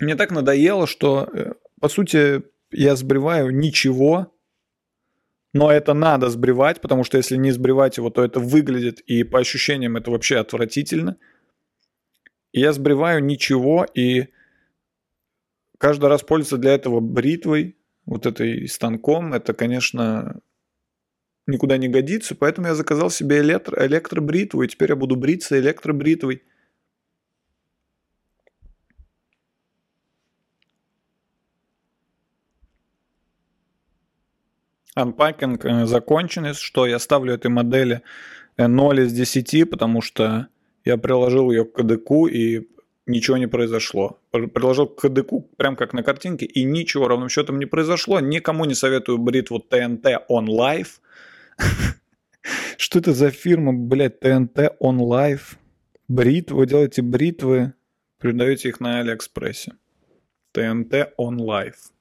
Мне 0.00 0.14
так 0.14 0.30
надоело, 0.30 0.86
что, 0.86 1.28
э, 1.32 1.52
по 1.80 1.88
сути, 1.88 2.42
я 2.70 2.94
сбриваю 2.94 3.50
ничего, 3.50 4.32
но 5.58 5.72
это 5.72 5.92
надо 5.92 6.30
сбривать, 6.30 6.80
потому 6.80 7.02
что 7.02 7.16
если 7.16 7.36
не 7.36 7.50
сбривать 7.50 7.96
его, 7.96 8.10
то 8.10 8.22
это 8.22 8.38
выглядит, 8.38 9.00
и 9.00 9.24
по 9.24 9.40
ощущениям 9.40 9.96
это 9.96 10.12
вообще 10.12 10.36
отвратительно. 10.36 11.16
И 12.52 12.60
я 12.60 12.72
сбриваю 12.72 13.24
ничего, 13.24 13.84
и 13.92 14.28
каждый 15.76 16.08
раз 16.08 16.22
пользоваться 16.22 16.58
для 16.58 16.74
этого 16.74 17.00
бритвой, 17.00 17.76
вот 18.06 18.24
этой 18.24 18.68
станком, 18.68 19.34
это, 19.34 19.52
конечно, 19.52 20.40
никуда 21.48 21.76
не 21.76 21.88
годится, 21.88 22.36
поэтому 22.36 22.68
я 22.68 22.76
заказал 22.76 23.10
себе 23.10 23.40
электро, 23.40 23.84
электробритву, 23.84 24.62
и 24.62 24.68
теперь 24.68 24.90
я 24.90 24.96
буду 24.96 25.16
бриться 25.16 25.58
электробритвой. 25.58 26.44
Unpacking 34.98 35.60
э, 35.62 35.86
закончен, 35.86 36.54
что 36.54 36.86
я 36.86 36.98
ставлю 36.98 37.34
этой 37.34 37.50
модели 37.50 38.02
0 38.56 38.98
э, 38.98 39.04
из 39.04 39.12
10, 39.12 39.70
потому 39.70 40.02
что 40.02 40.48
я 40.84 40.96
приложил 40.96 41.50
ее 41.50 41.64
к 41.64 41.74
КДК 41.74 42.28
и 42.30 42.68
ничего 43.06 43.36
не 43.36 43.46
произошло. 43.46 44.18
Приложил 44.32 44.86
к 44.86 45.00
КДК 45.00 45.32
прям 45.56 45.76
как 45.76 45.92
на 45.92 46.02
картинке, 46.02 46.46
и 46.46 46.64
ничего 46.64 47.08
ровным 47.08 47.28
счетом 47.28 47.58
не 47.58 47.66
произошло. 47.66 48.20
Никому 48.20 48.64
не 48.64 48.74
советую 48.74 49.18
бритву 49.18 49.64
TNT 49.70 50.18
On 50.28 50.46
Life. 50.46 51.00
Что 52.76 52.98
это 52.98 53.12
за 53.12 53.30
фирма, 53.30 53.72
блядь, 53.72 54.22
TNT 54.22 54.76
On 54.80 54.98
Life? 54.98 55.56
Бритвы, 56.08 56.66
делаете 56.66 57.02
бритвы, 57.02 57.74
продаете 58.18 58.70
их 58.70 58.80
на 58.80 59.00
Алиэкспрессе. 59.00 59.72
TNT 60.54 61.10
On 61.18 61.36
Life. 61.36 61.92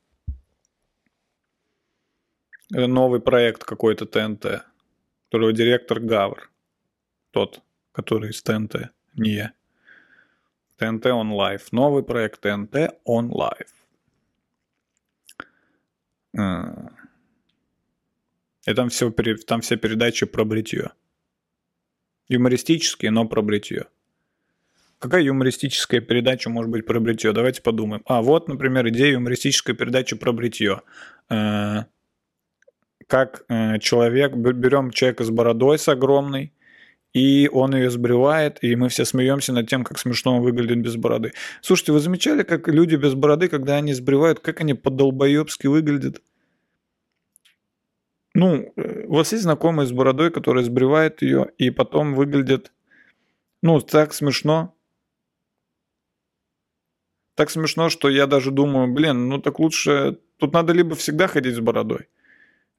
Это 2.72 2.88
новый 2.88 3.22
проект 3.22 3.63
какой-то 3.63 4.05
ТНТ, 4.05 4.65
которого 5.26 5.53
директор 5.53 5.99
Гавр. 5.99 6.49
Тот, 7.32 7.61
который 7.91 8.32
из 8.32 8.41
ТНТ, 8.41 8.91
не 9.15 9.32
я. 9.32 9.53
ТНТ 10.78 11.05
On 11.05 11.32
Life. 11.32 11.70
Новый 11.72 12.03
проект 12.03 12.41
ТНТ 12.41 12.76
On 13.07 13.30
Life. 13.30 13.72
А. 16.38 16.91
И 18.65 18.74
там 18.74 18.89
все, 18.89 19.11
там 19.11 19.61
все 19.61 19.78
передачи 19.78 20.26
про 20.26 20.43
бритье. 20.43 20.91
Юмористические, 22.28 23.11
но 23.11 23.26
про 23.26 23.41
бритье. 23.41 23.88
Какая 24.99 25.22
юмористическая 25.22 26.01
передача 26.01 26.49
может 26.49 26.72
быть 26.72 26.86
про 26.86 26.99
бритье? 26.99 27.32
Давайте 27.32 27.61
подумаем. 27.61 28.01
А, 28.05 28.22
вот, 28.22 28.49
например, 28.49 28.89
идея 28.89 29.13
юмористической 29.13 29.74
передачи 29.74 30.15
про 30.18 30.34
бритье. 30.34 30.82
А, 31.30 31.86
как 33.08 33.45
э, 33.49 33.80
человек, 33.80 34.36
берем 34.36 34.91
человека 34.91 35.24
с 35.24 35.30
бородой 35.30 35.80
с 35.80 35.88
огромной, 35.88 36.53
и 37.14 37.49
он 37.51 37.76
ее 37.76 37.89
сбривает, 37.89 38.60
и 38.62 38.76
мы 38.76 38.89
все 38.89 39.05
смеемся 39.05 39.53
над 39.53 39.68
тем, 39.68 39.84
как 39.84 39.97
смешно 39.97 40.38
он 40.38 40.43
выглядит 40.43 40.82
без 40.82 40.97
бороды. 40.97 41.34
Слушайте, 41.62 41.93
вы 41.93 41.99
замечали, 41.99 42.43
как 42.43 42.68
люди 42.68 42.95
без 42.95 43.14
бороды, 43.14 43.47
когда 43.47 43.78
они 43.78 43.93
сбривают, 43.93 44.39
как 44.39 44.62
они 44.62 44.74
по-долбоебски 44.74 45.68
выглядят? 45.68 46.22
Ну, 48.34 48.72
э, 48.76 49.05
у 49.08 49.16
вас 49.16 49.32
есть 49.32 49.43
знакомый 49.43 49.88
с 49.88 49.91
бородой, 49.91 50.30
который 50.32 50.64
сбривает 50.64 51.22
ее, 51.22 51.47
и 51.58 51.72
потом 51.72 52.14
выглядит, 52.14 52.72
ну, 53.64 53.80
так 53.80 54.14
смешно. 54.14 54.76
Так 57.34 57.49
смешно, 57.49 57.89
что 57.89 58.10
я 58.10 58.28
даже 58.28 58.51
думаю, 58.51 58.93
блин, 58.93 59.30
ну 59.30 59.39
так 59.39 59.60
лучше... 59.60 60.20
Тут 60.38 60.53
надо 60.53 60.74
либо 60.74 60.95
всегда 60.95 61.28
ходить 61.28 61.55
с 61.55 61.60
бородой, 61.60 62.10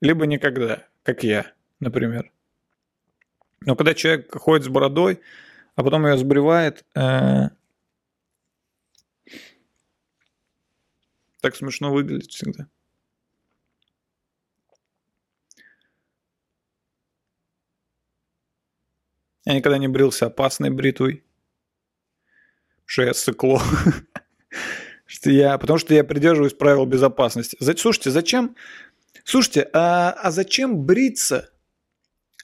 либо 0.00 0.26
никогда, 0.26 0.86
как 1.02 1.24
я, 1.24 1.52
например. 1.80 2.30
Но 3.60 3.76
когда 3.76 3.94
человек 3.94 4.34
ходит 4.34 4.64
с 4.64 4.68
бородой, 4.68 5.20
а 5.74 5.82
потом 5.82 6.06
ее 6.06 6.16
сбривает, 6.16 6.84
э, 6.94 7.48
так 11.40 11.56
смешно 11.56 11.92
выглядит 11.92 12.30
всегда. 12.30 12.68
Я 19.44 19.54
никогда 19.54 19.78
не 19.78 19.88
брился 19.88 20.26
опасной 20.26 20.70
бритвой. 20.70 21.24
Что 22.84 23.02
я 23.02 23.14
сыкло. 23.14 23.62
что 25.06 25.30
я, 25.30 25.56
потому 25.56 25.78
что 25.78 25.94
я 25.94 26.04
придерживаюсь 26.04 26.52
правил 26.52 26.84
безопасности. 26.84 27.56
Слушайте, 27.78 28.10
зачем? 28.10 28.56
Слушайте, 29.24 29.68
а, 29.72 30.12
а 30.12 30.30
зачем 30.30 30.84
бриться? 30.84 31.50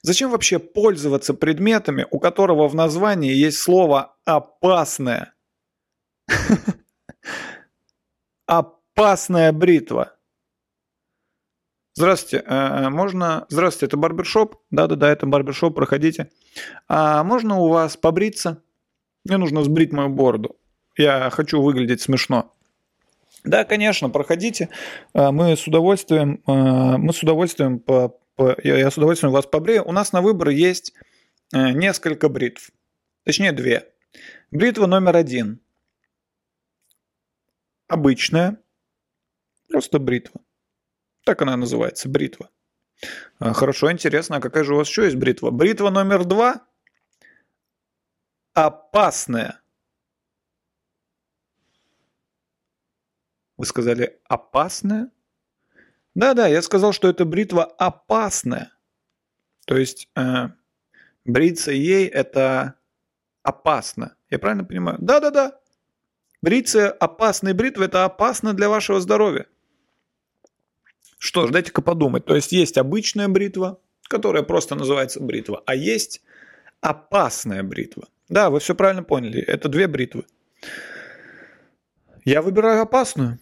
Зачем 0.02 0.30
вообще 0.30 0.58
пользоваться 0.58 1.32
предметами, 1.32 2.06
у 2.10 2.18
которого 2.18 2.68
в 2.68 2.74
названии 2.74 3.32
есть 3.32 3.58
слово 3.58 4.16
«опасное»? 4.24 5.34
Опасная 8.46 9.52
бритва. 9.52 10.14
Здравствуйте, 11.96 12.44
э, 12.46 12.88
можно... 12.88 13.46
Здравствуйте, 13.48 13.86
это 13.86 13.96
барбершоп? 13.96 14.56
Да-да-да, 14.70 15.10
это 15.10 15.26
барбершоп, 15.26 15.76
проходите. 15.76 16.30
А 16.88 17.22
можно 17.22 17.58
у 17.58 17.68
вас 17.68 17.96
побриться? 17.96 18.62
Мне 19.24 19.36
нужно 19.38 19.62
сбрить 19.62 19.92
мою 19.92 20.08
бороду. 20.08 20.56
Я 20.96 21.30
хочу 21.30 21.62
выглядеть 21.62 22.02
смешно. 22.02 22.52
Да, 23.44 23.64
конечно, 23.64 24.10
проходите. 24.10 24.70
Э, 25.12 25.30
мы 25.30 25.56
с 25.56 25.66
удовольствием, 25.66 26.42
э, 26.46 26.96
мы 26.96 27.12
с 27.12 27.22
удовольствием 27.22 27.78
по, 27.78 28.18
по, 28.36 28.56
я 28.62 28.90
с 28.90 28.96
удовольствием 28.96 29.32
вас 29.32 29.46
побрею. 29.46 29.86
У 29.86 29.92
нас 29.92 30.12
на 30.12 30.22
выбор 30.22 30.48
есть 30.48 30.94
несколько 31.52 32.28
бритв. 32.28 32.70
Точнее, 33.24 33.52
две. 33.52 33.88
Бритва 34.50 34.86
номер 34.86 35.16
один. 35.16 35.60
Обычная. 37.86 38.58
Просто 39.68 39.98
бритва. 39.98 40.40
Так 41.24 41.42
она 41.42 41.56
называется, 41.56 42.08
бритва. 42.08 42.50
А, 43.38 43.52
хорошо, 43.52 43.90
интересно, 43.90 44.36
а 44.36 44.40
какая 44.40 44.64
же 44.64 44.74
у 44.74 44.76
вас 44.76 44.88
еще 44.88 45.04
есть 45.04 45.16
бритва? 45.16 45.50
Бритва 45.50 45.90
номер 45.90 46.24
два 46.24 46.66
опасная. 48.52 49.60
Вы 53.56 53.66
сказали 53.66 54.20
опасная? 54.28 55.10
Да-да, 56.14 56.46
я 56.46 56.62
сказал, 56.62 56.92
что 56.92 57.08
это 57.08 57.24
бритва 57.24 57.64
опасная. 57.64 58.72
То 59.66 59.76
есть 59.76 60.08
э, 60.16 60.48
бриться 61.24 61.72
ей 61.72 62.06
это 62.06 62.74
опасно. 63.42 64.16
Я 64.30 64.38
правильно 64.38 64.64
понимаю? 64.64 64.98
Да-да-да. 65.00 65.58
Бриться 66.42 66.90
опасной 66.90 67.54
бритвой 67.54 67.86
это 67.86 68.04
опасно 68.04 68.52
для 68.52 68.68
вашего 68.68 69.00
здоровья. 69.00 69.46
Что 71.18 71.46
ж, 71.46 71.50
дайте-ка 71.50 71.80
подумать. 71.80 72.26
То 72.26 72.34
есть 72.36 72.52
есть 72.52 72.76
обычная 72.76 73.28
бритва, 73.28 73.80
которая 74.02 74.42
просто 74.42 74.74
называется 74.74 75.20
бритва, 75.20 75.62
а 75.64 75.74
есть 75.74 76.22
опасная 76.80 77.62
бритва. 77.62 78.08
Да, 78.28 78.50
вы 78.50 78.60
все 78.60 78.74
правильно 78.74 79.02
поняли. 79.02 79.40
Это 79.40 79.68
две 79.68 79.86
бритвы. 79.86 80.26
Я 82.24 82.42
выбираю 82.42 82.82
опасную. 82.82 83.38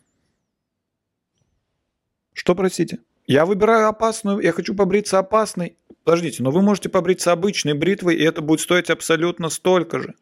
Что, 2.33 2.55
простите? 2.55 2.99
Я 3.27 3.47
выбираю 3.47 3.89
опасную, 3.89 4.41
я 4.41 4.53
хочу 4.53 4.75
побриться 4.75 5.19
опасной. 5.19 5.77
Подождите, 6.05 6.43
но 6.43 6.51
вы 6.51 6.63
можете 6.63 6.89
побриться 6.89 7.33
обычной 7.33 7.75
бритвой, 7.75 8.17
и 8.17 8.25
это 8.25 8.43
будет 8.43 8.61
стоить 8.61 8.91
абсолютно 8.91 9.49
столько 9.49 10.01
же. 10.01 10.15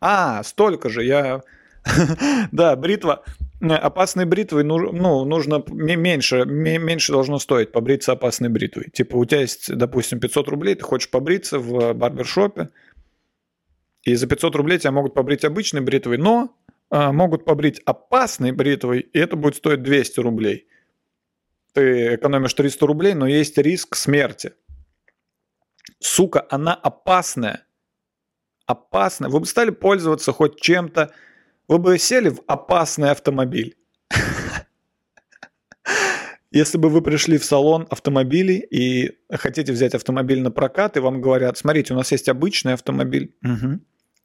А, 0.00 0.42
столько 0.42 0.88
же, 0.88 1.04
я 1.04 1.42
да, 2.52 2.76
бритва, 2.76 3.24
э, 3.60 3.66
опасной 3.66 4.24
бритвой 4.24 4.64
ну, 4.64 4.92
ну, 4.92 5.24
нужно 5.24 5.62
меньше, 5.68 6.44
меньше 6.44 7.12
должно 7.12 7.38
стоить 7.38 7.72
побриться 7.72 8.12
опасной 8.12 8.48
бритвой. 8.48 8.90
Типа 8.92 9.16
у 9.16 9.24
тебя 9.24 9.40
есть, 9.40 9.74
допустим, 9.74 10.20
500 10.20 10.48
рублей, 10.48 10.74
ты 10.74 10.82
хочешь 10.82 11.10
побриться 11.10 11.58
в 11.58 11.92
барбершопе, 11.94 12.70
и 14.04 14.14
за 14.14 14.26
500 14.26 14.56
рублей 14.56 14.78
тебя 14.78 14.92
могут 14.92 15.14
побрить 15.14 15.44
обычной 15.44 15.80
бритвой, 15.80 16.18
но 16.18 16.54
а, 16.90 17.12
могут 17.12 17.44
побрить 17.44 17.80
опасной 17.84 18.52
бритвой, 18.52 19.00
и 19.00 19.18
это 19.18 19.36
будет 19.36 19.56
стоить 19.56 19.82
200 19.82 20.20
рублей. 20.20 20.66
Ты 21.72 22.14
экономишь 22.16 22.54
300 22.54 22.86
рублей, 22.86 23.14
но 23.14 23.26
есть 23.26 23.58
риск 23.58 23.94
смерти. 23.94 24.52
Сука, 26.00 26.46
она 26.50 26.74
опасная. 26.74 27.64
Опасная. 28.66 29.30
Вы 29.30 29.40
бы 29.40 29.46
стали 29.46 29.70
пользоваться 29.70 30.32
хоть 30.32 30.60
чем-то, 30.60 31.12
вы 31.68 31.78
бы 31.78 31.98
сели 31.98 32.30
в 32.30 32.40
опасный 32.46 33.10
автомобиль. 33.10 33.76
Если 36.50 36.78
бы 36.78 36.88
вы 36.88 37.02
пришли 37.02 37.36
в 37.36 37.44
салон 37.44 37.86
автомобилей 37.90 38.58
и 38.58 39.18
хотите 39.30 39.72
взять 39.72 39.94
автомобиль 39.94 40.40
на 40.40 40.50
прокат, 40.50 40.96
и 40.96 41.00
вам 41.00 41.20
говорят, 41.20 41.58
смотрите, 41.58 41.92
у 41.92 41.96
нас 41.96 42.10
есть 42.10 42.28
обычный 42.28 42.72
автомобиль 42.72 43.36
угу. 43.44 43.80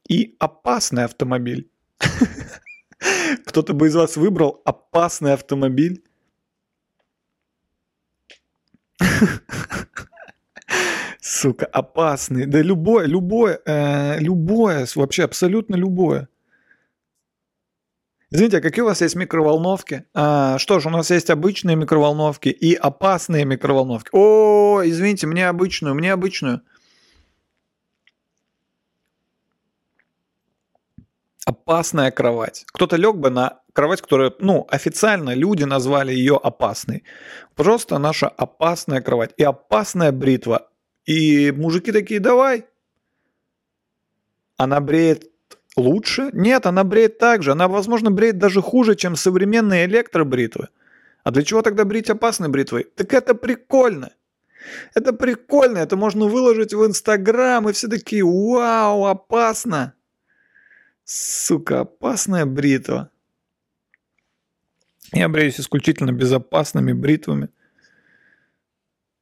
и 0.08 0.34
опасный 0.38 1.04
автомобиль. 1.04 1.70
Кто-то 3.46 3.74
бы 3.74 3.88
из 3.88 3.94
вас 3.94 4.16
выбрал 4.16 4.62
опасный 4.64 5.34
автомобиль. 5.34 6.02
Сука, 11.20 11.66
опасный. 11.66 12.46
Да 12.46 12.60
любое, 12.60 13.06
любое, 13.06 13.60
э, 13.64 14.18
любое, 14.20 14.86
вообще 14.94 15.24
абсолютно 15.24 15.74
любое. 15.74 16.28
Извините, 18.30 18.58
а 18.58 18.60
какие 18.60 18.82
у 18.82 18.86
вас 18.86 19.00
есть 19.00 19.14
микроволновки? 19.14 20.04
А, 20.12 20.58
что 20.58 20.80
ж, 20.80 20.86
у 20.86 20.90
нас 20.90 21.10
есть 21.10 21.30
обычные 21.30 21.76
микроволновки 21.76 22.48
и 22.48 22.74
опасные 22.74 23.44
микроволновки. 23.44 24.08
О, 24.12 24.82
извините, 24.84 25.28
мне 25.28 25.48
обычную, 25.48 25.94
мне 25.94 26.12
обычную. 26.12 26.62
Опасная 31.46 32.10
кровать. 32.10 32.64
Кто-то 32.72 32.96
лег 32.96 33.16
бы 33.16 33.30
на 33.30 33.60
кровать, 33.72 34.00
которая, 34.00 34.32
ну, 34.38 34.66
официально 34.70 35.34
люди 35.34 35.64
назвали 35.64 36.12
ее 36.12 36.40
опасной. 36.42 37.04
Просто 37.54 37.98
наша 37.98 38.28
опасная 38.28 39.02
кровать. 39.02 39.32
И 39.36 39.42
опасная 39.44 40.12
бритва. 40.12 40.68
И 41.04 41.52
мужики 41.52 41.92
такие, 41.92 42.20
давай. 42.20 42.64
Она 44.56 44.80
бреет 44.80 45.30
лучше? 45.76 46.30
Нет, 46.32 46.66
она 46.66 46.84
бреет 46.84 47.18
так 47.18 47.42
же. 47.42 47.52
Она, 47.52 47.68
возможно, 47.68 48.10
бреет 48.10 48.38
даже 48.38 48.62
хуже, 48.62 48.94
чем 48.94 49.16
современные 49.16 49.86
электробритвы. 49.86 50.68
А 51.24 51.30
для 51.30 51.42
чего 51.42 51.62
тогда 51.62 51.84
брить 51.84 52.10
опасной 52.10 52.48
бритвой? 52.48 52.84
Так 52.84 53.12
это 53.12 53.34
прикольно. 53.34 54.12
Это 54.94 55.12
прикольно, 55.12 55.78
это 55.78 55.96
можно 55.96 56.26
выложить 56.26 56.72
в 56.72 56.86
Инстаграм, 56.86 57.68
и 57.68 57.72
все 57.72 57.88
такие, 57.88 58.24
вау, 58.24 59.04
опасно. 59.04 59.94
Сука, 61.04 61.80
опасная 61.80 62.46
бритва. 62.46 63.10
Я 65.12 65.28
бреюсь 65.28 65.60
исключительно 65.60 66.12
безопасными 66.12 66.92
бритвами. 66.92 67.48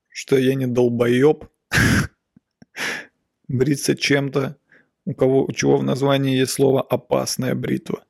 Что 0.09 0.39
я 0.39 0.55
не 0.55 0.67
долбоеб. 0.67 1.45
Бриться 3.49 3.97
чем-то 3.97 4.57
у, 5.05 5.15
кого, 5.15 5.45
у 5.45 5.53
чего 5.53 5.77
в 5.77 5.83
названии 5.83 6.37
есть 6.37 6.53
слово 6.53 6.83
«опасная 6.83 7.55
бритва». 7.55 8.05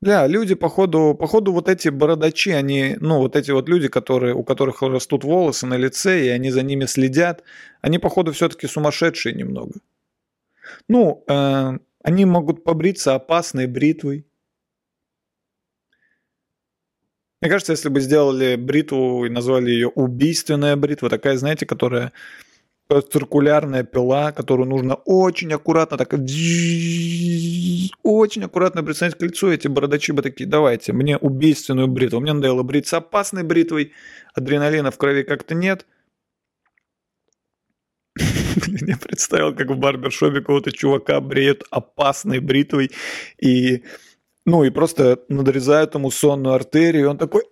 Да, 0.00 0.26
люди, 0.26 0.54
походу, 0.54 1.14
походу, 1.14 1.52
вот 1.52 1.68
эти 1.68 1.90
бородачи, 1.90 2.50
они, 2.50 2.96
ну, 3.00 3.18
вот 3.18 3.36
эти 3.36 3.50
вот 3.50 3.68
люди, 3.68 3.88
которые, 3.88 4.34
у 4.34 4.42
которых 4.42 4.80
растут 4.80 5.24
волосы 5.24 5.66
на 5.66 5.76
лице, 5.76 6.24
и 6.24 6.28
они 6.28 6.50
за 6.50 6.62
ними 6.62 6.86
следят, 6.86 7.44
они, 7.82 7.98
походу, 7.98 8.32
все-таки 8.32 8.66
сумасшедшие 8.66 9.34
немного. 9.34 9.74
Ну, 10.88 11.22
э, 11.28 11.78
они 12.02 12.24
могут 12.24 12.64
побриться 12.64 13.14
опасной 13.14 13.66
бритвой. 13.66 14.26
Мне 17.40 17.50
кажется, 17.50 17.72
если 17.72 17.88
бы 17.88 18.00
сделали 18.00 18.56
бритву 18.56 19.24
и 19.24 19.30
назвали 19.30 19.70
ее 19.70 19.88
убийственная 19.88 20.76
бритва, 20.76 21.08
такая, 21.08 21.38
знаете, 21.38 21.64
которая 21.64 22.12
циркулярная 23.10 23.84
пила, 23.84 24.32
которую 24.32 24.68
нужно 24.68 24.96
очень 24.96 25.52
аккуратно, 25.52 25.96
так 25.96 26.12
очень 28.02 28.44
аккуратно 28.44 28.82
представить 28.82 29.14
к 29.14 29.22
лицу. 29.22 29.50
Эти 29.50 29.68
бородачи 29.68 30.12
бы 30.12 30.22
такие, 30.22 30.48
давайте, 30.48 30.92
мне 30.92 31.16
убийственную 31.16 31.86
бритву. 31.88 32.20
Мне 32.20 32.32
надоело 32.32 32.62
бриться 32.62 32.96
опасной 32.98 33.44
бритвой, 33.44 33.92
адреналина 34.34 34.90
в 34.90 34.98
крови 34.98 35.22
как-то 35.22 35.54
нет. 35.54 35.86
Я 38.86 38.96
представил, 38.96 39.54
как 39.54 39.68
в 39.70 39.76
барбершопе 39.76 40.40
какого-то 40.40 40.72
чувака 40.72 41.20
бреют 41.20 41.64
опасной 41.70 42.40
бритвой 42.40 42.90
и 43.38 43.84
ну 44.46 44.64
и 44.64 44.70
просто 44.70 45.22
надрезают 45.28 45.94
ему 45.94 46.10
сонную 46.10 46.54
артерию, 46.54 47.02
и 47.02 47.06
он 47.06 47.18
такой... 47.18 47.44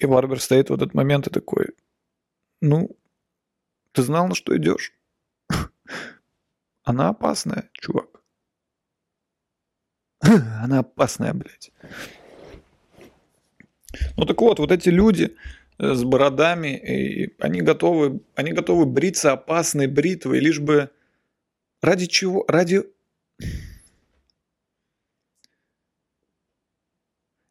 И 0.00 0.06
Барбер 0.06 0.40
стоит 0.40 0.70
в 0.70 0.74
этот 0.74 0.94
момент 0.94 1.26
и 1.26 1.30
такой, 1.30 1.74
ну, 2.60 2.96
ты 3.92 4.02
знал, 4.02 4.28
на 4.28 4.34
что 4.34 4.56
идешь? 4.56 4.92
Она 6.84 7.08
опасная, 7.08 7.68
чувак. 7.72 8.22
Она 10.62 10.80
опасная, 10.80 11.34
блядь. 11.34 11.72
Ну 14.16 14.24
так 14.24 14.40
вот, 14.40 14.58
вот 14.58 14.70
эти 14.70 14.88
люди 14.88 15.36
с 15.78 16.04
бородами, 16.04 16.76
и 16.76 17.34
они 17.38 17.62
готовы, 17.62 18.20
они 18.34 18.52
готовы 18.52 18.86
бриться 18.86 19.32
опасной 19.32 19.86
бритвой, 19.86 20.40
лишь 20.40 20.58
бы 20.58 20.90
ради 21.80 22.06
чего? 22.06 22.44
Ради... 22.48 22.82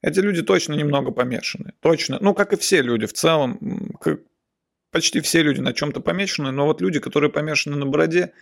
Эти 0.01 0.19
люди 0.19 0.41
точно 0.43 0.73
немного 0.73 1.11
помешаны. 1.11 1.73
Точно. 1.79 2.17
Ну, 2.21 2.33
как 2.33 2.53
и 2.53 2.57
все 2.57 2.81
люди 2.81 3.05
в 3.07 3.13
целом. 3.13 3.97
Как 3.99 4.21
почти 4.91 5.21
все 5.21 5.41
люди 5.41 5.59
на 5.59 5.73
чем-то 5.73 6.01
помешаны. 6.01 6.51
Но 6.51 6.65
вот 6.65 6.81
люди, 6.81 6.99
которые 6.99 7.31
помешаны 7.31 7.75
на 7.75 7.85
бороде, 7.85 8.33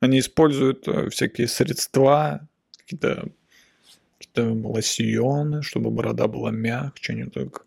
Они 0.00 0.18
используют 0.18 0.86
э, 0.86 1.08
всякие 1.08 1.48
средства, 1.48 2.46
какие-то 2.78 3.32
какие 3.45 3.45
лосьоны, 4.42 5.62
чтобы 5.62 5.90
борода 5.90 6.26
была 6.28 6.50
мягче. 6.50 7.12
Они 7.12 7.24
так 7.24 7.66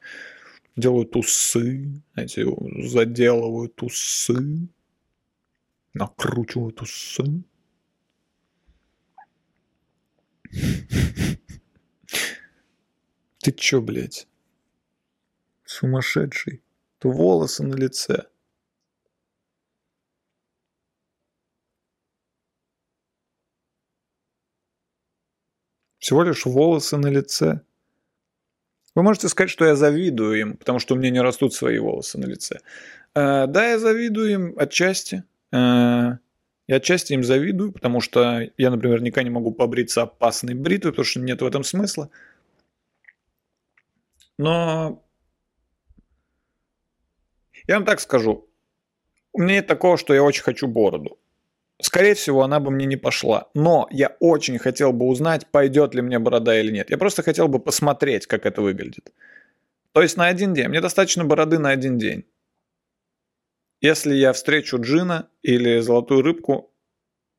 делают 0.75 1.15
усы, 1.15 2.01
эти 2.15 2.45
заделывают 2.87 3.81
усы, 3.83 4.67
накручивают 5.93 6.81
усы. 6.81 7.43
Ты 13.39 13.51
чё, 13.51 13.81
блядь? 13.81 14.27
Сумасшедший. 15.65 16.61
Волосы 17.01 17.63
на 17.63 17.75
лице. 17.75 18.25
Всего 25.99 26.23
лишь 26.23 26.45
волосы 26.45 26.97
на 26.97 27.07
лице. 27.07 27.61
Вы 28.95 29.03
можете 29.03 29.29
сказать, 29.29 29.51
что 29.51 29.65
я 29.65 29.75
завидую 29.75 30.39
им, 30.39 30.57
потому 30.57 30.79
что 30.79 30.95
у 30.95 30.97
меня 30.97 31.11
не 31.11 31.21
растут 31.21 31.53
свои 31.53 31.77
волосы 31.77 32.17
на 32.17 32.25
лице. 32.25 32.59
Э, 33.13 33.45
да, 33.47 33.69
я 33.69 33.79
завидую 33.79 34.31
им 34.31 34.53
отчасти. 34.57 35.23
Э, 35.51 36.17
я 36.67 36.75
отчасти 36.75 37.13
им 37.13 37.23
завидую, 37.23 37.71
потому 37.71 38.01
что 38.01 38.41
я, 38.57 38.71
например, 38.71 39.01
никогда 39.01 39.23
не 39.23 39.33
могу 39.33 39.51
побриться 39.51 40.03
опасной 40.03 40.53
бритвой, 40.53 40.91
потому 40.91 41.05
что 41.05 41.19
нет 41.19 41.41
в 41.41 41.45
этом 41.45 41.63
смысла. 41.63 42.09
Но 44.37 45.03
я 47.67 47.75
вам 47.75 47.85
так 47.85 47.99
скажу. 47.99 48.47
У 49.33 49.41
меня 49.41 49.55
нет 49.55 49.67
такого, 49.67 49.97
что 49.97 50.13
я 50.13 50.23
очень 50.23 50.43
хочу 50.43 50.67
бороду. 50.67 51.19
Скорее 51.81 52.13
всего, 52.13 52.43
она 52.43 52.59
бы 52.59 52.71
мне 52.71 52.85
не 52.85 52.97
пошла. 52.97 53.47
Но 53.53 53.87
я 53.89 54.15
очень 54.19 54.57
хотел 54.57 54.91
бы 54.91 55.05
узнать, 55.05 55.47
пойдет 55.47 55.95
ли 55.95 56.01
мне 56.01 56.19
борода 56.19 56.59
или 56.59 56.71
нет. 56.71 56.89
Я 56.89 56.97
просто 56.97 57.23
хотел 57.23 57.47
бы 57.47 57.59
посмотреть, 57.59 58.27
как 58.27 58.45
это 58.45 58.61
выглядит. 58.61 59.13
То 59.93 60.01
есть 60.01 60.17
на 60.17 60.27
один 60.27 60.53
день. 60.53 60.67
Мне 60.67 60.81
достаточно 60.81 61.23
бороды 61.23 61.57
на 61.57 61.69
один 61.69 61.97
день. 61.97 62.25
Если 63.81 64.13
я 64.13 64.33
встречу 64.33 64.79
Джина 64.79 65.29
или 65.41 65.79
Золотую 65.79 66.21
Рыбку, 66.21 66.69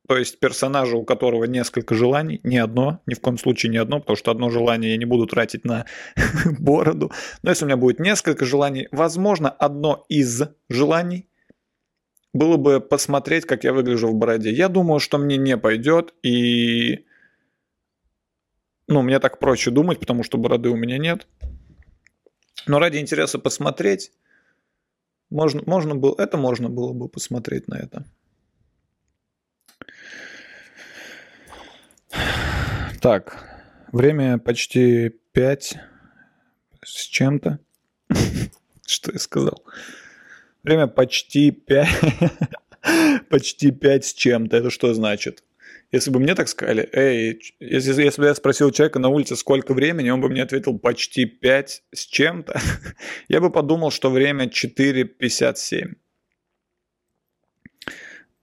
то 0.07 0.17
есть 0.17 0.39
персонажа, 0.39 0.97
у 0.97 1.05
которого 1.05 1.43
несколько 1.43 1.93
желаний, 1.93 2.41
не 2.43 2.57
одно, 2.57 2.99
ни 3.05 3.13
в 3.13 3.21
коем 3.21 3.37
случае 3.37 3.71
не 3.71 3.77
одно, 3.77 3.99
потому 3.99 4.17
что 4.17 4.31
одно 4.31 4.49
желание 4.49 4.91
я 4.91 4.97
не 4.97 5.05
буду 5.05 5.27
тратить 5.27 5.65
на 5.65 5.85
бороду. 6.59 7.11
Но 7.43 7.51
если 7.51 7.65
у 7.65 7.67
меня 7.67 7.77
будет 7.77 7.99
несколько 7.99 8.43
желаний, 8.45 8.87
возможно, 8.91 9.51
одно 9.51 10.03
из 10.09 10.41
желаний 10.67 11.29
было 12.33 12.57
бы 12.57 12.79
посмотреть, 12.79 13.45
как 13.45 13.63
я 13.63 13.73
выгляжу 13.73 14.07
в 14.09 14.15
бороде. 14.15 14.51
Я 14.51 14.69
думаю, 14.69 14.99
что 14.99 15.17
мне 15.17 15.37
не 15.37 15.57
пойдет, 15.57 16.13
и... 16.23 17.05
Ну, 18.87 19.01
мне 19.01 19.19
так 19.19 19.39
проще 19.39 19.71
думать, 19.71 19.99
потому 19.99 20.23
что 20.23 20.37
бороды 20.37 20.69
у 20.69 20.75
меня 20.75 20.97
нет. 20.97 21.27
Но 22.67 22.79
ради 22.79 22.97
интереса 22.97 23.39
посмотреть, 23.39 24.11
можно, 25.29 25.61
можно 25.65 25.95
было, 25.95 26.15
это 26.17 26.37
можно 26.37 26.69
было 26.69 26.93
бы 26.93 27.07
посмотреть 27.07 27.67
на 27.67 27.75
это. 27.75 28.05
Так, 33.01 33.43
время 33.91 34.37
почти 34.37 35.09
5 35.31 35.77
с 36.83 37.03
чем-то. 37.05 37.59
Что 38.85 39.11
я 39.11 39.19
сказал? 39.19 39.63
Время 40.63 40.87
почти 40.87 41.51
5, 41.51 41.87
почти 43.29 43.71
5 43.71 44.05
с 44.05 44.13
чем-то. 44.13 44.57
Это 44.57 44.69
что 44.69 44.93
значит? 44.93 45.43
Если 45.91 46.11
бы 46.11 46.19
мне 46.19 46.35
так 46.35 46.47
сказали, 46.47 46.87
эй, 46.93 47.41
если, 47.59 48.03
если 48.03 48.21
бы 48.21 48.27
я 48.27 48.35
спросил 48.35 48.71
человека 48.71 48.99
на 48.99 49.09
улице, 49.09 49.35
сколько 49.35 49.73
времени, 49.73 50.09
он 50.09 50.21
бы 50.21 50.29
мне 50.29 50.43
ответил 50.43 50.77
почти 50.79 51.25
5 51.25 51.83
с 51.91 52.05
чем-то, 52.05 52.59
я 53.27 53.41
бы 53.41 53.49
подумал, 53.49 53.91
что 53.91 54.09
время 54.09 54.45
4.57. 54.45 55.95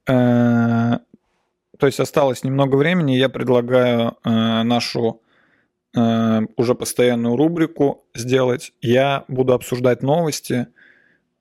Э, 0.07 0.99
то 1.77 1.85
есть 1.85 1.99
осталось 1.99 2.43
немного 2.43 2.75
времени, 2.75 3.13
я 3.13 3.29
предлагаю 3.29 4.17
э, 4.23 4.63
нашу 4.63 5.21
э, 5.95 6.41
уже 6.57 6.75
постоянную 6.75 7.37
рубрику 7.37 8.05
сделать. 8.13 8.73
Я 8.81 9.23
буду 9.29 9.53
обсуждать 9.53 10.03
новости– 10.03 10.67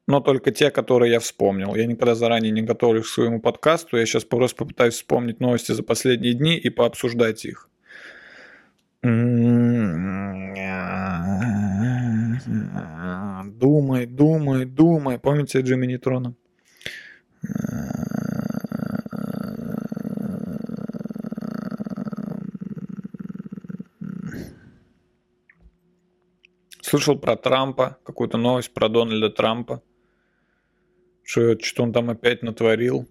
но 0.08 0.20
только 0.20 0.50
те, 0.52 0.70
которые 0.70 1.12
я 1.12 1.20
вспомнил. 1.20 1.74
Я 1.74 1.84
никогда 1.84 2.14
заранее 2.14 2.50
не 2.50 2.62
готовлюсь 2.62 3.04
к 3.04 3.10
своему 3.10 3.42
подкасту. 3.42 3.98
Я 3.98 4.06
сейчас 4.06 4.24
просто 4.24 4.56
попытаюсь 4.56 4.94
вспомнить 4.94 5.38
новости 5.38 5.72
за 5.72 5.82
последние 5.82 6.32
дни 6.32 6.56
и 6.56 6.70
пообсуждать 6.70 7.44
их. 7.44 7.68
Думай, 9.02 9.26
думай, 14.06 14.64
думай. 14.64 15.18
Помните 15.18 15.60
Джимми 15.60 15.86
Нейтрона? 15.86 16.34
Слышал 26.80 27.18
про 27.18 27.36
Трампа, 27.36 27.98
какую-то 28.04 28.38
новость 28.38 28.72
про 28.72 28.88
Дональда 28.88 29.28
Трампа 29.28 29.82
что, 31.28 31.82
он 31.82 31.92
там 31.92 32.08
опять 32.08 32.42
натворил. 32.42 33.06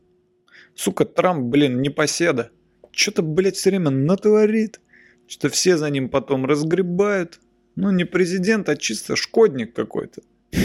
Сука, 0.74 1.06
Трамп, 1.06 1.46
блин, 1.46 1.82
не 1.82 1.90
поседа. 1.90 2.50
Что-то, 2.92 3.22
блядь, 3.22 3.56
все 3.56 3.70
время 3.70 3.92
натворит. 3.92 4.82
Что 5.28 5.50
все 5.50 5.78
за 5.78 5.90
ним 5.92 6.10
потом 6.10 6.46
разгребают. 6.46 7.40
Ну, 7.76 7.92
не 7.92 8.06
президент, 8.06 8.70
а 8.70 8.76
чисто 8.76 9.16
шкодник 9.16 9.74
какой-то. 9.76 10.24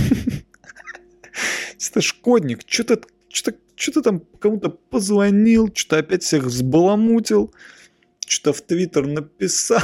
Чисто 1.79 2.01
шкодник. 2.01 2.61
Что-то, 2.67 3.03
что-то 3.29 4.03
там 4.03 4.21
кому-то 4.39 4.71
позвонил, 4.71 5.71
что-то 5.75 5.99
опять 5.99 6.23
всех 6.23 6.45
взбаламутил, 6.45 7.53
что-то 8.27 8.57
в 8.57 8.63
Твиттер 8.63 9.07
написал. 9.07 9.83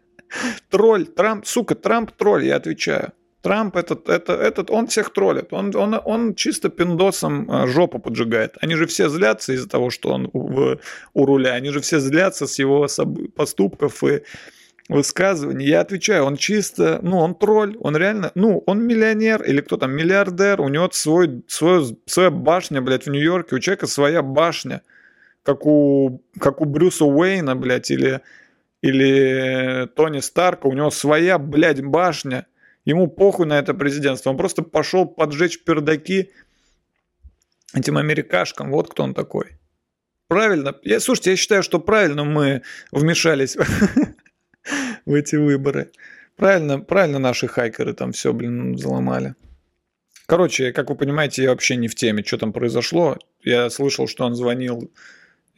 Тролль, 0.70 1.06
Трамп, 1.06 1.46
сука, 1.46 1.74
Трамп 1.76 2.10
тролль, 2.10 2.46
я 2.46 2.56
отвечаю. 2.56 3.12
Трамп 3.40 3.76
этот, 3.76 4.08
это, 4.08 4.32
этот, 4.32 4.70
он 4.70 4.88
всех 4.88 5.12
троллит. 5.12 5.52
Он, 5.52 5.74
он, 5.76 6.00
он 6.04 6.34
чисто 6.34 6.70
пиндосом 6.70 7.48
э, 7.48 7.66
жопу 7.68 8.00
поджигает. 8.00 8.56
Они 8.60 8.74
же 8.74 8.86
все 8.86 9.08
злятся 9.08 9.52
из-за 9.52 9.68
того, 9.68 9.90
что 9.90 10.10
он 10.10 10.28
в, 10.32 10.80
у 11.14 11.24
руля. 11.24 11.52
Они 11.52 11.70
же 11.70 11.80
все 11.80 12.00
злятся 12.00 12.48
с 12.48 12.58
его 12.58 12.88
поступков 13.36 14.02
и 14.02 14.22
высказываний. 14.88 15.66
Я 15.66 15.82
отвечаю, 15.82 16.24
он 16.24 16.36
чисто, 16.36 16.98
ну, 17.02 17.18
он 17.18 17.36
тролль, 17.36 17.76
он 17.78 17.96
реально, 17.96 18.32
ну, 18.34 18.64
он 18.66 18.84
миллионер 18.84 19.42
или 19.42 19.60
кто 19.60 19.76
там, 19.76 19.92
миллиардер, 19.92 20.60
у 20.60 20.68
него 20.68 20.88
свой, 20.90 21.42
свой, 21.46 21.96
своя 22.06 22.30
башня, 22.30 22.80
блядь, 22.80 23.06
в 23.06 23.10
Нью-Йорке, 23.10 23.54
у 23.54 23.58
человека 23.60 23.86
своя 23.86 24.22
башня, 24.22 24.82
как 25.44 25.66
у, 25.66 26.22
как 26.40 26.60
у 26.60 26.64
Брюса 26.64 27.04
Уэйна, 27.04 27.54
блядь, 27.54 27.90
или, 27.90 28.22
или 28.80 29.86
Тони 29.94 30.20
Старка, 30.20 30.66
у 30.66 30.72
него 30.72 30.90
своя, 30.90 31.38
блядь, 31.38 31.84
башня– 31.84 32.46
Ему 32.88 33.06
похуй 33.06 33.44
на 33.44 33.58
это 33.58 33.74
президентство. 33.74 34.30
Он 34.30 34.38
просто 34.38 34.62
пошел 34.62 35.04
поджечь 35.04 35.62
пердаки 35.62 36.30
этим 37.74 37.98
америкашкам. 37.98 38.70
Вот 38.70 38.90
кто 38.90 39.02
он 39.02 39.12
такой. 39.12 39.58
Правильно. 40.26 40.74
Я, 40.82 40.98
слушайте, 40.98 41.32
я 41.32 41.36
считаю, 41.36 41.62
что 41.62 41.80
правильно 41.80 42.24
мы 42.24 42.62
вмешались 42.90 43.58
в 45.04 45.12
эти 45.12 45.36
выборы. 45.36 45.92
Правильно, 46.36 46.80
правильно 46.80 47.18
наши 47.18 47.46
хайкеры 47.46 47.92
там 47.92 48.12
все, 48.12 48.32
блин, 48.32 48.72
взломали. 48.72 49.34
Короче, 50.24 50.72
как 50.72 50.88
вы 50.88 50.96
понимаете, 50.96 51.42
я 51.42 51.50
вообще 51.50 51.76
не 51.76 51.88
в 51.88 51.94
теме, 51.94 52.24
что 52.24 52.38
там 52.38 52.54
произошло. 52.54 53.18
Я 53.42 53.68
слышал, 53.68 54.08
что 54.08 54.24
он 54.24 54.34
звонил 54.34 54.90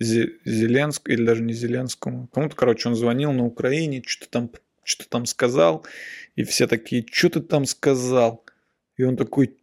Зеленск, 0.00 1.08
или 1.08 1.24
даже 1.24 1.44
не 1.44 1.52
Зеленскому. 1.52 2.26
Кому-то, 2.34 2.56
короче, 2.56 2.88
он 2.88 2.96
звонил 2.96 3.30
на 3.30 3.44
Украине, 3.44 4.02
что-то 4.04 4.30
там, 4.32 4.50
что 4.82 5.08
там 5.08 5.26
сказал. 5.26 5.84
И 6.36 6.44
все 6.44 6.66
такие, 6.66 7.04
что 7.10 7.30
ты 7.30 7.40
там 7.40 7.64
сказал? 7.64 8.44
И 8.96 9.02
он 9.02 9.16
такой, 9.16 9.56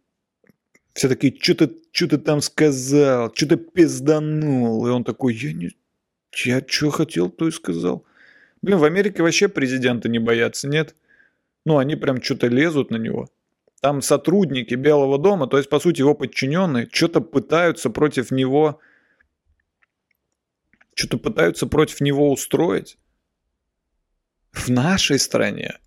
все 0.94 1.08
такие, 1.08 1.34
что 1.40 1.54
ты, 1.54 1.70
что 1.92 2.08
ты 2.08 2.18
там 2.18 2.40
сказал? 2.40 3.32
Что 3.34 3.46
ты 3.46 3.56
пизданул? 3.56 4.86
И 4.86 4.90
он 4.90 5.04
такой, 5.04 5.34
я 5.34 5.52
не... 5.52 5.70
Я 6.44 6.62
что 6.66 6.90
хотел, 6.90 7.30
то 7.30 7.48
и 7.48 7.50
сказал. 7.50 8.04
Блин, 8.62 8.78
в 8.78 8.84
Америке 8.84 9.22
вообще 9.22 9.48
президенты 9.48 10.08
не 10.08 10.18
боятся, 10.18 10.68
нет? 10.68 10.94
Ну, 11.64 11.78
они 11.78 11.96
прям 11.96 12.22
что-то 12.22 12.48
лезут 12.48 12.90
на 12.90 12.96
него. 12.96 13.28
Там 13.80 14.02
сотрудники 14.02 14.74
Белого 14.74 15.18
дома, 15.18 15.46
то 15.46 15.56
есть, 15.56 15.68
по 15.68 15.78
сути, 15.78 16.00
его 16.00 16.14
подчиненные, 16.14 16.88
что-то 16.90 17.20
пытаются 17.20 17.90
против 17.90 18.30
него 18.30 18.80
что-то 20.98 21.18
пытаются 21.18 21.68
против 21.68 22.00
него 22.00 22.32
устроить. 22.32 22.98
В 24.52 24.68
нашей 24.68 25.18
стране. 25.18 25.78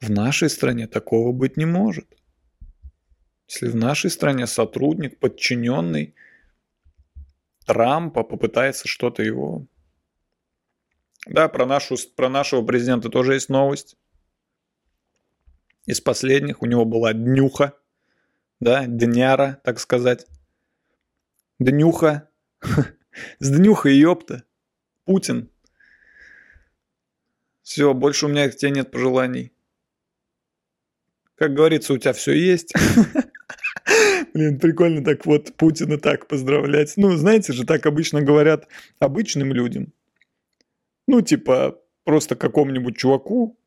В 0.00 0.10
нашей 0.10 0.50
стране 0.50 0.86
такого 0.86 1.32
быть 1.32 1.56
не 1.56 1.64
может. 1.64 2.06
Если 3.48 3.68
в 3.68 3.76
нашей 3.76 4.10
стране 4.10 4.46
сотрудник, 4.46 5.18
подчиненный 5.18 6.14
Трампа 7.64 8.22
попытается 8.22 8.88
что-то 8.88 9.22
его... 9.22 9.66
Да, 11.26 11.48
про, 11.48 11.66
нашу, 11.66 11.96
про 12.14 12.28
нашего 12.28 12.64
президента 12.64 13.08
тоже 13.08 13.34
есть 13.34 13.48
новость. 13.48 13.96
Из 15.86 16.00
последних 16.00 16.62
у 16.62 16.66
него 16.66 16.84
была 16.84 17.12
днюха, 17.12 17.74
да, 18.60 18.86
дняра, 18.86 19.60
так 19.64 19.80
сказать. 19.80 20.26
Днюха 21.58 22.28
С 23.38 23.50
днюхой, 23.50 23.96
ёпта. 23.96 24.44
Путин. 25.04 25.50
Все, 27.66 27.92
больше 27.94 28.26
у 28.26 28.28
меня 28.28 28.48
к 28.48 28.54
тебе 28.54 28.70
нет 28.70 28.92
пожеланий. 28.92 29.50
Как 31.34 31.52
говорится, 31.52 31.94
у 31.94 31.98
тебя 31.98 32.12
все 32.12 32.32
есть. 32.32 32.72
Блин, 34.34 34.60
прикольно 34.60 35.04
так 35.04 35.26
вот 35.26 35.52
Путина 35.56 35.98
так 35.98 36.28
поздравлять. 36.28 36.92
Ну, 36.96 37.16
знаете 37.16 37.52
же, 37.52 37.66
так 37.66 37.84
обычно 37.86 38.22
говорят 38.22 38.68
обычным 39.00 39.52
людям. 39.52 39.92
Ну, 41.08 41.22
типа, 41.22 41.82
просто 42.04 42.36
какому-нибудь 42.36 42.96
чуваку. 42.96 43.58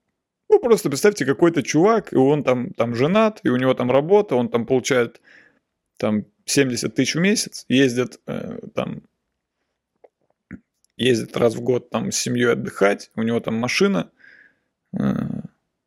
Ну, 0.49 0.59
просто 0.61 0.87
представьте, 0.87 1.25
какой-то 1.25 1.61
чувак, 1.61 2.13
и 2.13 2.15
он 2.15 2.45
там, 2.45 2.71
там 2.71 2.95
женат, 2.95 3.41
и 3.43 3.49
у 3.49 3.57
него 3.57 3.73
там 3.73 3.91
работа, 3.91 4.37
он 4.37 4.47
там 4.47 4.65
получает 4.65 5.19
там 5.97 6.23
70 6.45 6.95
тысяч 6.95 7.15
в 7.15 7.19
месяц, 7.19 7.65
ездит 7.67 8.21
э, 8.27 8.59
там 8.73 9.01
ездит 10.99 11.35
раз 11.37 11.55
в 11.55 11.61
год 11.61 11.89
там 11.89 12.11
с 12.11 12.17
семьей 12.17 12.51
отдыхать, 12.51 13.11
у 13.15 13.23
него 13.23 13.39
там 13.39 13.55
машина 13.55 14.11
э, 14.97 14.99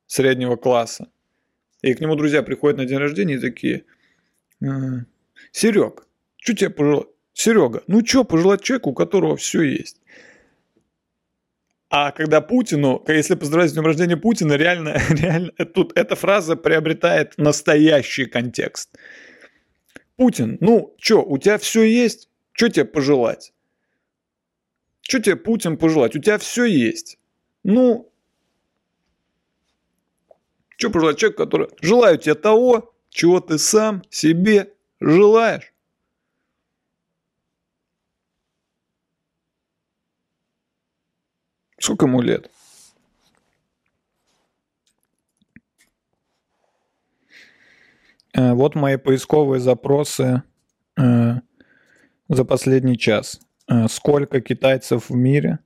среднего 0.06 0.56
класса. 0.56 1.08
И 1.82 1.94
к 1.94 2.00
нему 2.00 2.16
друзья 2.16 2.42
приходят 2.42 2.78
на 2.78 2.86
день 2.86 2.98
рождения 2.98 3.34
и 3.34 3.40
такие, 3.40 3.84
э, 4.60 4.66
Серег, 5.52 6.06
что 6.36 6.54
тебе 6.54 6.70
пожелать? 6.70 7.06
Серега, 7.34 7.82
ну 7.86 8.04
что 8.04 8.24
пожелать 8.24 8.62
человеку, 8.62 8.90
у 8.90 8.94
которого 8.94 9.36
все 9.36 9.62
есть? 9.62 10.00
А 11.88 12.10
когда 12.10 12.40
Путину, 12.40 13.04
если 13.06 13.34
поздравить 13.34 13.70
с 13.70 13.74
днем 13.74 13.84
рождения 13.84 14.16
Путина, 14.16 14.54
реально, 14.54 14.96
реально 15.10 15.52
тут 15.74 15.92
эта 15.94 16.16
фраза 16.16 16.56
приобретает 16.56 17.36
настоящий 17.36 18.24
контекст. 18.24 18.96
Путин, 20.16 20.56
ну 20.60 20.94
что, 20.98 21.22
у 21.22 21.36
тебя 21.36 21.58
все 21.58 21.82
есть? 21.82 22.30
Что 22.52 22.68
тебе 22.68 22.84
пожелать? 22.86 23.52
Что 25.02 25.20
тебе 25.20 25.36
Путин 25.36 25.76
пожелать? 25.76 26.16
У 26.16 26.20
тебя 26.20 26.38
все 26.38 26.64
есть. 26.64 27.18
Ну, 27.64 28.10
что 30.76 30.90
пожелать 30.90 31.18
человеку, 31.18 31.44
который... 31.44 31.68
Желаю 31.80 32.18
тебе 32.18 32.34
того, 32.34 32.94
чего 33.10 33.40
ты 33.40 33.58
сам 33.58 34.02
себе 34.10 34.72
желаешь. 35.00 35.72
Сколько 41.78 42.06
ему 42.06 42.20
лет? 42.20 42.50
Э, 48.34 48.52
вот 48.54 48.74
мои 48.74 48.96
поисковые 48.96 49.60
запросы 49.60 50.42
э, 50.96 51.34
за 52.28 52.44
последний 52.44 52.96
час. 52.96 53.40
Э, 53.72 53.88
сколько 53.88 54.42
китайцев 54.42 55.08
в 55.08 55.14
мире 55.14 55.58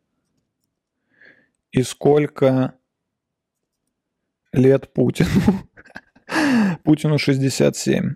и 1.73 1.83
сколько 1.83 2.79
лет 4.53 4.93
Путину. 4.93 5.69
Путину 6.85 7.19
67. 7.19 8.15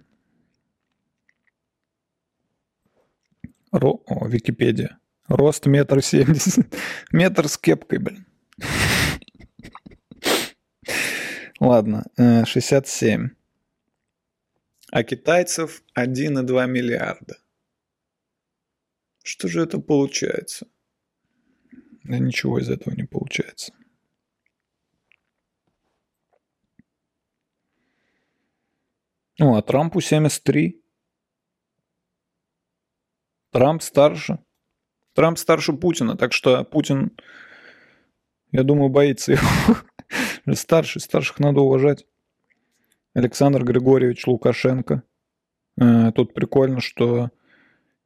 Ро... 3.72 4.02
О, 4.06 4.28
Википедия. 4.28 5.00
Рост 5.26 5.66
метр 5.66 6.02
семьдесят. 6.02 6.66
Метр 7.12 7.48
с 7.48 7.58
кепкой, 7.58 7.98
блин. 7.98 8.26
Ладно, 11.58 12.04
67. 12.16 13.26
Э, 13.26 13.28
а 14.92 15.02
китайцев 15.02 15.82
1,2 15.96 16.66
миллиарда. 16.68 17.38
Что 19.22 19.48
же 19.48 19.62
это 19.62 19.78
получается? 19.78 20.66
Да 22.04 22.18
ничего 22.18 22.58
из 22.58 22.70
этого 22.70 22.94
не 22.94 23.04
получается. 23.04 23.72
Ну, 29.38 29.56
а 29.56 29.62
Трампу 29.62 30.00
73. 30.00 30.82
Трамп 33.52 33.82
старше. 33.82 34.38
Трамп 35.14 35.38
старше 35.38 35.72
Путина, 35.72 36.16
так 36.16 36.32
что 36.32 36.62
Путин, 36.64 37.16
я 38.52 38.62
думаю, 38.62 38.90
боится 38.90 39.32
его. 39.32 39.76
Старший, 40.54 41.00
старших 41.00 41.38
надо 41.38 41.60
уважать. 41.60 42.06
Александр 43.14 43.64
Григорьевич 43.64 44.26
Лукашенко. 44.26 45.02
Э, 45.80 46.12
тут 46.12 46.34
прикольно, 46.34 46.80
что 46.80 47.30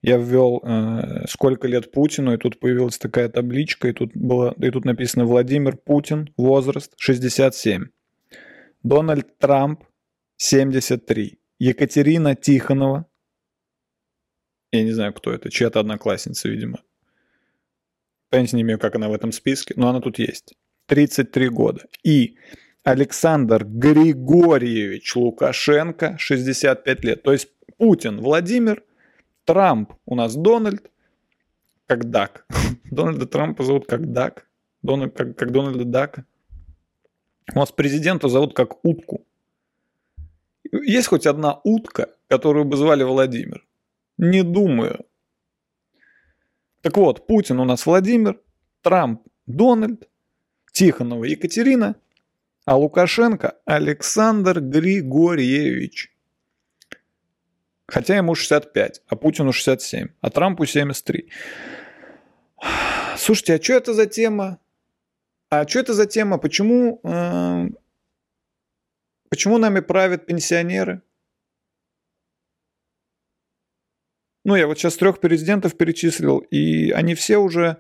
я 0.07 0.19
ввел 0.19 0.61
э, 0.63 1.25
сколько 1.27 1.67
лет 1.67 1.91
Путину, 1.91 2.35
и 2.35 2.37
тут 2.37 2.61
появилась 2.61 2.99
такая 2.99 3.31
табличка, 3.31 3.89
и 3.89 3.93
тут, 3.95 4.11
было, 4.15 4.55
и 4.61 4.71
тут 4.71 4.85
написано 4.85 5.25
Владимир 5.25 5.79
Путин, 5.79 6.31
возраст 6.37 6.93
67. 6.99 7.87
Дональд 8.83 9.39
Трамп 9.39 9.83
73. 10.37 11.39
Екатерина 11.59 12.35
Тихонова. 12.35 13.07
Я 14.73 14.83
не 14.83 14.93
знаю, 14.93 15.15
кто 15.15 15.33
это, 15.33 15.51
чья-то 15.51 15.81
одноклассница, 15.81 16.51
видимо. 16.51 16.83
Понятия 18.29 18.57
не 18.57 18.63
имею, 18.63 18.79
как 18.79 18.97
она 18.97 19.09
в 19.09 19.15
этом 19.15 19.33
списке, 19.33 19.73
но 19.79 19.89
она 19.89 20.03
тут 20.03 20.19
есть. 20.19 20.53
33 20.89 21.49
года. 21.49 21.87
И 22.03 22.37
Александр 22.83 23.65
Григорьевич 23.65 25.17
Лукашенко, 25.17 26.19
65 26.19 27.05
лет. 27.05 27.23
То 27.23 27.33
есть 27.33 27.49
Путин 27.79 28.21
Владимир– 28.21 28.83
Трамп 29.45 29.93
у 30.07 30.15
нас 30.15 30.35
Дональд, 30.35 30.91
как 31.87 32.11
Дак. 32.11 32.47
Дональда 32.91 33.27
Трампа 33.27 33.65
зовут 33.65 33.87
как 33.87 34.13
Дак. 34.13 34.47
Дональд, 34.83 35.17
как, 35.17 35.37
как 35.37 35.51
Дональда 35.51 35.85
Дака. 35.85 36.25
У 37.55 37.59
нас 37.59 37.73
президента 37.73 38.29
зовут 38.29 38.55
как 38.55 38.85
утку. 38.85 39.25
Есть 40.73 41.09
хоть 41.09 41.27
одна 41.27 41.61
утка, 41.65 42.11
которую 42.29 42.65
бы 42.65 42.77
звали 42.77 43.03
Владимир? 43.03 43.67
Не 44.19 44.43
думаю. 44.43 45.07
Так 46.81 46.97
вот, 46.97 47.27
Путин 47.27 47.61
у 47.61 47.65
нас 47.65 47.87
Владимир, 47.87 48.41
Трамп 48.83 49.23
Дональд, 49.47 50.09
Тихонова 50.73 51.25
Екатерина, 51.25 51.97
а 52.65 52.77
Лукашенко 52.77 53.57
Александр 53.65 54.61
Григорьевич. 54.61 56.14
Хотя 57.87 58.17
ему 58.17 58.35
65, 58.35 59.03
а 59.07 59.17
Путину 59.17 59.53
67, 59.53 60.09
а 60.21 60.31
Трампу 60.31 60.65
73. 60.65 61.31
Слушайте, 63.17 63.55
а 63.55 63.63
что 63.63 63.75
это 63.75 63.93
за 63.93 64.07
тема? 64.07 64.59
А 65.51 65.69
что 65.69 65.81
это 65.81 65.93
за 65.93 66.07
тема? 66.07 66.39
Почему, 66.39 67.01
э, 67.05 67.69
почему 69.29 69.59
нами 69.59 69.81
правят 69.81 70.27
пенсионеры? 70.27 71.03
Ну, 74.45 74.57
я 74.57 74.67
вот 74.67 74.79
сейчас 74.79 74.97
трех 74.97 75.21
президентов 75.21 75.77
перечислил, 75.77 76.39
и 76.39 76.91
они 76.91 77.15
все 77.15 77.39
уже 77.39 77.79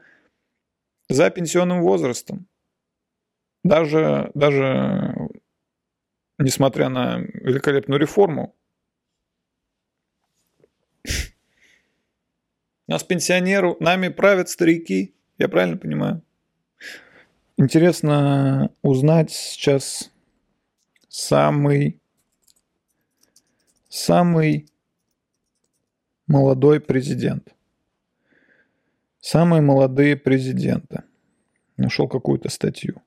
за 1.08 1.30
пенсионным 1.30 1.82
возрастом. 1.82 2.46
Даже, 3.64 4.30
даже 4.34 5.14
несмотря 6.38 6.88
на 6.88 7.18
великолепную 7.18 8.00
реформу, 8.00 8.54
нас 12.86 13.02
пенсионеру, 13.02 13.76
нами 13.80 14.08
правят 14.08 14.48
старики. 14.48 15.14
Я 15.38 15.48
правильно 15.48 15.76
понимаю? 15.76 16.22
Интересно 17.56 18.70
узнать 18.82 19.30
сейчас 19.30 20.10
самый, 21.08 22.00
самый 23.88 24.68
молодой 26.26 26.80
президент. 26.80 27.54
Самые 29.20 29.62
молодые 29.62 30.16
президенты. 30.16 31.04
Нашел 31.76 32.08
какую-то 32.08 32.48
статью. 32.48 33.03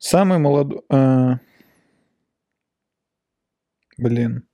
Самый 0.00 0.38
молодой... 0.38 0.80
А... 0.88 1.38
Блин. 3.98 4.48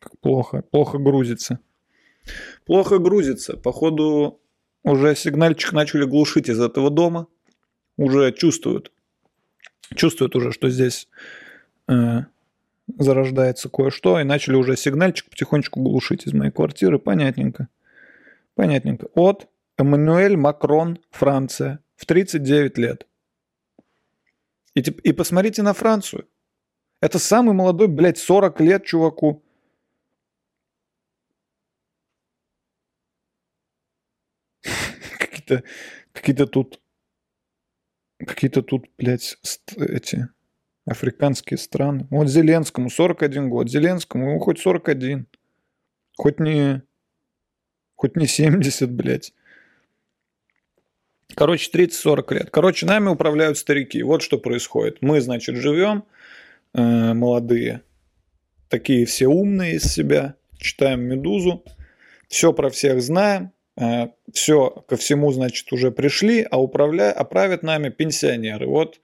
Как 0.00 0.18
плохо. 0.20 0.62
Плохо 0.70 0.96
грузится. 0.96 1.60
Плохо 2.64 2.98
грузится. 2.98 3.58
Походу, 3.58 4.40
уже 4.82 5.14
сигнальчик 5.14 5.72
начали 5.72 6.04
глушить 6.04 6.48
из 6.48 6.60
этого 6.60 6.88
дома. 6.90 7.26
Уже 7.98 8.32
чувствуют. 8.32 8.90
Чувствуют 9.94 10.34
уже, 10.34 10.50
что 10.50 10.70
здесь 10.70 11.08
э, 11.86 12.20
зарождается 12.98 13.68
кое-что. 13.68 14.18
И 14.18 14.24
начали 14.24 14.56
уже 14.56 14.78
сигнальчик 14.78 15.28
потихонечку 15.28 15.82
глушить 15.82 16.26
из 16.26 16.32
моей 16.32 16.52
квартиры. 16.52 16.98
Понятненько. 16.98 17.68
Понятненько. 18.54 19.08
От 19.14 19.46
Эммануэль 19.76 20.38
Макрон, 20.38 21.00
Франция. 21.10 21.80
В 21.96 22.06
39 22.06 22.78
лет. 22.78 23.07
И, 24.78 24.80
и 24.80 25.12
посмотрите 25.12 25.62
на 25.62 25.72
Францию. 25.74 26.28
Это 27.00 27.18
самый 27.18 27.52
молодой, 27.54 27.88
блядь, 27.88 28.18
40 28.18 28.60
лет 28.60 28.84
чуваку. 28.84 29.42
Какие-то 35.18 35.64
какие-то 36.12 36.46
тут 36.46 36.80
какие-то 38.18 38.62
тут, 38.62 38.86
блядь, 38.98 39.36
эти 39.76 40.28
африканские 40.84 41.58
страны. 41.58 42.06
Вот 42.10 42.28
Зеленскому 42.28 42.90
41 42.90 43.50
год. 43.50 43.68
Зеленскому 43.68 44.30
ему 44.30 44.38
хоть 44.40 44.58
41. 44.58 45.26
Хоть 46.16 46.40
не, 46.40 46.82
хоть 47.94 48.16
не 48.16 48.26
70, 48.26 48.90
блядь. 48.92 49.32
Короче, 51.34 51.70
30-40 51.72 52.34
лет. 52.34 52.50
Короче, 52.50 52.86
нами 52.86 53.08
управляют 53.08 53.58
старики. 53.58 54.02
Вот 54.02 54.22
что 54.22 54.38
происходит. 54.38 54.98
Мы, 55.02 55.20
значит, 55.20 55.56
живем, 55.56 56.04
э, 56.74 57.12
молодые, 57.14 57.82
такие 58.68 59.06
все 59.06 59.26
умные 59.26 59.76
из 59.76 59.84
себя, 59.84 60.34
читаем 60.58 61.02
«Медузу», 61.02 61.64
все 62.28 62.52
про 62.52 62.70
всех 62.70 63.00
знаем, 63.02 63.52
э, 63.80 64.08
все 64.32 64.70
ко 64.88 64.96
всему, 64.96 65.32
значит, 65.32 65.72
уже 65.72 65.90
пришли, 65.90 66.46
а 66.50 66.60
управля... 66.60 67.12
а 67.12 67.24
правят 67.24 67.62
нами 67.62 67.88
пенсионеры. 67.90 68.66
Вот, 68.66 69.00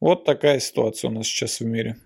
вот 0.00 0.24
такая 0.24 0.60
ситуация 0.60 1.10
у 1.10 1.12
нас 1.12 1.26
сейчас 1.26 1.60
в 1.60 1.64
мире. 1.64 1.96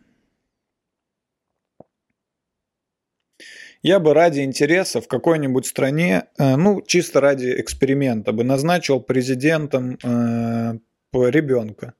Я 3.82 3.98
бы 3.98 4.14
ради 4.14 4.40
интереса 4.40 5.00
в 5.00 5.08
какой-нибудь 5.08 5.66
стране, 5.66 6.24
э, 6.38 6.56
ну, 6.56 6.82
чисто 6.82 7.20
ради 7.20 7.54
эксперимента, 7.58 8.32
бы 8.32 8.44
назначил 8.44 9.00
президентом 9.00 9.98
э, 10.02 10.78
ребенка. 11.12 11.94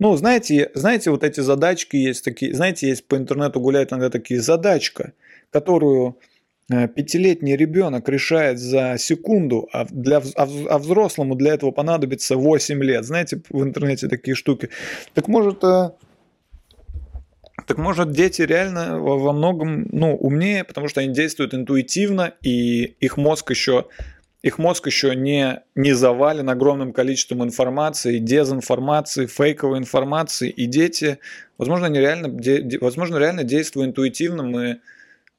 Ну, 0.00 0.16
знаете, 0.16 0.70
знаете, 0.74 1.10
вот 1.10 1.24
эти 1.24 1.40
задачки 1.40 1.96
есть 1.96 2.24
такие, 2.24 2.54
знаете, 2.54 2.88
есть 2.88 3.08
по 3.08 3.16
интернету 3.16 3.60
гуляют 3.60 3.90
иногда 3.90 4.10
такие 4.10 4.40
задачка, 4.40 5.12
которую 5.50 6.18
э, 6.70 6.86
пятилетний 6.86 7.56
ребенок 7.56 8.08
решает 8.08 8.58
за 8.58 8.96
секунду, 8.98 9.68
а, 9.72 9.86
для, 9.86 10.18
а, 10.36 10.48
а 10.68 10.78
взрослому 10.78 11.34
для 11.34 11.54
этого 11.54 11.72
понадобится 11.72 12.36
8 12.36 12.84
лет. 12.84 13.04
Знаете, 13.04 13.40
в 13.48 13.62
интернете 13.62 14.08
такие 14.08 14.34
штуки. 14.36 14.68
Так 15.14 15.26
может, 15.26 15.64
так 17.66 17.78
может 17.78 18.12
дети 18.12 18.42
реально 18.42 18.98
во, 18.98 19.32
многом 19.32 19.88
ну, 19.90 20.14
умнее, 20.16 20.64
потому 20.64 20.88
что 20.88 21.00
они 21.00 21.12
действуют 21.12 21.54
интуитивно, 21.54 22.34
и 22.42 22.84
их 23.00 23.16
мозг 23.16 23.50
еще 23.50 23.86
их 24.40 24.58
мозг 24.58 24.86
еще 24.86 25.16
не, 25.16 25.62
не 25.74 25.92
завален 25.92 26.48
огромным 26.48 26.92
количеством 26.92 27.42
информации, 27.42 28.18
дезинформации, 28.18 29.26
фейковой 29.26 29.78
информации, 29.78 30.48
и 30.48 30.66
дети, 30.66 31.18
возможно, 31.58 31.86
они 31.86 31.98
реально, 31.98 32.28
де, 32.28 32.78
возможно, 32.78 33.18
реально 33.18 33.42
действуя 33.42 33.86
интуитивно, 33.86 34.64
и 34.64 34.76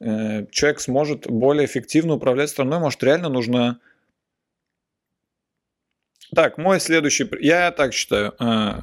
э, 0.01 0.45
человек 0.51 0.81
сможет 0.81 1.27
более 1.27 1.65
эффективно 1.65 2.15
управлять 2.15 2.49
страной, 2.49 2.79
может, 2.79 3.01
реально 3.01 3.29
нужно... 3.29 3.79
Так, 6.35 6.57
мой 6.57 6.81
следующий... 6.81 7.27
Я 7.39 7.71
так 7.71 7.93
считаю. 7.93 8.35
Э, 8.37 8.81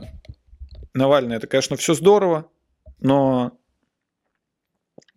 Навальный, 0.94 1.36
это, 1.36 1.46
конечно, 1.46 1.76
все 1.76 1.92
здорово, 1.92 2.48
но 3.00 3.52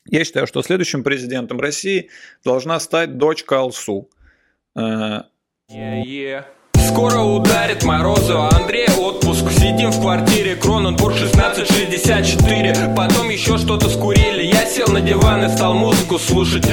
я 0.06 0.24
считаю, 0.24 0.48
что 0.48 0.62
следующим 0.62 1.04
президентом 1.04 1.60
России 1.60 2.10
должна 2.44 2.80
стать 2.80 3.18
дочка 3.18 3.60
Алсу. 3.60 4.10
Yeah, 4.76 5.26
э, 5.70 6.04
yeah. 6.04 6.46
Скоро 6.88 7.20
ударит 7.20 7.84
морозу, 7.84 8.42
а 8.42 8.50
Андрей 8.56 8.88
отпуск 8.98 9.52
Сидим 9.52 9.92
в 9.92 10.02
квартире, 10.02 10.56
Кроненбург 10.56 11.16
1664 11.16 12.96
Потом 12.96 13.30
еще 13.30 13.58
что-то 13.58 13.90
скурили 13.90 14.44
Я 14.44 14.66
сел 14.66 14.88
на 14.88 15.02
диван 15.02 15.44
и 15.46 15.50
стал 15.50 15.74
музыку 15.76 16.18
слушать 16.18 16.66